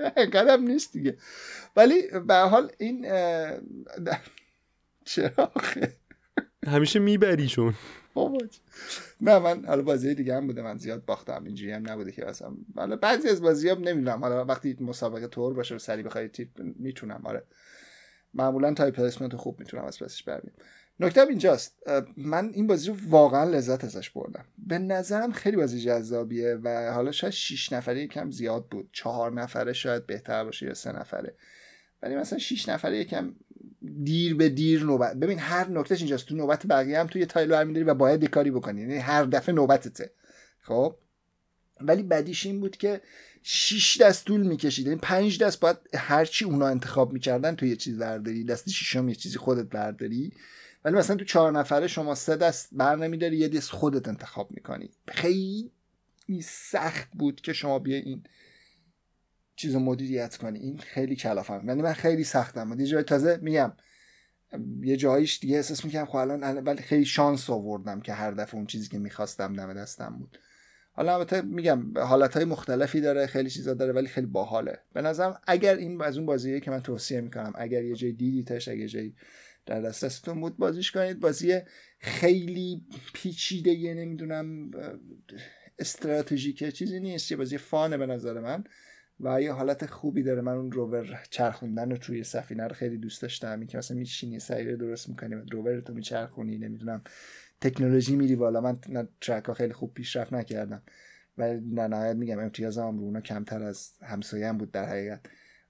قدم 0.34 0.62
نیست 0.62 0.92
دیگه. 0.92 1.16
ولی 1.76 2.02
به 2.26 2.34
حال 2.34 2.72
این 2.78 3.06
چرا 5.04 5.52
همیشه 6.66 6.98
می‌بری 6.98 7.46
چون. 7.46 7.74
نه 9.20 9.38
من 9.38 9.64
حالا 9.64 9.82
بازی 9.82 10.14
دیگه 10.14 10.36
هم 10.36 10.46
بوده 10.46 10.62
من 10.62 10.78
زیاد 10.78 11.04
باختم 11.04 11.44
اینجوری 11.44 11.72
هم 11.72 11.90
نبوده 11.90 12.12
که 12.12 12.24
مثلا 12.24 12.52
حالا 12.76 12.96
بعضی 12.96 13.28
از 13.28 13.42
بازی 13.42 13.68
ها 13.68 13.74
نمی‌دونم. 13.74 14.20
حالا 14.20 14.44
وقتی 14.44 14.76
مسابقه 14.80 15.26
طور 15.26 15.54
باشه 15.54 15.74
و 15.74 15.78
سری 15.78 16.02
بخوای 16.02 16.28
تیپ 16.28 16.48
می‌تونم. 16.58 17.20
آره. 17.24 17.42
معمولا 18.34 18.74
tile 18.74 18.94
placement 18.94 19.36
خوب 19.36 19.60
می‌تونم 19.60 19.84
از 19.84 19.98
پسش 19.98 20.22
برمیم 20.22 20.52
نکته 21.00 21.20
اینجاست. 21.20 21.76
من 22.16 22.50
این 22.54 22.66
بازی 22.66 22.88
رو 22.88 22.96
واقعا 23.08 23.44
لذت 23.44 23.84
ازش 23.84 24.10
بردم. 24.10 24.44
به 24.58 24.78
نظرم 24.78 25.32
خیلی 25.32 25.56
بازی 25.56 25.80
جذابیه 25.80 26.58
و 26.62 26.92
حالا 26.92 27.12
شاید 27.12 27.32
6 27.32 27.72
نفره 27.72 28.02
یکم 28.02 28.30
زیاد 28.30 28.66
بود. 28.66 28.88
چهار 28.92 29.32
نفره 29.32 29.72
شاید 29.72 30.06
بهتر 30.06 30.44
باشه 30.44 30.66
یا 30.66 30.74
سه 30.74 30.92
نفره. 30.92 31.34
ولی 32.02 32.14
مثلا 32.16 32.38
6 32.38 32.68
نفره 32.68 32.98
یکم 32.98 33.34
دیر 34.04 34.34
به 34.34 34.48
دیر 34.48 34.84
نوبت. 34.84 35.16
ببین 35.16 35.38
هر 35.38 35.68
نکتهش 35.68 35.98
اینجاست. 35.98 36.26
تو 36.26 36.36
نوبت 36.36 36.66
بقیه 36.66 37.00
هم 37.00 37.06
تو 37.06 37.18
یه 37.18 37.26
تایلو 37.26 37.52
برمیداری 37.52 37.84
و 37.84 37.94
باید 37.94 38.24
کاری 38.24 38.50
بکنی. 38.50 38.80
یعنی 38.80 38.96
هر 38.96 39.24
دفعه 39.24 39.54
نوبتته. 39.54 40.10
خب؟ 40.62 40.96
ولی 41.80 42.02
بدیش 42.02 42.46
این 42.46 42.60
بود 42.60 42.76
که 42.76 43.00
6 43.42 44.00
دست 44.00 44.24
طول 44.24 44.46
می‌کشید. 44.46 44.86
یعنی 44.86 44.98
5 45.02 45.42
دست 45.42 45.60
باید 45.60 45.76
هرچی 45.94 46.44
اونا 46.44 46.66
انتخاب 46.66 47.12
می‌کردن 47.12 47.56
تو 47.56 47.66
یه 47.66 47.76
چیز 47.76 47.98
برداری. 47.98 48.44
دست 48.44 48.70
ششم 48.70 49.08
یه 49.08 49.14
چیزی 49.14 49.38
خودت 49.38 49.66
برداری. 49.66 50.32
ولی 50.84 50.96
مثلا 50.96 51.16
تو 51.16 51.24
چهار 51.24 51.52
نفره 51.52 51.86
شما 51.86 52.14
سه 52.14 52.36
دست 52.36 52.68
بر 52.72 52.96
نمیداری 52.96 53.36
یه 53.36 53.48
دست 53.48 53.70
خودت 53.70 54.08
انتخاب 54.08 54.50
می‌کنی. 54.50 54.90
خیلی 55.08 55.70
سخت 56.44 57.08
بود 57.12 57.40
که 57.40 57.52
شما 57.52 57.78
بیا 57.78 57.96
این 57.96 58.22
چیز 59.60 59.76
مدیریت 59.76 60.36
کنی. 60.36 60.58
این 60.58 60.78
خیلی 60.78 61.16
کلافم 61.16 61.64
یعنی 61.68 61.82
من 61.82 61.92
خیلی 61.92 62.24
سختم. 62.24 62.80
یه 62.80 62.86
جای 62.86 63.02
تازه 63.02 63.38
میگم 63.42 63.72
یه 64.82 64.96
جاییش 64.96 65.40
دیگه 65.40 65.56
احساس 65.56 65.84
می‌کنم 65.84 66.06
خب 66.06 66.16
الان 66.16 66.58
ولی 66.58 66.82
خیلی 66.82 67.04
شانس 67.04 67.50
آوردم 67.50 68.00
که 68.00 68.12
هر 68.12 68.30
دفعه 68.30 68.54
اون 68.54 68.66
چیزی 68.66 68.88
که 68.88 68.98
می‌خواستم 68.98 69.52
دم 69.52 69.74
دستم 69.74 70.16
بود. 70.18 70.38
حالا 70.92 71.14
البته 71.14 71.42
میگم 71.42 71.98
حالت 71.98 72.34
های 72.36 72.44
مختلفی 72.44 73.00
داره 73.00 73.26
خیلی 73.26 73.50
چیزا 73.50 73.74
داره 73.74 73.92
ولی 73.92 74.06
خیلی 74.06 74.26
باحاله. 74.26 74.78
به 74.92 75.02
نظرم 75.02 75.40
اگر 75.46 75.76
این 75.76 76.02
از 76.02 76.16
اون 76.16 76.26
بازیه 76.26 76.60
که 76.60 76.70
من 76.70 76.80
توصیه 76.80 77.20
می‌کنم 77.20 77.52
اگر 77.54 77.84
یه 77.84 77.94
جای 77.94 78.12
دیدیتش 78.12 78.68
اگه 78.68 78.88
جای 78.88 79.12
در 79.66 79.80
دسترستون 79.80 80.40
بود 80.40 80.56
بازیش 80.56 80.90
کنید. 80.90 81.20
بازی 81.20 81.58
خیلی 81.98 82.86
پیچیده 83.14 83.70
یه 83.70 83.94
نمی‌دونم 83.94 84.70
استراتژیکه 85.78 86.72
چیزی 86.72 87.00
نیست. 87.00 87.30
یه 87.30 87.36
بازی 87.36 87.58
فانه 87.58 87.96
به 87.96 88.06
نظر 88.06 88.40
من. 88.40 88.64
و 89.20 89.42
یه 89.42 89.52
حالت 89.52 89.86
خوبی 89.86 90.22
داره. 90.22 90.40
من 90.40 90.52
اون 90.52 90.72
روور 90.72 91.20
چرخوندن 91.30 91.90
رو 91.90 91.96
توی 91.96 92.24
سفینه 92.24 92.66
رو 92.66 92.74
خیلی 92.74 92.98
دوست 92.98 93.22
داشتم. 93.22 93.66
که 93.66 93.78
مثلا 93.78 93.96
میشینی 93.96 94.38
سیاره 94.38 94.76
درست 94.76 95.08
می‌کنی 95.08 95.34
و 95.34 95.44
روور 95.52 95.80
تو 95.80 95.94
میچرخونی 95.94 96.58
نمی‌دونم 96.58 97.02
تکنولوژی 97.60 98.16
میری 98.16 98.36
بالا. 98.36 98.60
من 98.60 99.08
ترک 99.20 99.52
خیلی 99.52 99.72
خوب 99.72 99.94
پیشرفت 99.94 100.32
نکردم. 100.32 100.82
و 101.38 101.60
در 101.76 101.88
نهایت 101.88 102.16
میگم 102.16 102.38
امتیازم 102.38 102.98
رو 102.98 103.04
اونا 103.04 103.20
کمتر 103.20 103.62
از 103.62 103.92
همسایه 104.02 104.52
بود 104.52 104.72
در 104.72 104.88
حقیقت. 104.88 105.20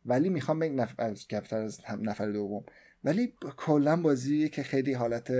ولی 0.04 0.28
می‌خوام 0.28 0.58
بگم 0.58 0.80
نف... 0.80 0.94
از 0.98 1.28
کمتر 1.28 1.56
از 1.56 1.80
نفر 2.00 2.30
دوم. 2.30 2.64
ولی 3.04 3.34
کلا 3.56 3.96
بازی 3.96 4.48
که 4.48 4.62
خیلی 4.62 4.92
حالت 4.92 5.32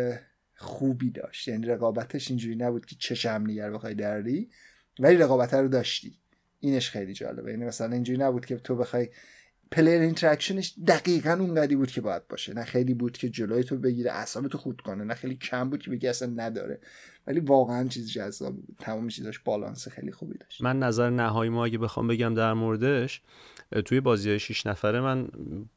خوبی 0.57 1.11
داشت. 1.11 1.49
یعنی 1.49 1.67
رقابتش 1.67 2.31
اینجوری 2.31 2.57
نبود 2.57 2.87
که 2.87 2.97
چشم 2.99 3.45
نیگر 3.47 3.71
بخوای 3.71 3.95
دری 3.95 4.51
ولی 4.99 5.17
رقابت 5.17 5.55
رو 5.55 5.69
داشتی. 5.69 6.20
اینش 6.61 6.91
خیلی 6.91 7.13
جالبه. 7.13 7.51
یعنی 7.51 7.65
مثلا 7.65 7.93
اینجوری 7.93 8.19
نبود 8.19 8.47
که 8.47 8.57
تو 8.57 8.77
بخوای 8.77 9.09
player 9.73 10.01
interaction 10.01 10.63
ش 10.63 10.75
دقیقا 10.87 11.33
اونقدی 11.33 11.77
بود 11.77 11.91
که 11.91 12.01
باید 12.01 12.29
باشه. 12.29 12.55
نه 12.55 12.65
خیلی 12.65 12.95
بود 12.95 13.13
که 13.13 13.29
جلوی 13.29 13.65
تو 13.65 13.77
بگیره 13.77 14.13
اعصاب 14.13 14.49
تو 14.49 14.59
خورد 14.59 14.81
کنه. 14.81 15.05
نه 15.05 15.15
خیلی 15.15 15.37
کم 15.37 15.71
بود 15.71 15.83
که 15.83 15.91
بگی 15.91 16.09
اصلا 16.09 16.33
نداره. 16.37 16.81
ولی 17.27 17.41
واقعا 17.41 17.89
چیز 17.89 18.13
جذاب 18.13 18.57
بود. 18.57 18.77
تمام 18.79 19.09
چیزاش 19.09 19.39
بالانس 19.39 19.89
خیلی 19.89 20.13
خوبی 20.13 20.39
داشت. 20.39 20.63
من 20.63 20.79
نظر 20.79 21.11
نهایی 21.11 21.51
ما 21.51 21.65
اگه 21.65 21.79
بخوام 21.79 22.07
بگم 22.09 22.35
در 22.35 22.53
موردش 22.53 23.23
توی 23.85 24.01
بازی 24.01 24.31
های 24.31 24.39
6 24.39 24.67
نفره 24.67 25.01
من 25.01 25.29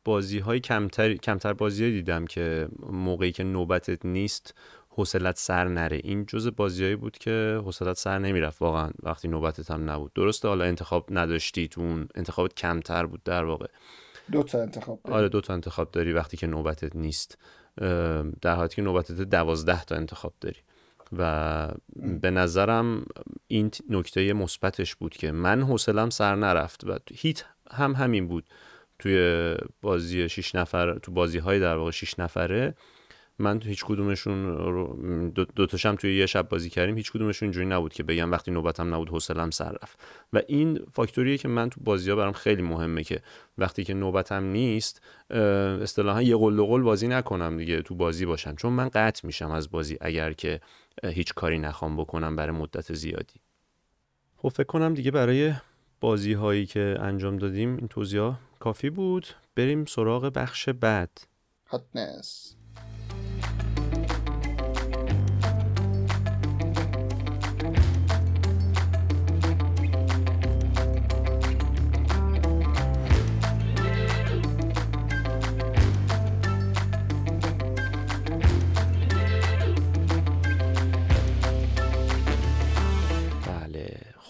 بازی 0.03 0.39
های 0.39 0.59
کمتر 0.59 1.13
کمتر 1.13 1.53
بازی 1.53 1.91
دیدم 1.91 2.25
که 2.25 2.67
موقعی 2.89 3.31
که 3.31 3.43
نوبتت 3.43 4.05
نیست 4.05 4.53
حوصلت 4.95 5.37
سر 5.37 5.67
نره. 5.67 5.99
این 6.03 6.25
جز 6.25 6.47
بازیایی 6.55 6.95
بود 6.95 7.17
که 7.17 7.61
حوصلت 7.65 7.97
سر 7.97 8.19
نمی‌رفت. 8.19 8.61
واقعا 8.61 8.89
وقتی 9.03 9.27
نوبتت 9.27 9.71
هم 9.71 9.89
نبود. 9.89 10.13
درسته 10.13 10.47
حالا 10.47 10.65
انتخاب 10.65 11.07
نداشتی 11.11 11.67
تو 11.67 11.81
اون 11.81 12.07
انتخابت 12.15 12.53
کمتر 12.53 13.05
بود 13.05 13.23
در 13.23 13.43
واقع. 13.43 13.67
دو 14.31 14.43
تا 14.43 14.61
انتخاب 14.61 14.99
داری. 15.03 15.17
آره 15.17 15.29
دو 15.29 15.41
تا 15.41 15.53
انتخاب 15.53 15.91
داری 15.91 16.13
وقتی 16.13 16.37
که 16.37 16.47
نوبتت 16.47 16.95
نیست. 16.95 17.37
در 18.41 18.55
حالی 18.55 18.69
که 18.69 18.81
نوبتت 18.81 19.21
دوازده 19.21 19.83
تا 19.83 19.95
انتخاب 19.95 20.33
داری. 20.41 20.59
و 21.17 21.71
به 22.21 22.31
نظرم 22.31 23.05
این 23.47 23.71
نکته 23.89 24.33
مثبتش 24.33 24.95
بود 24.95 25.13
که 25.13 25.31
من 25.31 25.61
حوصلم 25.61 26.09
سر 26.09 26.35
نرفت 26.35 26.83
و 26.83 26.97
هیت 27.13 27.43
هم 27.71 27.93
همین 27.93 28.27
بود. 28.27 28.45
توی 28.99 29.55
بازی 29.81 30.29
شیش 30.29 30.55
نفر 30.55 30.99
تو 30.99 31.11
بازی 31.11 31.37
های 31.37 31.59
در 31.59 31.75
واقع 31.75 31.91
شیش 31.91 32.19
نفره 32.19 32.75
من 33.39 33.59
تو 33.59 33.69
هیچ 33.69 33.86
کدومشون 33.86 35.29
دو, 35.29 35.45
دو 35.45 35.65
تاشم 35.65 35.95
توی 35.95 36.17
یه 36.17 36.25
شب 36.25 36.49
بازی 36.49 36.69
کردیم 36.69 36.97
هیچ 36.97 37.11
کدومشون 37.11 37.45
اینجوری 37.45 37.65
نبود 37.65 37.93
که 37.93 38.03
بگم 38.03 38.31
وقتی 38.31 38.51
نوبتم 38.51 38.93
نبود 38.93 39.09
حوصلم 39.09 39.51
سر 39.51 39.71
رفت. 39.84 39.99
و 40.34 40.41
این 40.47 40.79
فاکتوریه 40.91 41.38
که 41.38 41.47
من 41.47 41.69
تو 41.69 41.81
بازی 41.84 42.09
ها 42.09 42.15
برام 42.15 42.34
خیلی 42.34 42.61
مهمه 42.61 43.03
که 43.03 43.21
وقتی 43.57 43.84
که 43.84 43.93
نوبتم 43.93 44.43
نیست 44.43 45.01
اصطلاحا 45.81 46.21
یه 46.21 46.36
قل 46.36 46.63
قل 46.63 46.81
بازی 46.81 47.07
نکنم 47.07 47.57
دیگه 47.57 47.81
تو 47.81 47.95
بازی 47.95 48.25
باشم 48.25 48.55
چون 48.55 48.73
من 48.73 48.89
قطع 48.89 49.27
میشم 49.27 49.51
از 49.51 49.71
بازی 49.71 49.97
اگر 50.01 50.34
که 50.34 50.59
هیچ 51.03 51.34
کاری 51.34 51.59
نخوام 51.59 51.97
بکنم 51.97 52.36
برای 52.36 52.51
مدت 52.51 52.93
زیادی. 52.93 53.39
خب 54.38 54.49
فکر 54.49 54.67
کنم 54.67 54.93
دیگه 54.93 55.11
برای 55.11 55.53
بازی 56.01 56.34
هایی 56.34 56.65
که 56.65 56.97
انجام 56.99 57.38
دادیم 57.38 57.75
این 57.75 57.88
توضیح 57.88 58.31
کافی 58.59 58.89
بود. 58.89 59.27
بریم 59.55 59.86
سراغ 59.86 60.31
بخش 60.36 60.69
بعد. 60.69 61.21
هاتنس 61.67 62.55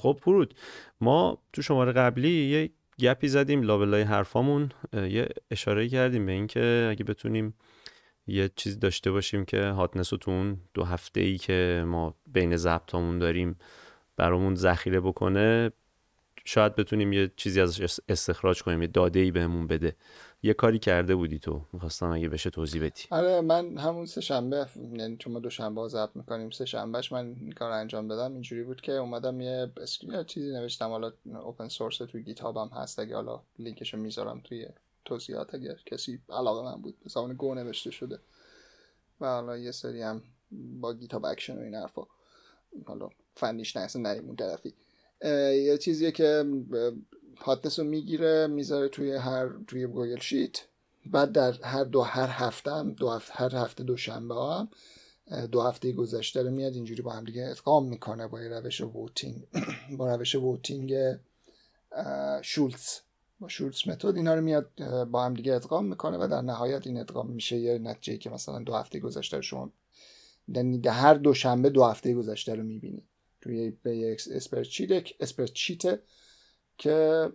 خب 0.04 0.20
فرود 0.22 0.54
ما 1.02 1.38
تو 1.54 1.62
شماره 1.62 1.92
قبلی 1.92 2.30
یه 2.30 2.70
گپی 3.00 3.28
زدیم 3.28 3.62
لابلای 3.62 4.02
حرفامون. 4.02 4.72
یه 4.94 5.30
اشاره 5.52 5.90
کردیم 5.90 6.26
به 6.26 6.32
اینکه 6.32 6.88
اگه 6.92 7.04
بتونیم 7.04 7.54
یه 8.28 8.50
چیز 8.56 8.80
داشته 8.80 9.12
باشیم 9.12 9.46
که 9.46 9.66
هاتنس 9.66 10.14
رو 10.14 10.20
تو 10.20 10.32
اون 10.32 10.58
دو 10.74 10.84
هفته 10.84 11.22
ای 11.22 11.38
که 11.38 11.84
ما 11.88 12.16
بین 12.28 12.56
ضبطامون 12.56 13.20
داریم 13.20 13.56
برامون 14.18 14.56
ذخیره 14.56 15.00
بکنه 15.00 15.72
شاید 16.46 16.76
بتونیم 16.76 17.14
یه 17.14 17.32
چیزی 17.36 17.62
ازش 17.62 18.00
استخراج 18.10 18.64
کنیم 18.64 18.82
یه 18.82 18.88
داده 18.88 19.20
ای 19.20 19.32
بهمون 19.32 19.68
بده. 19.68 19.96
یه 20.46 20.54
کاری 20.54 20.80
کرده 20.80 21.16
بودی 21.16 21.40
تو. 21.40 21.66
می‌خواستم 21.74 22.12
اگه 22.12 22.30
بشه 22.30 22.50
توضیح 22.50 22.84
بدی. 22.84 23.04
آره 23.10 23.42
من 23.42 23.78
همون 23.78 24.06
سه 24.06 24.22
شنبه 24.22 24.68
یعنی 24.76 25.18
چون 25.18 25.34
ما 25.34 25.40
دو 25.40 25.50
شنبه 25.50 25.88
ضبط 25.88 26.16
می‌کنیم 26.16 26.50
سه 26.50 26.66
شنبهش 26.66 27.12
من 27.12 27.36
این 27.40 27.52
کار 27.52 27.72
انجام 27.72 28.08
دادم. 28.08 28.34
اینجوری 28.34 28.64
بود 28.64 28.82
که 28.82 28.92
اومدم 28.92 29.42
یه 29.42 29.72
چیزی 30.28 30.52
نوشتم. 30.52 30.90
حالا 30.90 31.12
open 31.26 31.68
source 31.68 31.98
تو 31.98 32.20
Git 32.20 32.42
هم 32.42 32.70
هست. 32.74 33.00
اگه 33.00 33.16
حالا 33.16 33.42
لینکشو 33.60 33.98
می‌ذارم 33.98 34.42
توی 34.44 34.68
توضیحات 35.06 35.56
اگر 35.56 35.76
کسی 35.86 36.20
علاقه‌مند 36.30 36.82
بود 36.82 36.98
به 37.28 37.34
Go 37.34 37.56
نوشته 37.56 37.92
شده. 37.92 38.20
و 39.22 39.26
حالا 39.26 39.58
یه 39.58 39.72
سری 39.72 40.02
هم 40.02 40.22
با 40.52 40.94
Git 40.94 41.14
action 41.14 41.58
و 41.58 41.62
این 41.62 41.76
حرفا. 41.76 42.02
حالا 42.86 43.10
فنیش 43.36 43.78
نه 43.78 43.84
اصلا 43.84 44.02
نریم 44.02 44.36
یه 45.66 45.78
چیزیه 45.78 46.12
که 46.12 46.46
hotness 47.38 47.80
رو 47.80 47.86
می‌گیره 47.86 48.48
می‌ذاره 48.48 48.88
توی 48.88 49.12
هر 49.12 49.50
توی 49.68 49.88
Google 49.88 50.20
Sheet. 50.20 50.62
بعد 51.06 51.32
در 51.32 51.52
هر 51.62 51.84
دو 51.84 52.02
هر 52.02 52.30
هفته 52.30 52.72
هم 52.72 52.92
دو 52.92 53.10
هفته 53.10 53.34
هر 53.34 53.56
هفته 53.56 53.84
دوشنبه 53.84 54.36
هم 54.36 54.68
دو 55.52 55.62
هفته 55.62 55.92
گذشته 55.92 56.42
رو 56.44 56.52
میاد 56.52 56.74
اینجوری 56.74 57.02
با 57.02 57.12
هم 57.12 57.24
دیگه 57.24 57.48
ادغام 57.50 57.88
می‌کنه 57.88 58.28
با 58.32 58.40
روش 58.40 58.82
voting. 58.82 59.48
با 59.98 60.16
روش 60.16 60.36
voting 60.36 60.94
Schulze. 62.42 63.00
با 63.40 63.48
Schulze 63.48 63.88
method 63.88 64.16
اینا 64.16 64.36
رو 64.36 64.42
میاد 64.42 64.70
با 65.12 65.26
هم 65.26 65.34
دیگه 65.34 65.54
ادغام 65.54 65.86
می‌کنه 65.86 66.18
و 66.18 66.28
در 66.28 66.42
نهایت 66.42 66.88
این 66.88 67.00
ادغام 67.00 67.32
میشه 67.32 67.58
یه 67.58 67.78
نتیجه 67.78 68.18
که 68.18 68.30
مثلا 68.30 68.60
دو 68.60 68.74
هفته 68.74 69.00
گذشته 69.00 69.38
رو 69.38 69.44
شما 69.44 69.72
یعنی 70.48 70.82
هر 70.88 71.14
دوشنبه 71.14 71.70
دو 71.70 71.84
هفته 71.84 72.14
گذشته 72.14 72.56
رو 72.56 72.64
می‌بینی. 72.64 73.04
توی 73.42 73.72
به 73.84 74.18
spreadsheet 74.32 75.06
spreadsheet 75.20 76.00
که 76.84 77.32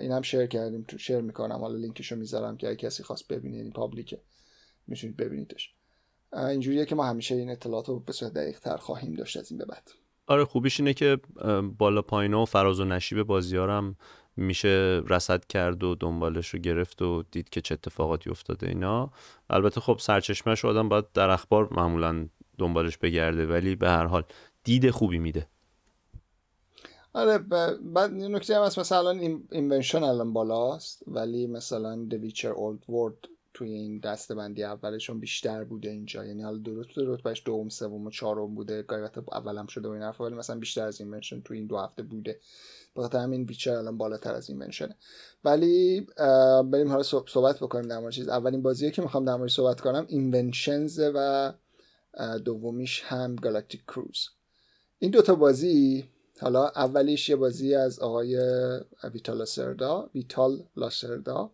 این 0.00 0.12
هم 0.12 0.22
share 0.22 0.46
کردیم 0.46 0.84
تو 0.88 0.98
share 0.98 1.20
می‌کنم. 1.20 1.56
حالا 1.56 1.76
لینکشو 1.76 2.16
می‌ذارم 2.16 2.56
که 2.56 2.68
اگه 2.68 2.76
کسی 2.76 3.02
خواست 3.02 3.28
ببینه 3.28 3.56
این 3.56 3.72
public 3.72 4.13
ه 4.13 4.20
می‌تونید 4.86 5.16
ببینیدش. 5.16 5.74
اینجوریه 6.32 6.84
که 6.84 6.94
ما 6.94 7.04
همیشه 7.04 7.34
این 7.34 7.50
اطلاعات 7.50 7.88
رو 7.88 8.00
به 8.00 8.12
صورت 8.12 8.32
دقیق 8.32 8.58
تر 8.58 8.76
خواهیم 8.76 9.12
داشت 9.12 9.36
از 9.36 9.50
این 9.50 9.58
به 9.58 9.64
بعد. 9.64 9.90
آره 10.26 10.44
خوبیش 10.44 10.80
اینه 10.80 10.94
که 10.94 11.18
بالا 11.78 12.02
پایین 12.02 12.34
و 12.34 12.44
فراز 12.44 12.80
و 12.80 12.84
نشیب 12.84 13.22
بازی 13.22 13.56
ها 13.56 13.76
هم 13.76 13.96
میشه 14.36 15.02
رسد 15.08 15.44
کرد 15.44 15.84
و 15.84 15.94
دنبالش 15.94 16.48
رو 16.48 16.58
گرفت 16.58 17.02
و 17.02 17.22
دید 17.30 17.48
که 17.48 17.60
چه 17.60 17.74
اتفاقاتی 17.74 18.30
افتاده 18.30 18.68
اینا. 18.68 19.10
البته 19.50 19.80
خب 19.80 19.96
سرچشمهش 20.00 20.64
آدم 20.64 20.88
باید 20.88 21.12
در 21.14 21.30
اخبار 21.30 21.68
معمولا 21.70 22.28
دنبالش 22.58 22.98
بگرده 22.98 23.46
ولی 23.46 23.76
به 23.76 23.88
هر 23.90 24.06
حال 24.06 24.24
دید 24.64 24.90
خوبی 24.90 25.18
میده. 25.18 25.48
آره 27.14 27.38
بعد 27.38 28.10
نکته 28.12 28.56
هم 28.56 28.62
هست 28.62 28.78
مثلا 28.78 29.10
اینونشن 29.52 30.02
الان 30.02 30.32
بالاست 30.32 31.02
ولی 31.06 31.46
مثلا 31.46 32.06
The 32.10 32.14
Witcher 32.14 32.54
Old 32.54 32.92
World 32.92 33.28
توی 33.54 33.72
این 33.72 33.98
دسته 33.98 34.34
بندی 34.34 34.62
اولشون 34.62 35.20
بیشتر 35.20 35.64
بوده 35.64 35.90
اینجا. 35.90 36.24
یعنی 36.24 36.42
حالا 36.42 36.58
درست 36.58 36.88
رتبهش 36.96 37.42
دوم 37.44 37.68
سوم 37.68 38.06
و 38.06 38.10
چهارم 38.10 38.54
بوده 38.54 38.82
گاهی 38.82 39.02
اولم 39.32 39.66
شده 39.66 39.88
و 39.88 39.90
این 39.90 40.02
حرفا 40.02 40.24
ولی 40.24 40.34
مثلا 40.34 40.58
بیشتر 40.58 40.86
از 40.86 41.00
Inventions 41.00 41.40
توی 41.40 41.58
این 41.58 41.66
دو 41.66 41.78
هفته 41.78 42.02
بوده. 42.02 42.40
بخاطر 42.96 43.18
همین 43.18 43.44
Witcher 43.44 43.74
الان 43.74 43.98
بالاتر 43.98 44.34
از 44.34 44.50
Inventions 44.50 44.92
ه 44.92 44.96
ولی 45.44 46.06
بریم 46.64 46.88
حالا 46.88 47.02
صحبت 47.02 47.56
بکنیم 47.60 47.88
در 47.88 47.98
مورد 47.98 48.12
چیز. 48.12 48.28
اولین 48.28 48.62
بازیه 48.62 48.90
که 48.90 49.02
می‌خوام 49.02 49.24
در 49.24 49.34
مورد 49.36 49.50
صحبت 49.50 49.80
کنم 49.80 50.06
Inventions 50.08 51.00
و 51.14 51.52
دومیش 52.44 53.02
هم 53.04 53.36
Galactic 53.36 53.82
Cruise 53.88 54.28
این 54.98 55.10
دوتا 55.10 55.34
بازی 55.34 56.08
حالا 56.40 56.68
اولیش 56.68 57.28
یه 57.28 57.36
بازی 57.36 57.74
از 57.74 57.98
آقای 57.98 58.36
ویتال 59.12 59.38
لاسردا 59.38 60.10
ویتال 60.14 60.64
لاسردا 60.76 61.50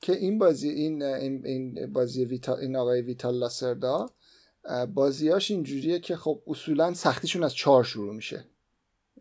که 0.00 0.12
این 0.12 0.38
بازی 0.38 0.68
این 0.68 1.02
این, 1.02 1.92
بازی 1.92 2.24
ویتال 2.24 2.58
این 2.58 2.76
آقای 2.76 3.00
ویتال 3.02 3.34
لاسردا 3.34 4.10
بازیاش 4.94 5.50
اینجوریه 5.50 6.00
که 6.00 6.16
خب 6.16 6.42
اصولا 6.46 6.94
سختیشون 6.94 7.44
از 7.44 7.54
چهار 7.54 7.84
شروع 7.84 8.14
میشه. 8.14 8.44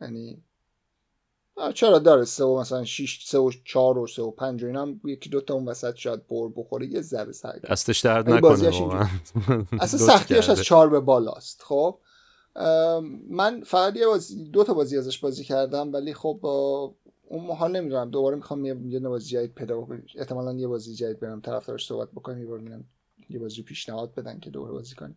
یعنی 0.01 0.43
چرا 1.73 1.99
داره 1.99 2.26
سه 2.26 2.43
و 2.43 2.59
مثلا 2.59 2.84
6 2.86 3.26
سه 3.26 3.38
و 3.38 3.51
4 3.65 3.97
و 3.97 4.07
سه 4.07 4.21
و 4.21 4.32
5 4.32 4.63
و 4.63 4.67
اینا 4.67 4.82
هم 4.82 5.01
یکی 5.05 5.30
دو 5.30 5.41
تا 5.41 5.53
اون 5.53 5.67
وسط 5.67 5.95
شاید 5.95 6.28
بر 6.28 6.49
بخوره 6.55 6.88
یه 6.88 7.01
ذره 7.01 7.32
سعی 7.32 7.59
دستش 7.59 7.99
درد 7.99 8.30
نکنه 8.30 9.09
اصلا 9.82 9.99
سختیش 9.99 10.49
از 10.49 10.63
4 10.63 10.89
به 10.89 10.99
بالاست 10.99 11.61
خب؟ 11.63 11.99
من 13.30 13.64
فقط 13.64 13.95
یه 13.95 14.08
بازی 14.08 14.43
دو 14.43 14.64
تا 14.64 14.74
بازی 14.74 14.97
ازش 14.97 15.20
بازی 15.20 15.43
کردم 15.43 15.93
ولی 15.93 16.14
خب 16.14 16.39
اون 17.28 17.45
حال 17.51 17.76
نمی‌دونم. 17.76 18.10
دوباره 18.10 18.36
می‌خوام 18.36 18.66
یه 18.66 18.76
یه 18.86 18.99
بازی 18.99 19.30
جدید 19.30 19.53
پیدا 19.53 19.82
کنم 19.82 20.03
احتمالاً 20.16 20.53
یه 20.53 20.68
بازی 20.68 20.95
جدید 20.95 21.20
برم 21.20 21.41
طرفدارش 21.41 21.88
صحبت 21.88 22.12
بکنم 22.12 22.39
یه 22.39 22.80
یه 23.30 23.39
بازی 23.39 23.64
پیشنهاد 23.64 24.16
بدن 24.16 24.39
که 24.39 24.49
دوباره 24.49 24.74
بازی 24.74 24.95
کنیم. 24.95 25.16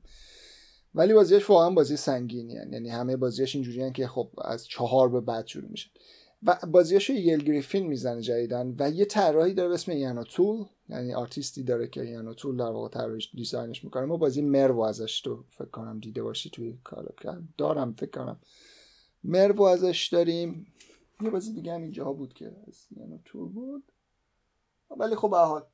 ولی 0.95 1.15
بازیش 1.15 1.51
واقعا 1.51 1.71
بازی 1.71 1.97
سنگینی 1.97 2.57
هن. 2.57 2.73
یعنی 2.73 2.89
همه 2.89 3.17
بازیش 3.17 3.55
اینجوری 3.55 3.93
که 3.93 4.07
خب 4.07 4.31
از 4.45 4.67
چهار 4.67 5.09
به 5.09 5.21
بعد 5.21 5.47
شروع 5.47 5.71
میشه. 5.71 5.91
و 6.43 6.59
بازیاشو 6.71 7.13
یل 7.13 7.39
گریفین 7.39 7.87
می‌زنه 7.87 8.21
جدیدن 8.21 8.75
و 8.79 8.91
یه 8.91 9.05
طراحی 9.05 9.55
داره 9.55 9.69
به 9.69 9.75
اسم 9.75 9.93
یانو 9.93 10.23
تول. 10.23 10.65
یعنی 10.89 11.15
آرتیستی 11.15 11.63
داره 11.63 11.89
که 11.89 12.05
یانو 12.05 12.35
تول 12.35 12.57
در 12.57 12.71
واقع 12.71 12.89
طراحیش 12.89 13.31
دیزاینش 13.35 13.85
می‌کنه. 13.85 14.05
ما 14.05 14.17
بازی 14.17 14.43
مرو 14.43 14.81
ازش 14.81 15.21
تو 15.21 15.45
فکر 15.51 15.69
کنم 15.69 16.01
دیده 16.01 16.23
باشی 16.23 16.51
توی 16.51 16.79
کار. 16.85 17.15
دارم 17.59 17.93
فکر 17.93 18.11
کنم. 18.11 18.41
مرو 19.25 19.63
ازش 19.63 20.09
داریم. 20.13 20.67
یه 21.21 21.31
بازی 21.31 21.53
دیگه 21.53 21.75
هم 21.75 21.83
اینجا 21.83 22.13
بود 22.13 22.35
که 22.35 22.57
از 22.67 22.87
یانو 22.97 23.19
تول 23.25 23.49
بود. 23.49 23.93
ولی 24.91 25.17
خب 25.17 25.31
به 25.31 25.37
حال. 25.37 25.65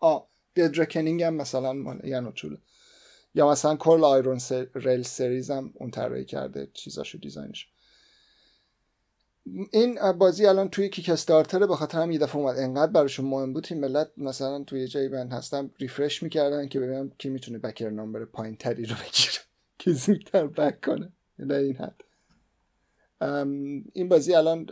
آ 0.00 0.20
دد 0.56 0.78
هم 1.00 1.34
مثلا 1.34 1.72
مال 1.72 2.00
یانو 2.04 2.32
تول 2.32 2.56
یا 3.34 3.50
مثلا 3.50 3.76
کل 3.76 4.04
آیرون 4.04 4.40
ریل 4.74 5.02
سریز 5.02 5.50
هم 5.50 5.72
اون 5.74 5.90
طراحی 5.90 6.24
کرده 6.24 6.70
چیزاشو 6.74 7.18
دیزاینش 7.18 7.68
این 9.70 10.12
بازی 10.12 10.46
الان 10.46 10.68
توی 10.68 10.88
کیک 10.88 11.08
استارتره 11.08 11.66
به 11.66 11.76
خاطر 11.76 11.98
هم 11.98 12.10
یه 12.10 12.18
دفعه 12.18 12.36
اومد. 12.36 12.58
انقدر 12.58 12.92
براشون 12.92 13.26
مهم 13.26 13.52
بود 13.52 13.66
این 13.70 13.80
ملت 13.80 14.10
مثلا 14.16 14.64
توی 14.64 14.88
جایی 14.88 15.08
من 15.08 15.30
هستم 15.30 15.70
ریفرش 15.78 16.22
می‌کردن 16.22 16.68
که 16.68 16.80
ببینم 16.80 17.10
کی 17.18 17.28
می‌تونه 17.28 17.58
بکر 17.58 17.90
نامبر 17.90 18.24
پایین 18.24 18.56
تری 18.56 18.84
رو 18.84 18.94
بگیره 18.94 19.38
که 19.78 19.92
زودتر 19.92 20.46
بک 20.46 20.80
کنه. 20.80 21.12
نه 21.38 21.54
این 21.54 21.76
حد. 21.76 22.00
این 23.92 24.08
بازی 24.08 24.34
الان 24.34 24.66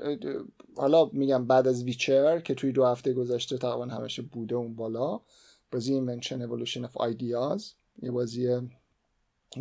حالا 0.76 1.10
میگم 1.12 1.46
بعد 1.46 1.68
از 1.68 1.84
Witcher 1.84 2.40
که 2.40 2.54
توی 2.54 2.72
دو 2.72 2.84
هفته 2.84 3.12
گذشته 3.12 3.58
تقریبا 3.58 3.86
همشه 3.86 4.22
بوده 4.22 4.54
اون 4.54 4.76
بالا. 4.76 5.20
بازی 5.72 5.94
Inventions 5.94 6.42
Evolution 6.42 6.84
of 6.84 6.96
Ideas 6.96 7.72
یه 8.02 8.10
بازی 8.10 8.60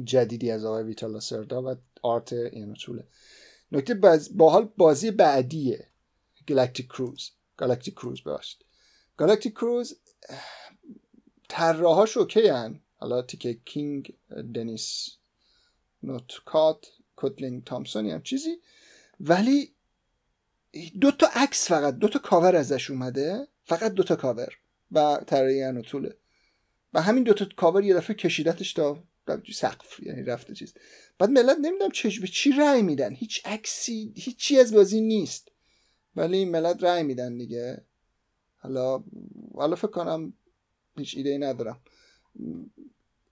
جدیدی 0.04 0.52
از 0.52 0.66
آقای 0.66 0.84
Vital 0.84 1.20
Lacerda 1.20 1.64
و 1.64 1.76
art 2.02 2.34
Ian 2.34 2.53
O'Toole 2.53 2.97
ه 2.97 3.04
نکته 3.72 3.94
باز... 3.94 4.38
با 4.38 4.50
حال 4.50 4.70
بازی 4.78 5.12
بعدیه. 5.12 5.88
Galactic 6.48 6.88
Cruise 6.88 7.32
Galactic 7.58 7.94
Cruise 7.94 8.24
باشد 8.24 8.58
Galactic 9.18 9.54
Cruise 9.54 10.00
طراحاش 11.50 12.18
OK 12.18 12.48
هن. 12.48 12.80
حالا 12.96 13.22
T.K. 13.22 13.54
King 13.54 14.14
Dennis 14.56 15.18
Northcott 16.04 16.92
Koltin 17.18 17.64
Thompson 17.64 18.07
ی 18.07 18.12
هم 18.12 18.22
چیزی. 18.22 18.62
ولی 19.20 19.74
دو 21.02 21.12
تا 21.12 21.28
عکس 21.36 21.68
فقط 21.68 21.98
دو 21.98 22.08
تا 22.08 22.20
کاور 22.20 22.56
ازش 22.56 22.92
اومده. 22.92 23.48
فقط 23.66 23.92
دو 23.94 24.04
تا 24.04 24.16
کاور. 24.16 24.58
و 24.92 25.18
طراحی 25.28 25.64
Ian 25.64 25.77
O'Toole 25.77 26.09
ه. 26.09 26.18
و 26.94 27.02
همین 27.02 27.24
دو 27.24 27.34
تا 27.34 27.46
کاور 27.58 27.84
یه 27.84 27.96
دفعه 27.96 28.16
کشیدتش 28.16 28.74
تا 28.74 29.04
سقف 29.54 30.00
یعنی 30.00 30.24
رفته 30.24 30.54
چیز. 30.54 30.74
بعد 31.20 31.30
ملت 31.30 31.58
نمی‌دونم 31.62 31.92
چه 31.92 32.20
به 32.22 32.28
چی 32.28 32.52
رأی 32.52 32.82
میدن. 32.82 33.16
هیچ 33.16 33.42
عکسی 33.46 34.14
هیچی 34.16 34.60
از 34.60 34.74
بازی 34.74 35.02
نیست. 35.02 35.52
ولی 36.16 36.46
ملت 36.46 36.84
رأی 36.84 37.04
میدن 37.04 37.38
دیگه. 37.38 37.82
حالا 38.58 39.04
حالا 39.56 39.76
فکر 39.76 39.88
کنم 39.88 40.34
هیچ 40.98 41.18
ایده 41.18 41.30
ای 41.30 41.38
ندارم. 41.38 41.80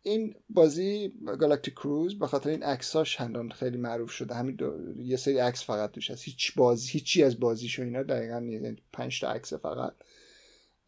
این 0.03 0.35
بازی 0.49 1.13
گالاکتیک 1.39 1.73
کروز 1.73 2.19
به 2.19 2.27
خاطر 2.27 2.49
این 2.49 2.63
عکساش 2.63 3.15
هندان 3.15 3.49
خیلی 3.49 3.77
معروف 3.77 4.11
شده. 4.11 4.35
همین 4.35 4.57
یه 4.97 5.17
سری 5.17 5.37
عکس 5.37 5.63
فقط 5.63 5.91
توش 5.91 6.11
هست. 6.11 6.23
هیچ 6.23 6.55
بازی 6.55 6.89
هیچی 6.91 7.23
از 7.23 7.39
بازیش 7.39 7.79
و 7.79 7.81
اینا 7.81 8.03
دقیقا 8.03 8.39
نیست 8.39 8.63
یعنی 8.63 8.77
پنج 8.93 9.21
تا 9.21 9.31
عکس 9.31 9.53
فقط. 9.53 9.93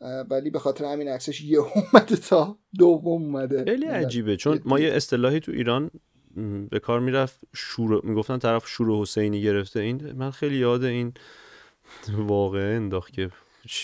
ولی 0.01 0.49
به 0.49 0.59
خاطر 0.59 0.85
همین 0.85 1.07
عکسش 1.07 1.41
یه 1.41 1.59
اومده 1.59 2.15
تا 2.15 2.57
دوم 2.77 3.23
اومده. 3.23 3.63
خیلی 3.63 3.85
عجیبه 3.85 4.37
چون 4.37 4.59
ما 4.65 4.79
یه 4.79 4.93
اصطلاحی 4.93 5.39
تو 5.39 5.51
ایران 5.51 5.91
به 6.69 6.79
کار 6.79 6.99
می‌رفت 6.99 7.39
شور 7.55 8.05
می‌گفتن 8.05 8.37
طرف 8.37 8.67
شور 8.67 9.01
حسینی 9.01 9.41
گرفته. 9.41 9.79
این 9.79 10.11
من 10.11 10.31
خیلی 10.31 10.57
یاد 10.57 10.83
این 10.83 11.13
واقعه 12.09 12.75
انداخت 12.75 13.13
که 13.13 13.29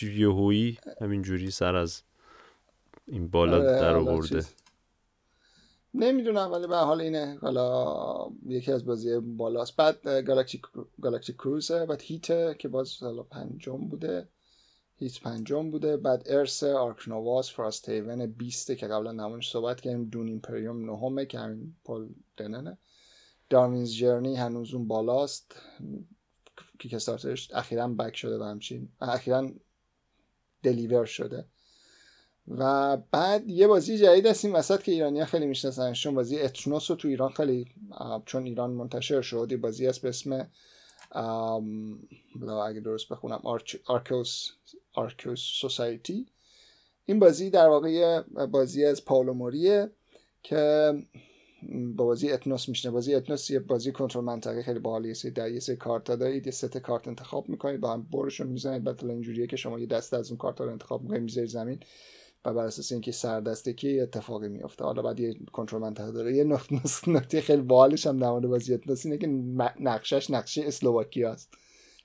یهویی 0.02 0.78
همینجوری 1.02 1.52
سر 1.52 1.76
از 1.76 2.02
این 3.08 3.28
بالا 3.28 3.58
آره، 3.58 3.66
در 3.66 3.96
آورده. 3.96 4.46
نمی‌دونم 5.94 6.52
ولی 6.52 6.68
به 6.68 6.76
حال 6.78 7.02
اینه. 7.02 7.38
حالا 7.42 7.86
یکی 8.46 8.72
از 8.72 8.86
بازی 8.86 9.20
بالاست. 9.20 9.76
بعد 9.76 10.08
Galaxy 10.08 10.62
Galaxy 11.02 11.34
Cruise 11.34 11.78
ه 11.78 11.86
بعد 11.86 12.02
Heat 12.02 12.58
که 12.60 12.68
باز 12.68 13.04
حالا 13.04 13.24
پنجم 13.24 13.78
بوده. 13.78 14.28
Heat 14.98 15.20
پنجم 15.20 15.72
بوده. 15.72 15.98
بعد 15.98 16.24
Ark 16.26 16.64
Nova 16.64 17.52
س 17.52 17.90
Frosthaven 17.90 18.26
بیسته 18.26 18.76
که 18.76 18.88
قبلا 18.88 19.12
در 19.12 19.22
موردش 19.22 19.52
صحبت 19.52 19.82
کردیم. 19.82 20.06
Dune 20.06 20.28
Imperium 20.28 20.92
نهمه 20.92 21.26
که 21.26 21.40
همین 21.40 21.76
Paul 21.86 22.08
Dennen 22.38 22.68
ه. 22.68 22.78
Darwin's 23.50 23.94
Journey 23.94 24.36
هنوز 24.36 24.74
اون 24.74 24.88
بالاست. 24.88 25.56
Kickstarter 26.80 26.96
ش 26.96 27.52
اخیرا 27.52 27.88
back 27.88 28.16
شده 28.16 28.38
و 28.38 28.44
همچین 28.44 28.90
اخیرا 29.02 29.52
deliver 30.64 31.06
شده. 31.06 31.46
و 32.48 32.98
بعد 32.98 33.50
یه 33.50 33.68
بازی 33.68 33.98
جدید 33.98 34.26
هست 34.26 34.46
این 34.46 34.56
وسط 34.56 34.84
که 34.84 34.92
ایرانی 34.92 35.20
ها 35.20 35.26
خیلی 35.26 35.46
میشناسنشون 35.46 36.16
بازی 36.16 36.40
Ethnos 36.40 36.92
رو 36.92 36.98
تو 36.98 37.08
ایران 37.08 37.32
خیلی 37.32 37.66
چون 38.26 38.46
ایران 38.46 38.72
منتشر 38.72 39.22
شد. 39.22 39.48
یه 39.52 39.58
بازی 39.58 39.86
هست 39.86 40.02
به 40.02 40.10
اسم 40.10 40.50
اگه 42.66 42.80
درست 42.80 43.10
بخونم 43.10 43.42
Archeos 43.86 44.50
Archeos 44.94 45.40
Society 45.40 46.26
این 47.06 47.20
بازی 47.20 47.50
در 47.50 47.68
واقع 47.68 48.22
بازی 48.52 48.86
از 48.86 49.06
Paolo 49.06 49.34
Mori 49.34 49.80
ه 49.80 49.92
که 50.44 50.94
با 51.96 52.06
بازی 52.06 52.32
Ethnos 52.32 52.70
میشناسنش 52.70 52.92
بازی 52.92 53.16
Ethnos 53.16 53.50
یه 53.50 53.60
بازی 53.60 53.92
کنترل 53.92 54.24
منطقه 54.24 54.64
خیلی 54.64 54.80
باحالیه 54.80 55.08
یه 55.08 55.14
سری 55.14 55.32
در 55.32 55.52
یه 55.52 55.60
سری 55.60 55.76
کارت 55.76 56.12
دارید 56.12 56.46
یه 56.46 56.52
ست 56.52 56.78
کارت 56.78 57.08
انتخاب 57.08 57.50
می‌کنید 57.50 57.80
با 57.80 57.94
هم 57.94 58.04
برشون 58.04 58.48
می‌زنید. 58.48 58.84
بعد 58.84 59.06
اینجوریه 59.06 59.48
که 59.48 59.56
شما 59.56 59.80
یه 59.80 59.86
دسته 59.86 60.18
از 60.18 60.30
اون 60.30 60.38
کارت 60.38 60.62
رو 60.62 60.72
انتخاب 60.72 61.02
می‌کنید 61.02 61.22
می‌ذارید 61.22 61.50
زمین 61.50 61.80
و 62.46 62.54
بر 62.54 62.66
اساس 62.66 62.92
اینکه 62.92 63.12
سردسته 63.12 63.74
کی 63.74 64.00
اتفاقی 64.00 64.50
میفته 64.50 64.84
حالا 64.84 65.02
بعد 65.02 65.20
یه 65.20 65.36
کنترل 65.52 65.82
منطقه 65.82 66.12
داره. 66.12 66.36
یه 66.36 66.44
نکته 67.08 67.42
خیلی 67.42 67.62
باحالش 67.62 68.08
هم 68.08 68.20
در 68.20 68.30
مورد 68.30 68.48
بازی 68.48 68.74
Ethnos 68.74 69.06
اینه 69.06 69.18
که 69.18 69.28
نقشش 69.80 70.30
نقشه 70.30 70.64
اسلوواکیا 70.66 71.32
است 71.32 71.54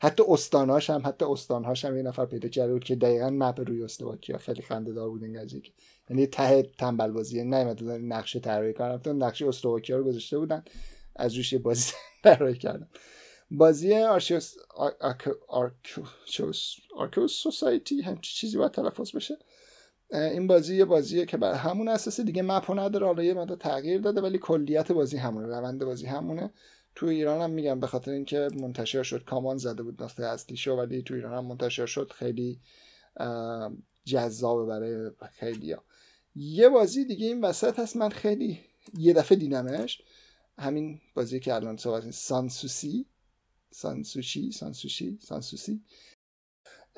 حتی 0.00 0.22
استانهاش 0.28 0.90
هم 0.90 1.02
حتی 1.04 1.24
استانهاش 1.24 1.84
هم 1.84 1.96
یه 1.96 2.02
نفر 2.02 2.26
پیدا 2.26 2.48
کرده 2.48 2.72
بود 2.72 2.84
که 2.84 2.96
دقیقا 2.96 3.30
map 3.30 3.60
روی 3.60 3.82
اسلوواکیا 3.82 4.38
خیلی 4.38 4.62
خنده 4.62 4.92
دار 4.92 5.08
بود 5.08 5.22
این 5.24 5.40
قضیه 5.42 5.62
یعنی 6.10 6.26
ته 6.26 6.62
تنبل 6.62 7.10
بازی 7.10 7.44
نیومدن 7.44 7.82
نقشه 7.84 8.40
طراحی 8.40 8.74
کردن 8.74 9.16
نقشه 9.16 9.48
اسلوواکیا 9.48 9.96
رو 9.96 10.04
گذاشته 10.04 10.38
بودن 10.38 10.64
از 11.16 11.34
روش 11.34 11.52
یه 11.52 11.58
بازی 11.58 11.92
طراحی 12.24 12.58
کردن. 12.58 12.88
بازی 13.50 13.94
Archeos 13.94 14.54
Archeos 16.96 17.32
Society 17.32 18.00
هم 18.02 18.18
چیزی 18.20 18.58
باید 18.58 18.72
تلفظ 18.72 19.16
بشه. 19.16 19.38
این 20.10 20.46
بازی 20.46 20.76
یه 20.76 20.84
بازیه 20.84 21.26
که 21.26 21.36
بر 21.36 21.54
همون 21.54 21.88
اساس 21.88 22.20
دیگه 22.20 22.42
map 22.42 22.66
و 22.66 22.74
نداره 22.74 23.06
حالا 23.06 23.22
یه 23.22 23.34
مدت 23.34 23.58
تغییر 23.58 24.00
داده 24.00 24.20
ولی 24.20 24.38
کلیت 24.38 24.92
بازی 24.92 25.16
همونه 25.16 25.46
روند 25.46 25.84
بازی 25.84 26.06
همونه. 26.06 26.50
تو 26.98 27.06
ایران 27.06 27.40
هم 27.40 27.50
میگم 27.50 27.80
به 27.80 27.86
خاطر 27.86 28.10
اینکه 28.10 28.48
منتشر 28.54 29.02
شد. 29.02 29.24
CMON 29.24 29.56
زده 29.56 29.82
بود 29.82 30.02
نسخه 30.02 30.24
اصلی 30.24 30.56
شو 30.56 30.72
ولی 30.72 31.02
تو 31.02 31.14
ایران 31.14 31.38
هم 31.38 31.44
منتشر 31.44 31.86
شد. 31.86 32.12
خیلی 32.14 32.60
جذابه 34.04 34.66
برای 34.66 35.10
خیلی 35.32 35.72
ها. 35.72 35.84
یه 36.34 36.68
بازی 36.68 37.04
دیگه 37.04 37.26
این 37.26 37.44
وسط 37.44 37.78
هست. 37.78 37.96
من 37.96 38.08
خیلی 38.08 38.60
یه 38.94 39.12
دفعه 39.12 39.38
دیدمش. 39.38 40.02
همین 40.58 41.00
بازی 41.14 41.40
که 41.40 41.54
الان 41.54 41.76
صحبت 41.76 42.10
سانسوسی. 42.10 43.06
سانسوشی. 43.70 44.52
سانسوشی. 44.52 45.18
سانسوسی. 45.20 45.82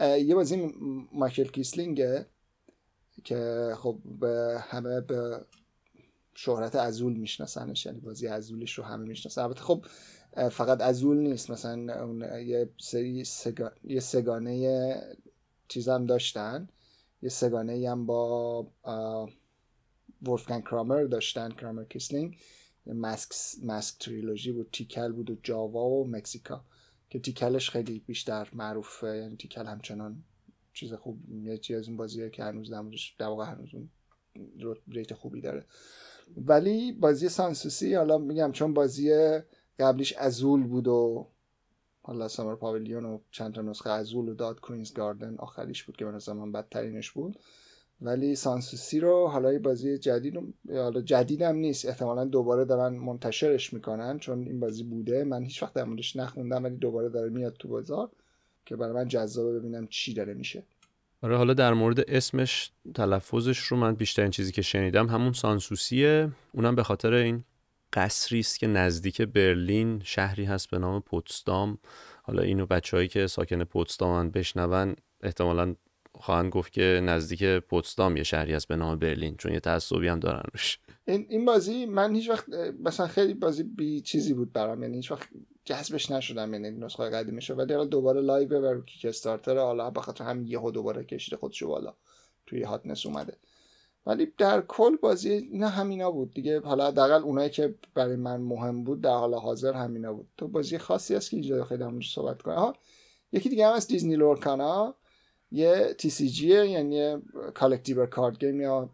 یه 0.00 0.34
بازی 0.34 0.72
مایکل 1.12 1.48
کیسلینگه 1.48 2.26
که 3.24 3.72
خب 3.78 4.24
همه 4.60 5.00
به 5.00 5.44
شهرت 6.34 6.74
ازول 6.74 7.12
میشناسنش 7.12 7.86
یعنی 7.86 8.00
بازی 8.00 8.26
ازولش 8.26 8.78
رو 8.78 8.84
همه 8.84 9.04
می‌شناسن. 9.04 9.42
البته 9.42 9.60
خب 9.60 9.86
فقط 10.50 10.80
ازول 10.80 11.16
نیست. 11.16 11.50
مثلا 11.50 12.04
اون 12.04 12.46
یه 12.46 12.70
سری 12.78 13.24
سگا... 13.24 13.70
یه 13.84 14.00
سگانه 14.00 15.16
چیز 15.68 15.88
هم 15.88 16.06
داشتن. 16.06 16.68
یه 17.22 17.28
سگانه 17.28 17.90
هم 17.90 18.06
با 18.06 18.68
Wolfgang 20.22 20.62
Kramer 20.62 21.04
داشتن 21.04 21.50
Kramer 21.50 21.84
Kiesling. 21.84 22.38
Mask 22.86 23.32
Mask 23.62 23.98
Trilogy 23.98 24.52
بود 24.52 24.68
Tikal 24.72 25.12
بود 25.12 25.30
و 25.30 25.36
Java 25.42 25.88
و 25.88 26.08
Mexica. 26.08 26.64
که 27.10 27.20
Tikal 27.20 27.56
ش 27.56 27.70
خیلی 27.70 27.98
بیشتر 28.06 28.48
معروفه. 28.52 29.16
یعنی 29.16 29.36
Tikal 29.36 29.66
همچنان 29.66 30.24
چیز 30.72 30.92
خوب 30.92 31.30
یه 31.30 31.58
چیز 31.58 31.76
از 31.76 31.88
اون 31.88 31.96
بازیه 31.96 32.30
که 32.30 32.44
هنوز 32.44 32.70
در 33.18 33.26
واقع 33.26 33.44
هنوز 33.44 33.74
اون 33.74 33.90
rate 34.88 35.14
خوبی 35.14 35.40
داره. 35.40 35.66
ولی 36.36 36.92
بازی 36.92 37.28
Sanssouci 37.28 37.94
حالا 37.94 38.18
میگم 38.18 38.52
چون 38.52 38.74
بازی 38.74 39.12
قبلیش 39.78 40.12
Azul 40.12 40.62
بود 40.62 40.88
و 40.88 41.26
حالا 42.02 42.28
سامر 42.28 42.54
پاویلیون 42.54 43.04
و 43.04 43.18
چند 43.30 43.54
تا 43.54 43.62
نسخه 43.62 43.90
ازول 43.90 44.28
و 44.28 44.34
داد 44.34 44.60
کوینز 44.60 44.92
گاردن 44.92 45.36
آخریش 45.38 45.84
بود 45.84 45.96
که 45.96 46.04
به 46.04 46.10
نظر 46.10 46.32
من 46.32 46.52
بدترینش 46.52 47.10
بود. 47.10 47.38
ولی 48.02 48.36
سانسوسی 48.36 49.00
رو 49.00 49.26
حالا 49.26 49.58
بازی 49.58 49.98
جدید 49.98 50.54
حالا 50.68 51.00
جدیدم 51.00 51.56
نیست 51.56 51.86
احتمالا 51.86 52.24
دوباره 52.24 52.64
دارن 52.64 52.96
منتشرش 52.96 53.72
می‌کنن 53.72 54.18
چون 54.18 54.46
این 54.46 54.60
بازی 54.60 54.82
بوده. 54.82 55.24
من 55.24 55.44
هیچ 55.44 55.62
وقت 55.62 55.72
در 55.74 55.86
نخوندم 56.16 56.64
ولی 56.64 56.76
دوباره 56.76 57.08
داره 57.08 57.30
میاد 57.30 57.56
تو 57.58 57.68
بازار 57.68 58.10
که 58.66 58.76
برای 58.76 58.92
من 58.92 59.08
جذابه 59.08 59.58
ببینم 59.58 59.86
چی 59.86 60.14
داره 60.14 60.34
میشه. 60.34 60.62
آره 61.22 61.36
حالا 61.36 61.54
در 61.54 61.74
مورد 61.74 62.00
اسمش 62.00 62.72
تلفظش 62.94 63.58
رو 63.58 63.76
من 63.76 63.94
بیشترین 63.94 64.30
چیزی 64.30 64.52
که 64.52 64.62
شنیدم 64.62 65.08
همون 65.08 65.32
سانسوسیه. 65.32 66.32
اونم 66.52 66.74
به 66.74 66.82
خاطر 66.82 67.12
این 67.12 67.44
قصری 67.92 68.40
است 68.40 68.58
که 68.58 68.66
نزدیک 68.66 69.22
برلین 69.22 70.00
شهری 70.04 70.44
هست 70.44 70.70
به 70.70 70.78
نام 70.78 71.00
پوتسدام. 71.00 71.78
حالا 72.22 72.42
اینو 72.42 72.66
بچههایی 72.66 73.08
که 73.08 73.26
ساکن 73.26 73.64
پوتسدامن 73.64 74.30
بشنون 74.30 74.96
احتمالا 75.22 75.74
خواهند 76.14 76.52
گفت 76.52 76.72
که 76.72 77.00
نزدیک 77.04 77.44
پوتسدام 77.44 78.16
یه 78.16 78.22
شهری 78.22 78.52
هست 78.52 78.68
به 78.68 78.76
نام 78.76 78.98
برلین 78.98 79.36
چون 79.36 79.52
یه 79.52 79.60
تعصبی 79.60 80.08
هم 80.08 80.20
دارن 80.20 80.42
روش 80.52 80.78
این 81.04 81.26
این 81.28 81.44
بازی 81.44 81.86
من 81.86 82.14
هیچ 82.14 82.30
وقت 82.30 82.44
مثلا 82.82 83.06
خیلی 83.06 83.34
بازی 83.34 83.62
بی 83.62 84.00
چیزی 84.00 84.34
بود 84.34 84.52
برام. 84.52 84.82
یعنی 84.82 84.96
هیچ 84.96 85.12
وقت 85.12 85.28
جذبش 85.64 86.10
نشدم 86.10 86.52
یعنی 86.54 86.70
نسخه 86.70 87.10
قدیمی 87.10 87.42
شو 87.42 87.54
ولی 87.54 87.74
حالا 87.74 87.86
دوباره 87.86 88.20
live 88.20 88.48
و 88.48 88.66
رو 88.66 88.84
Kickstarter 88.84 89.58
حالا 89.58 89.90
بخاطر 89.90 90.24
همین 90.24 90.46
یهو 90.46 90.70
دوباره 90.70 91.04
کشیده 91.04 91.36
خودشو 91.36 91.68
بالا. 91.68 91.94
توی 92.46 92.62
hotness 92.62 93.06
اومده. 93.06 93.36
ولی 94.06 94.32
در 94.38 94.60
کل 94.60 94.96
بازی 94.96 95.50
نه 95.52 95.68
همینا 95.68 96.10
بود 96.10 96.34
دیگه. 96.34 96.60
حالا 96.60 96.86
حداقل 96.86 97.22
اونایی 97.22 97.50
که 97.50 97.74
برای 97.94 98.16
من 98.16 98.40
مهم 98.40 98.84
بود 98.84 99.00
در 99.00 99.10
حال 99.10 99.34
حاضر 99.34 99.72
همینا 99.72 100.12
بود. 100.12 100.28
تو 100.36 100.48
بازی 100.48 100.78
خاصی 100.78 101.14
هست 101.14 101.30
که 101.30 101.36
اینجا 101.36 101.64
خیلی 101.64 102.02
صحبت 102.02 102.42
کنه 102.42 102.72
یکی 103.32 103.48
دیگه 103.48 103.66
هم 103.66 103.72
از 103.72 103.86
Disney 103.86 104.16
Lorcana. 104.16 104.94
یه 105.52 105.94
TCG 105.98 106.10
یه 106.10 106.66
یعنی 106.66 107.16
collectible 107.54 108.06
card 108.06 108.38
game 108.38 108.60
یا 108.60 108.90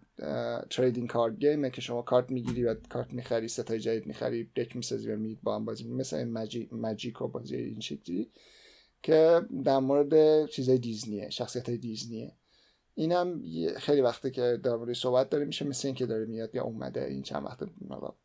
trading 0.70 1.08
card 1.08 1.38
game 1.38 1.64
ه 1.64 1.70
که 1.70 1.80
شما 1.80 2.02
کارت 2.02 2.30
می‌گیری 2.30 2.64
و 2.64 2.74
کارت 2.74 3.12
می‌خری 3.12 3.48
ستای 3.48 3.80
جدید 3.80 4.06
می‌خری 4.06 4.44
deck 4.56 4.76
می‌سازی 4.76 5.10
و 5.10 5.16
میید 5.16 5.42
با 5.42 5.56
هم 5.56 5.64
بازی 5.64 5.88
مثل 5.88 6.16
این 6.16 6.32
Magi... 6.32 6.68
Magic 6.72 7.22
و 7.22 7.28
بازی 7.28 7.56
این 7.56 7.80
شکلی 7.80 8.30
که 9.02 9.40
در 9.64 9.78
مورد 9.78 10.46
چیزای 10.46 10.78
دیزنیه 10.78 11.30
شخصیت 11.30 11.70
دیزنیه. 11.70 12.32
اینم 12.94 13.42
خیلی 13.76 14.00
وقته 14.00 14.30
که 14.30 14.60
در 14.64 14.76
مورد 14.76 14.92
صحبت 14.92 15.30
داره 15.30 15.44
میشه 15.44 15.64
مثل 15.64 15.88
اینکه 15.88 16.06
داره 16.06 16.24
میاد 16.24 16.54
یا 16.54 16.62
اومده 16.62 17.04
این 17.04 17.22
چند 17.22 17.44
وقت 17.44 17.58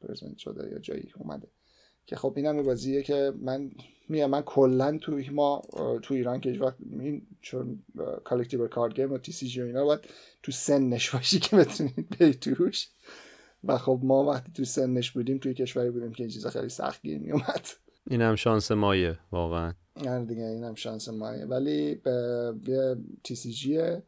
present 0.01 0.37
شده 0.37 0.71
یا 0.71 0.79
جایی 0.79 1.11
اومده. 1.15 1.47
که 2.11 2.17
خب 2.17 2.33
اینم 2.35 2.55
یه 2.55 2.63
بازیه 2.63 3.03
که 3.03 3.33
من 3.41 3.71
میگم 4.09 4.29
من 4.29 4.41
کلا 4.41 4.97
تو 4.97 5.19
ما 5.31 5.61
تو 6.01 6.13
ایران 6.13 6.41
که 6.41 6.51
وقت 6.59 6.75
این 6.99 7.21
چون 7.41 7.83
collectible 8.23 8.67
card 8.67 8.95
game 8.95 9.11
و 9.11 9.17
TCG 9.17 9.61
اینا 9.61 9.85
باید 9.85 9.99
تو 10.43 10.51
سنش 10.51 11.09
باشی 11.09 11.39
که 11.39 11.55
بتونید 11.55 12.09
بری 12.19 12.33
توش. 12.33 12.87
و 13.63 13.77
خب 13.77 13.99
ما 14.03 14.25
وقتی 14.25 14.51
تو 14.51 14.63
سنش 14.63 15.11
بودیم 15.11 15.37
توی 15.37 15.53
کشوری 15.53 15.89
بودیم 15.89 16.11
که 16.11 16.23
این 16.23 16.29
چیزا 16.29 16.49
خیلی 16.49 16.69
سخت 16.69 17.01
گیر 17.01 17.19
میومد 17.19 17.67
این 18.09 18.21
هم 18.21 18.35
شانس 18.35 18.71
ماهه 18.71 19.17
واقعا. 19.31 19.73
آره 19.95 20.25
دیگه 20.25 20.43
این 20.43 20.63
هم 20.63 20.75
شانس 20.75 21.09
مایه. 21.09 21.45
ولی 21.45 21.95
به 21.95 22.97
تی 23.23 23.35
سی 23.35 23.51
جیه 23.51 24.03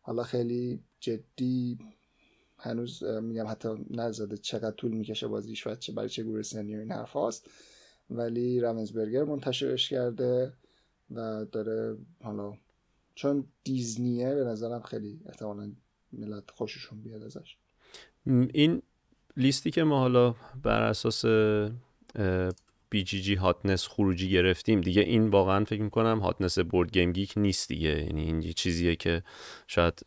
حالا 0.00 0.22
خیلی 0.22 0.80
جدی 1.00 1.78
هنوز 2.58 3.04
میگم 3.04 3.46
حتی 3.48 3.68
نزده 3.90 4.36
چقدر 4.36 4.70
طول 4.70 4.92
می‌کشه 4.92 5.28
بازیش 5.28 5.66
و 5.66 5.74
چه 5.74 5.92
برای 5.92 6.08
چه 6.08 6.22
گروه 6.22 6.42
سنی 6.42 6.76
و 6.76 6.78
این 6.78 6.92
حرف 6.92 7.12
هاست. 7.12 7.50
ولی 8.10 8.60
رمزبرگر 8.60 9.24
منتشرش 9.24 9.88
کرده 9.88 10.52
و 11.10 11.44
داره 11.52 11.96
حالا 12.22 12.52
چون 13.14 13.44
دیزنیه 13.64 14.34
به 14.34 14.44
نظرم 14.44 14.82
خیلی 14.82 15.20
احتمالا 15.26 15.72
ملت 16.12 16.50
خوششون 16.50 17.00
بیاد 17.00 17.22
ازش. 17.22 17.56
این 18.26 18.82
لیستی 19.36 19.70
که 19.70 19.84
ما 19.84 19.98
حالا 19.98 20.34
بر 20.62 20.82
اساس 20.82 21.24
BGG 22.90 23.34
hotness 23.34 23.86
خروجی 23.86 24.30
گرفتیم. 24.30 24.80
دیگه 24.80 25.02
این 25.02 25.28
واقعا 25.28 25.64
فکر 25.64 25.82
می‌کنم 25.82 26.18
hotness 26.18 26.58
BoardGameGeek 26.58 27.32
نیست 27.36 27.68
دیگه. 27.68 27.88
یعنی 27.88 28.22
این 28.22 28.52
چیزیه 28.52 28.96
که 28.96 29.22
شاید 29.66 30.06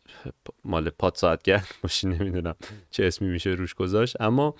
مال 0.64 0.90
پاد 0.90 1.14
ساعت 1.14 1.42
گرد 1.42 1.74
باشی 1.82 2.06
نمی‌دونم 2.06 2.54
چه 2.90 3.04
اسمی 3.04 3.28
میشه 3.28 3.50
روش 3.50 3.74
گذاشت. 3.74 4.20
اما 4.20 4.54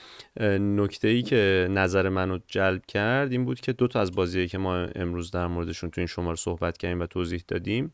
نکته 0.60 1.08
ای 1.08 1.22
که 1.22 1.68
نظر 1.70 2.08
منو 2.08 2.38
جلب 2.46 2.86
کرد 2.86 3.32
این 3.32 3.44
بود 3.44 3.60
که 3.60 3.72
دو 3.72 3.88
تا 3.88 4.00
از 4.00 4.12
بازیهایی 4.12 4.48
که 4.48 4.58
ما 4.58 4.76
امروز 4.76 5.30
در 5.30 5.46
موردشون 5.46 5.90
تو 5.90 6.00
این 6.00 6.08
شماره 6.08 6.36
صحبت 6.36 6.78
کردیم 6.78 7.00
و 7.00 7.06
توضیح 7.06 7.44
دادیم 7.48 7.92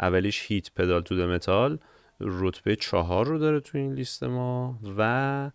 اولیش 0.00 0.44
Heat: 0.46 0.70
Pedal 0.74 1.02
to 1.02 1.07
the 1.07 1.14
Metal 1.14 1.78
رتبه 2.20 2.76
چهار 2.76 3.26
رو 3.26 3.38
داره 3.38 3.60
تو 3.60 3.78
این 3.78 3.94
لیست 3.94 4.22
ما 4.22 4.78
و 4.98 5.50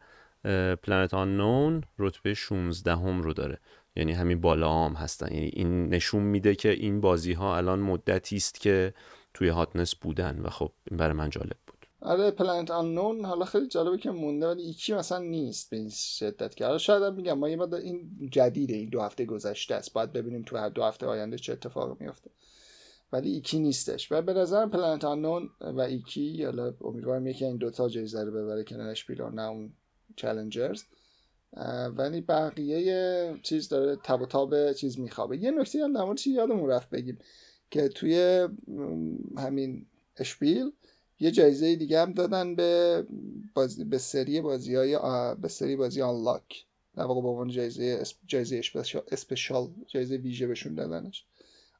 Planet 0.83 1.13
Unknown 1.13 1.83
رتبه 1.99 2.33
16 2.33 2.91
هم 2.91 3.21
رو 3.21 3.33
داره. 3.33 3.59
یعنی 3.95 4.11
همین 4.11 4.41
بالا 4.41 4.85
هم 4.85 4.93
هستن. 4.93 5.33
یعنی 5.33 5.51
این 5.53 5.89
نشون 5.89 6.23
میده 6.23 6.55
که 6.55 6.69
این 6.69 7.01
بازی 7.01 7.33
ها 7.33 7.57
الان 7.57 7.79
مدتی 7.79 8.35
است 8.35 8.59
که 8.59 8.93
توی 9.33 9.49
hotness 9.49 9.95
بودن 9.95 10.39
و 10.39 10.49
خب 10.49 10.71
این 10.91 10.97
برای 10.97 11.13
من 11.13 11.29
جالب 11.29 11.57
بود. 11.67 11.85
آره 12.01 12.31
Planet 12.31 12.71
Unknown 12.71 13.25
حالا 13.25 13.45
خیلی 13.45 13.67
جالبه 13.67 13.97
که 13.97 14.11
مونده 14.11 14.47
ولی 14.47 14.63
IKI 14.63 14.93
مثلا 14.93 15.19
نیست 15.19 15.69
به 15.69 15.77
این 15.77 15.89
شدت 15.89 16.55
که. 16.55 16.65
حالا 16.65 16.77
شاید 16.77 17.13
میگم 17.13 17.39
ما 17.39 17.49
یه 17.49 17.73
این 17.73 18.29
جدیده 18.31 18.75
این 18.75 18.89
دو 18.89 19.01
هفته 19.01 19.25
گذشته 19.25 19.75
است. 19.75 19.93
باید 19.93 20.13
ببینیم 20.13 20.41
تو 20.41 20.57
هر 20.57 20.69
دو 20.69 20.83
هفته 20.83 21.05
آینده 21.05 21.37
چه 21.37 21.53
اتفاقی 21.53 22.05
میفته 22.05 22.29
ولی 23.13 23.31
IKI 23.31 23.59
نیستش. 23.59 24.11
و 24.11 24.21
به 24.21 24.33
نظر 24.33 24.65
Planet 24.65 25.05
Unknown 25.05 25.49
و 25.61 25.81
IKI 25.81 26.43
حالا 26.43 26.73
امیدوارم 26.81 27.27
یکی 27.27 27.45
این 27.45 27.57
دوتا 27.57 27.89
جایزه 27.89 28.23
رو 28.23 28.31
ببره 28.31 28.63
که 28.63 28.81
Spiel 28.81 29.21
نه 29.21 29.41
اون 29.41 29.73
چلنجرز 30.15 30.83
ولی 31.97 32.21
بقیه 32.21 33.39
چیز 33.43 33.69
داره 33.69 33.95
تب 34.03 34.21
و 34.21 34.25
تاب 34.25 34.73
چیز 34.73 34.99
میخوابه. 34.99 35.37
یه 35.37 35.51
نکته 35.51 35.83
هم 35.83 35.93
در 35.93 36.13
چی 36.15 36.31
یادمون 36.31 36.69
رفت 36.69 36.89
بگیم 36.89 37.17
که 37.71 37.87
توی 37.87 38.47
همین 39.37 39.85
اشپیل 40.17 40.71
یه 41.19 41.31
جایزه 41.31 41.75
دیگه 41.75 42.01
هم 42.01 42.11
دادن 42.11 42.55
به 42.55 43.03
بازی 43.53 43.83
به 43.83 43.97
سری 43.97 44.41
بازی 44.41 44.75
های 44.75 44.99
به 45.41 45.47
سری 45.47 45.75
بازی 45.75 46.01
آنلاک. 46.01 46.65
در 46.95 47.03
واقع 47.03 47.21
به 47.21 47.27
عنوان 47.27 47.49
جایزه 47.49 48.03
جایزه 48.27 48.61
اسپشال 49.11 49.67
جایزه 49.87 50.17
ویژه 50.17 50.47
بهشون 50.47 50.75
دادنش. 50.75 51.25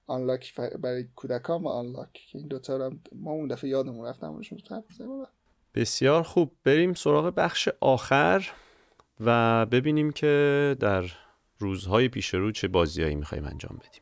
آنلاک 0.08 0.56
برای 0.56 1.06
کودکان 1.16 1.64
و 1.64 1.68
آنلاک. 1.68 2.14
که 2.14 2.38
این 2.38 2.48
دوتا 2.48 2.78
رو 2.78 2.96
ما 3.16 3.32
اون 3.32 3.48
دفعه 3.48 3.70
یادمون 3.70 4.06
رفتم 4.06 4.42
بسیار 5.76 6.24
خوب. 6.24 6.52
بریم 6.64 6.94
سراغ 6.94 7.34
بخش 7.36 7.70
آخر. 7.80 8.52
و 9.20 9.66
ببینیم 9.66 10.12
که 10.12 10.76
در 10.80 11.04
روزهای 11.58 12.10
پیش 12.10 12.34
رو 12.34 12.52
چه 12.52 12.68
بازیهایی 12.68 13.16
می‌خوایم 13.16 13.46
انجام 13.46 13.78
بدیم. 13.78 14.02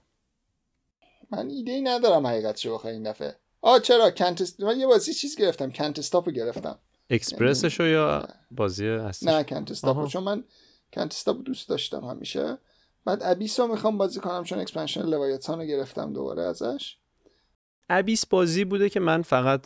من 1.31 1.49
ایده 1.49 1.71
ای 1.71 1.81
ندارم 1.81 2.27
حقیقتش 2.27 2.67
بخوای 2.67 2.93
این 2.93 3.03
دفعه. 3.03 3.35
آ 3.61 3.79
چرا؟ 3.79 4.11
کنتست 4.11 4.61
من 4.61 4.79
یه 4.79 4.87
بازی 4.87 5.13
چیز 5.13 5.35
گرفتم 5.35 5.71
کنتستاپ 5.71 6.25
رو 6.25 6.31
گرفتم. 6.31 6.79
اکسپرسشو 7.09 7.83
یا 7.83 8.27
بازی 8.51 8.87
اصلی 8.87 9.31
نه 9.31 9.43
کنتستاپ 9.43 10.07
چون 10.07 10.23
من 10.23 10.43
کنتستاپ 10.93 11.43
دوست 11.43 11.69
داشتم 11.69 12.05
همیشه. 12.05 12.57
بعد 13.05 13.19
Abyss 13.23 13.59
رو 13.59 13.67
می‌خوام 13.67 13.97
بازی 13.97 14.19
کنم 14.19 14.43
چون 14.43 14.59
expansion 14.59 15.01
Leviathan 15.01 15.59
رو 15.59 15.65
گرفتم 15.65 16.13
دوباره 16.13 16.43
ازش. 16.43 16.97
Abyss 17.89 18.25
بازی 18.25 18.65
بوده 18.65 18.89
که 18.89 18.99
من 18.99 19.21
فقط 19.21 19.61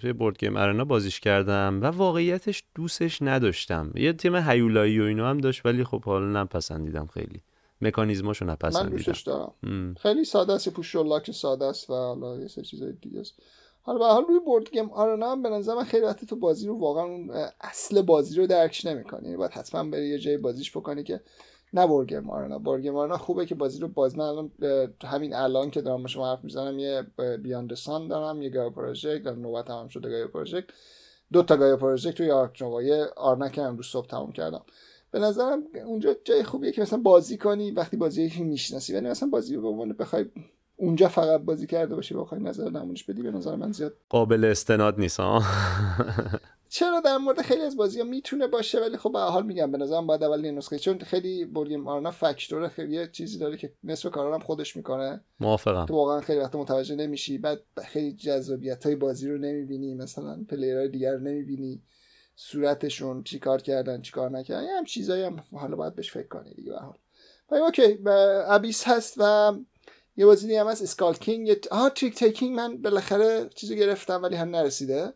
توی 0.00 0.12
Board 0.12 0.38
Game 0.38 0.56
Arena 0.56 0.84
بازیش 0.84 1.20
کردم 1.20 1.78
و 1.82 1.86
واقعیتش 1.86 2.64
دوستش 2.74 3.22
نداشتم. 3.22 3.92
یه 3.94 4.12
تیم 4.12 4.36
هیولایی 4.36 5.00
و 5.00 5.04
اینا 5.04 5.30
هم 5.30 5.38
داشت 5.38 5.66
ولی 5.66 5.84
خب 5.84 6.04
حالا 6.04 6.42
نپسندیدم 6.42 7.06
خیلی. 7.06 7.40
مکانیزماشو 7.80 8.44
نپسندیدم. 8.44 8.90
من 8.90 8.96
دوستش 8.96 9.22
دارم. 9.22 9.52
خیلی 10.00 10.24
ساده 10.24 10.52
است 10.52 10.68
push 10.68 10.94
luck 10.96 11.30
ساده 11.30 11.64
است 11.64 11.90
و 11.90 11.94
حالا 11.94 12.40
یه 12.40 12.48
سری 12.48 12.64
چیزای 12.64 12.92
دیگه 12.92 13.20
است. 13.20 13.34
حالا 13.82 13.98
به 13.98 14.04
حال 14.04 14.24
روی 14.24 14.38
Board 14.38 14.70
Game 14.70 14.90
Arena 14.90 15.32
هم 15.32 15.42
به 15.42 15.48
نظر 15.48 15.74
من 15.74 15.84
خیلی 15.84 16.04
وقتی 16.06 16.26
تو 16.26 16.36
بازی 16.36 16.66
رو 16.66 16.78
واقعا 16.78 17.06
اصل 17.60 18.02
بازی 18.02 18.36
رو 18.36 18.46
درکش 18.46 18.84
نمی‌کنی. 18.84 19.24
یعنی 19.24 19.36
باید 19.36 19.50
حتما 19.50 19.90
بری 19.90 20.08
یه 20.08 20.18
جای 20.18 20.36
بازیش 20.36 20.70
بکنی 20.76 21.02
که 21.02 21.20
نه 21.72 21.86
Board 21.86 22.20
Game 22.20 22.35
Arena، 22.35 22.58
Board 22.58 22.90
Game 22.90 23.02
Arena 23.02 23.18
خوبه 23.18 23.46
که 23.46 23.54
بازی 23.54 23.80
رو 23.80 23.88
باز 23.88 24.18
من 24.18 24.24
الان 24.24 24.50
همین 25.04 25.34
الان 25.34 25.70
که 25.70 25.80
دارم 25.80 26.06
شما 26.06 26.30
حرف 26.30 26.44
می‌زنم 26.44 26.78
یه 26.78 27.02
Beyond 27.42 27.63
the 27.63 27.74
Sun 27.74 28.08
دارم 28.08 28.42
یه 28.42 28.50
Gaia 28.50 28.70
Project 28.70 29.22
در 29.22 29.34
نوبت 29.34 29.70
هم 29.70 29.88
شده 29.88 30.10
Gaia 30.10 30.28
Project 30.28 30.66
دو 31.32 31.42
تا 31.42 31.56
Gaia 31.56 31.76
Project 31.76 32.14
توی 32.16 32.30
Ark 32.30 32.62
Nova 32.62 33.06
یه 33.16 33.28
Arnak 33.28 33.58
هم 33.58 33.76
روز 33.76 33.86
صبح 33.86 34.06
تموم 34.06 34.32
کردم. 34.32 34.62
به 35.10 35.18
نظرم 35.18 35.62
اونجا 35.86 36.16
جای 36.24 36.42
خوبیه 36.42 36.72
که 36.72 36.82
مثلا 36.82 36.98
بازی 36.98 37.36
کنی 37.36 37.70
وقتی 37.70 37.96
بازی 37.96 38.22
رو 38.22 38.42
می‌شناسی. 38.42 38.94
ولی 38.94 39.08
مثلا 39.08 39.28
بازی 39.28 39.56
رو 39.56 39.62
به 39.62 39.68
عنوان 39.68 39.92
بخوای 39.92 40.26
اونجا 40.76 41.08
فقط 41.08 41.40
بازی 41.40 41.66
کرده 41.66 41.94
باشی 41.94 42.14
بخوای 42.14 42.40
نظر 42.40 42.70
نمونش 42.70 43.04
بدی 43.04 43.22
به 43.22 43.30
نظر 43.30 43.56
من 43.56 43.72
زیاد 43.72 43.96
قابل 44.08 44.44
استناد 44.44 44.98
نیست 44.98 45.20
چرا 46.68 47.00
در 47.00 47.16
مورد 47.16 47.42
خیلی 47.42 47.62
از 47.62 47.76
بازی 47.76 48.00
ها 48.00 48.06
می‌تونه 48.06 48.46
باشه 48.46 48.80
ولی 48.80 48.96
خب 48.96 49.12
به 49.12 49.18
حال 49.18 49.46
میگم 49.46 49.72
به 49.72 49.78
نظرم 49.78 50.06
باید 50.06 50.22
اول 50.22 50.50
نسخه 50.50 50.78
چون 50.78 50.98
خیلی 50.98 51.44
Board 51.44 51.68
Game 51.68 51.88
Arena 51.88 52.10
factor 52.10 52.68
خیلی 52.68 52.94
یه 52.94 53.08
چیزی 53.12 53.38
داره 53.38 53.56
که 53.56 53.72
نصف 53.84 54.10
کارا 54.10 54.34
هم 54.34 54.40
خودش 54.40 54.76
می‌کنه. 54.76 55.20
موافقم. 55.40 55.86
تو 55.86 55.94
واقعا 55.94 56.20
خیلی 56.20 56.40
وقت 56.40 56.54
متوجه 56.54 56.94
نمیشی 56.94 57.38
بعد 57.38 57.60
خیلی 57.84 58.12
جذابیت 58.12 58.86
های 58.86 58.96
بازی 58.96 59.30
رو 59.30 59.38
نمی‌بینی 59.38 59.94
مثلا 59.94 60.44
player 60.48 60.78
های 60.78 60.88
دیگر 60.88 61.12
رو 61.12 61.20
نمی‌بینی 61.20 61.82
صورتشون 62.36 63.22
چیکار 63.22 63.62
کردن 63.62 64.02
چیکار 64.02 64.30
نکردن 64.30 64.66
هم 64.76 64.84
چیزایی 64.84 65.22
هم 65.22 65.44
حالا 65.52 65.76
باید 65.76 65.94
بهش 65.94 66.12
فکر 66.12 66.28
کنی 66.28 66.54
دیگه 66.54 66.72
به 66.72 66.78
حال. 66.78 66.98
اوکی 67.48 67.98
Abyss 68.46 68.88
هست 68.88 69.14
و 69.18 69.52
یه 70.16 70.26
بازی 70.26 70.56
هم 70.56 70.66
هست 70.66 70.82
Skull 70.82 71.14
King 71.14 71.56
آها 71.70 71.90
trick-taking 71.90 72.56
من 72.56 72.82
بالاخره 72.82 73.48
چیزو 73.54 73.74
گرفتم 73.74 74.22
ولی 74.22 74.36
هم 74.36 74.48
نرسیده. 74.48 75.12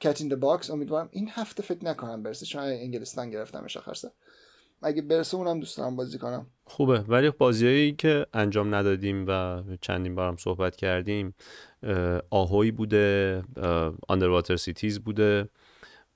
Cat 0.00 0.20
in 0.20 0.36
the 0.36 0.53
Box 0.53 0.70
امیدوارم. 0.70 1.08
این 1.12 1.30
هفته 1.32 1.62
فکر 1.62 1.84
نکنم 1.84 2.22
برسه 2.22 2.46
چون 2.46 2.62
انگلستان 2.62 3.30
گرفتمش 3.30 3.76
آخر 3.76 3.92
اگه 4.82 5.02
برسه 5.02 5.36
اونم 5.36 5.60
دوست 5.60 5.78
دارم 5.78 5.96
بازی 5.96 6.18
کنم. 6.18 6.46
خوبه. 6.64 6.98
ولی 6.98 7.30
بازیایی 7.30 7.92
که 7.92 8.26
انجام 8.34 8.74
ندادیم 8.74 9.24
و 9.28 9.62
چندین 9.80 10.14
بارم 10.14 10.36
صحبت 10.36 10.76
کردیم 10.76 11.34
Ahoy 12.30 12.70
بوده 12.70 13.42
Underwater 14.08 14.56
Cities 14.56 15.00
بوده 15.00 15.48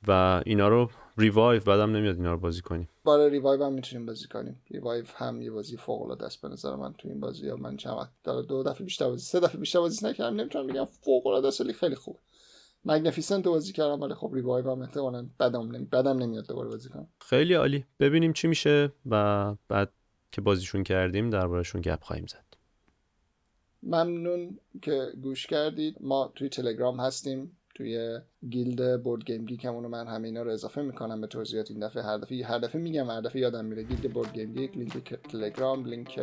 و 0.09 0.43
اینا 0.47 0.68
رو 0.68 0.91
Revive 1.18 1.62
بدم 1.62 1.97
نمیاد 1.97 2.16
اینا 2.16 2.33
رو 2.33 2.39
بازی 2.39 2.61
کنیم. 2.61 2.89
برای 3.05 3.30
Revive 3.31 3.64
هم 3.64 3.72
می‌تونیم 3.72 4.07
بازی 4.07 4.28
کنیم. 4.28 4.62
Revive 4.70 5.05
هم 5.14 5.42
یه 5.42 5.51
بازی 5.51 5.76
فوق 5.76 6.03
العاده 6.03 6.26
است 6.26 6.42
به 6.42 6.48
نظر 6.48 6.76
من 6.76 6.92
تو 6.92 7.09
این 7.09 7.20
بازی. 7.20 7.48
ها 7.48 7.57
من 7.57 7.76
چند 7.76 7.96
وقت 7.96 8.46
دو 8.46 8.62
دفعه 8.62 8.84
بیشتر 8.84 9.09
بازی 9.09 9.24
سه 9.24 9.40
دفعه 9.40 9.61
بیشتر 9.61 9.78
بازی 9.78 10.07
نکردم. 10.07 10.36
نمی‌تونم 10.36 10.66
بگم 10.66 10.84
فوق 10.84 11.26
العاده 11.26 11.48
است 11.48 11.61
ولی 11.61 11.72
خیلی 11.72 11.94
خوبه. 11.94 12.18
Magnificent 12.85 13.45
بازی 13.44 13.72
کردم 13.72 14.01
ولی 14.01 14.14
خب 14.14 14.30
Revive 14.35 14.70
هم 14.70 14.82
احتمالاً 14.82 15.28
بدم 15.40 15.70
نمی 15.70 15.84
بدم 15.84 16.18
نمیاد 16.18 16.46
دوباره 16.46 16.68
بازی 16.68 16.88
کنم. 16.88 17.09
خیلی 17.20 17.55
عالی. 17.55 17.84
ببینیم 18.01 18.32
چی 18.32 18.48
میشه 18.48 18.92
و 19.07 19.55
بعد 19.68 19.92
که 20.32 20.40
بازیشون 20.40 20.82
کردیم 20.82 21.30
دربارشون 21.30 21.80
گپ 21.80 22.03
خواهیم 22.03 22.26
زد. 22.26 22.44
ممنون 23.82 24.59
که 24.82 25.12
گوش 25.22 25.46
کردید. 25.46 25.96
ما 26.01 26.32
توی 26.34 26.48
تلگرام 26.48 27.01
هستیم. 27.01 27.57
توی 27.81 28.20
guild 28.51 29.03
BoardGameGeek 29.03 29.45
مون 29.45 29.87
من 29.87 30.07
همه 30.07 30.28
اینا 30.28 30.43
رو 30.43 30.51
اضافه 30.51 30.83
می‌کنم 30.83 31.20
به 31.20 31.26
توضیحات 31.26 31.70
این 31.70 31.81
دفعه. 31.81 32.03
هر 32.03 32.18
دفعه 32.18 32.45
هر 32.45 32.59
دفعه 32.59 32.81
میگم 32.81 33.11
هر 33.11 33.20
دفعه 33.20 33.43
یادم 33.43 33.64
میره. 33.64 33.83
guild 33.83 34.12
BoardGameGeek 34.12 34.76
لینک 34.76 35.14
تلگرام 35.14 35.85
لینک 35.85 36.20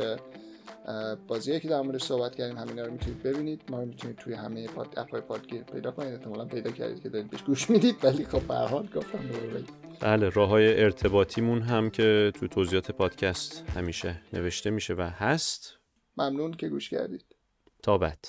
بازی 1.27 1.59
که 1.59 1.67
در 1.67 1.81
موردش 1.81 2.03
صحبت 2.03 2.35
کردیم 2.35 2.57
همینا 2.57 2.85
رو 2.85 2.91
می‌تونید 2.91 3.23
ببینید. 3.23 3.61
ما 3.69 3.79
رو 3.79 3.85
می‌تونید 3.85 4.17
توی 4.17 4.33
همه 4.33 4.67
پاد 4.67 4.93
app 4.97 5.15
ای 5.15 5.21
پادگیر 5.21 5.61
پیدا 5.63 5.91
کنید. 5.91 6.13
احتمالاً 6.13 6.45
پیدا 6.45 6.71
کردید 6.71 7.03
که 7.03 7.09
دارید 7.09 7.29
بهش 7.29 7.43
گوش 7.43 7.69
می‌دید. 7.69 8.05
ولی 8.05 8.25
خب 8.25 8.41
به 8.47 8.53
حال 8.53 8.89
گفتم 8.95 9.19
بله 9.99 10.29
راه 10.29 10.49
های 10.49 10.83
ارتباطیمون 10.83 11.61
هم 11.61 11.89
که 11.89 12.31
تو 12.39 12.47
توضیحات 12.47 12.91
پادکست 12.91 13.69
همیشه 13.69 14.21
نوشته 14.33 14.69
میشه 14.69 14.93
و 14.93 15.01
هست. 15.01 15.77
ممنون 16.17 16.51
که 16.51 16.69
گوش 16.69 16.89
کردید. 16.89 17.25
تا 17.83 17.97
بعد. 17.97 18.27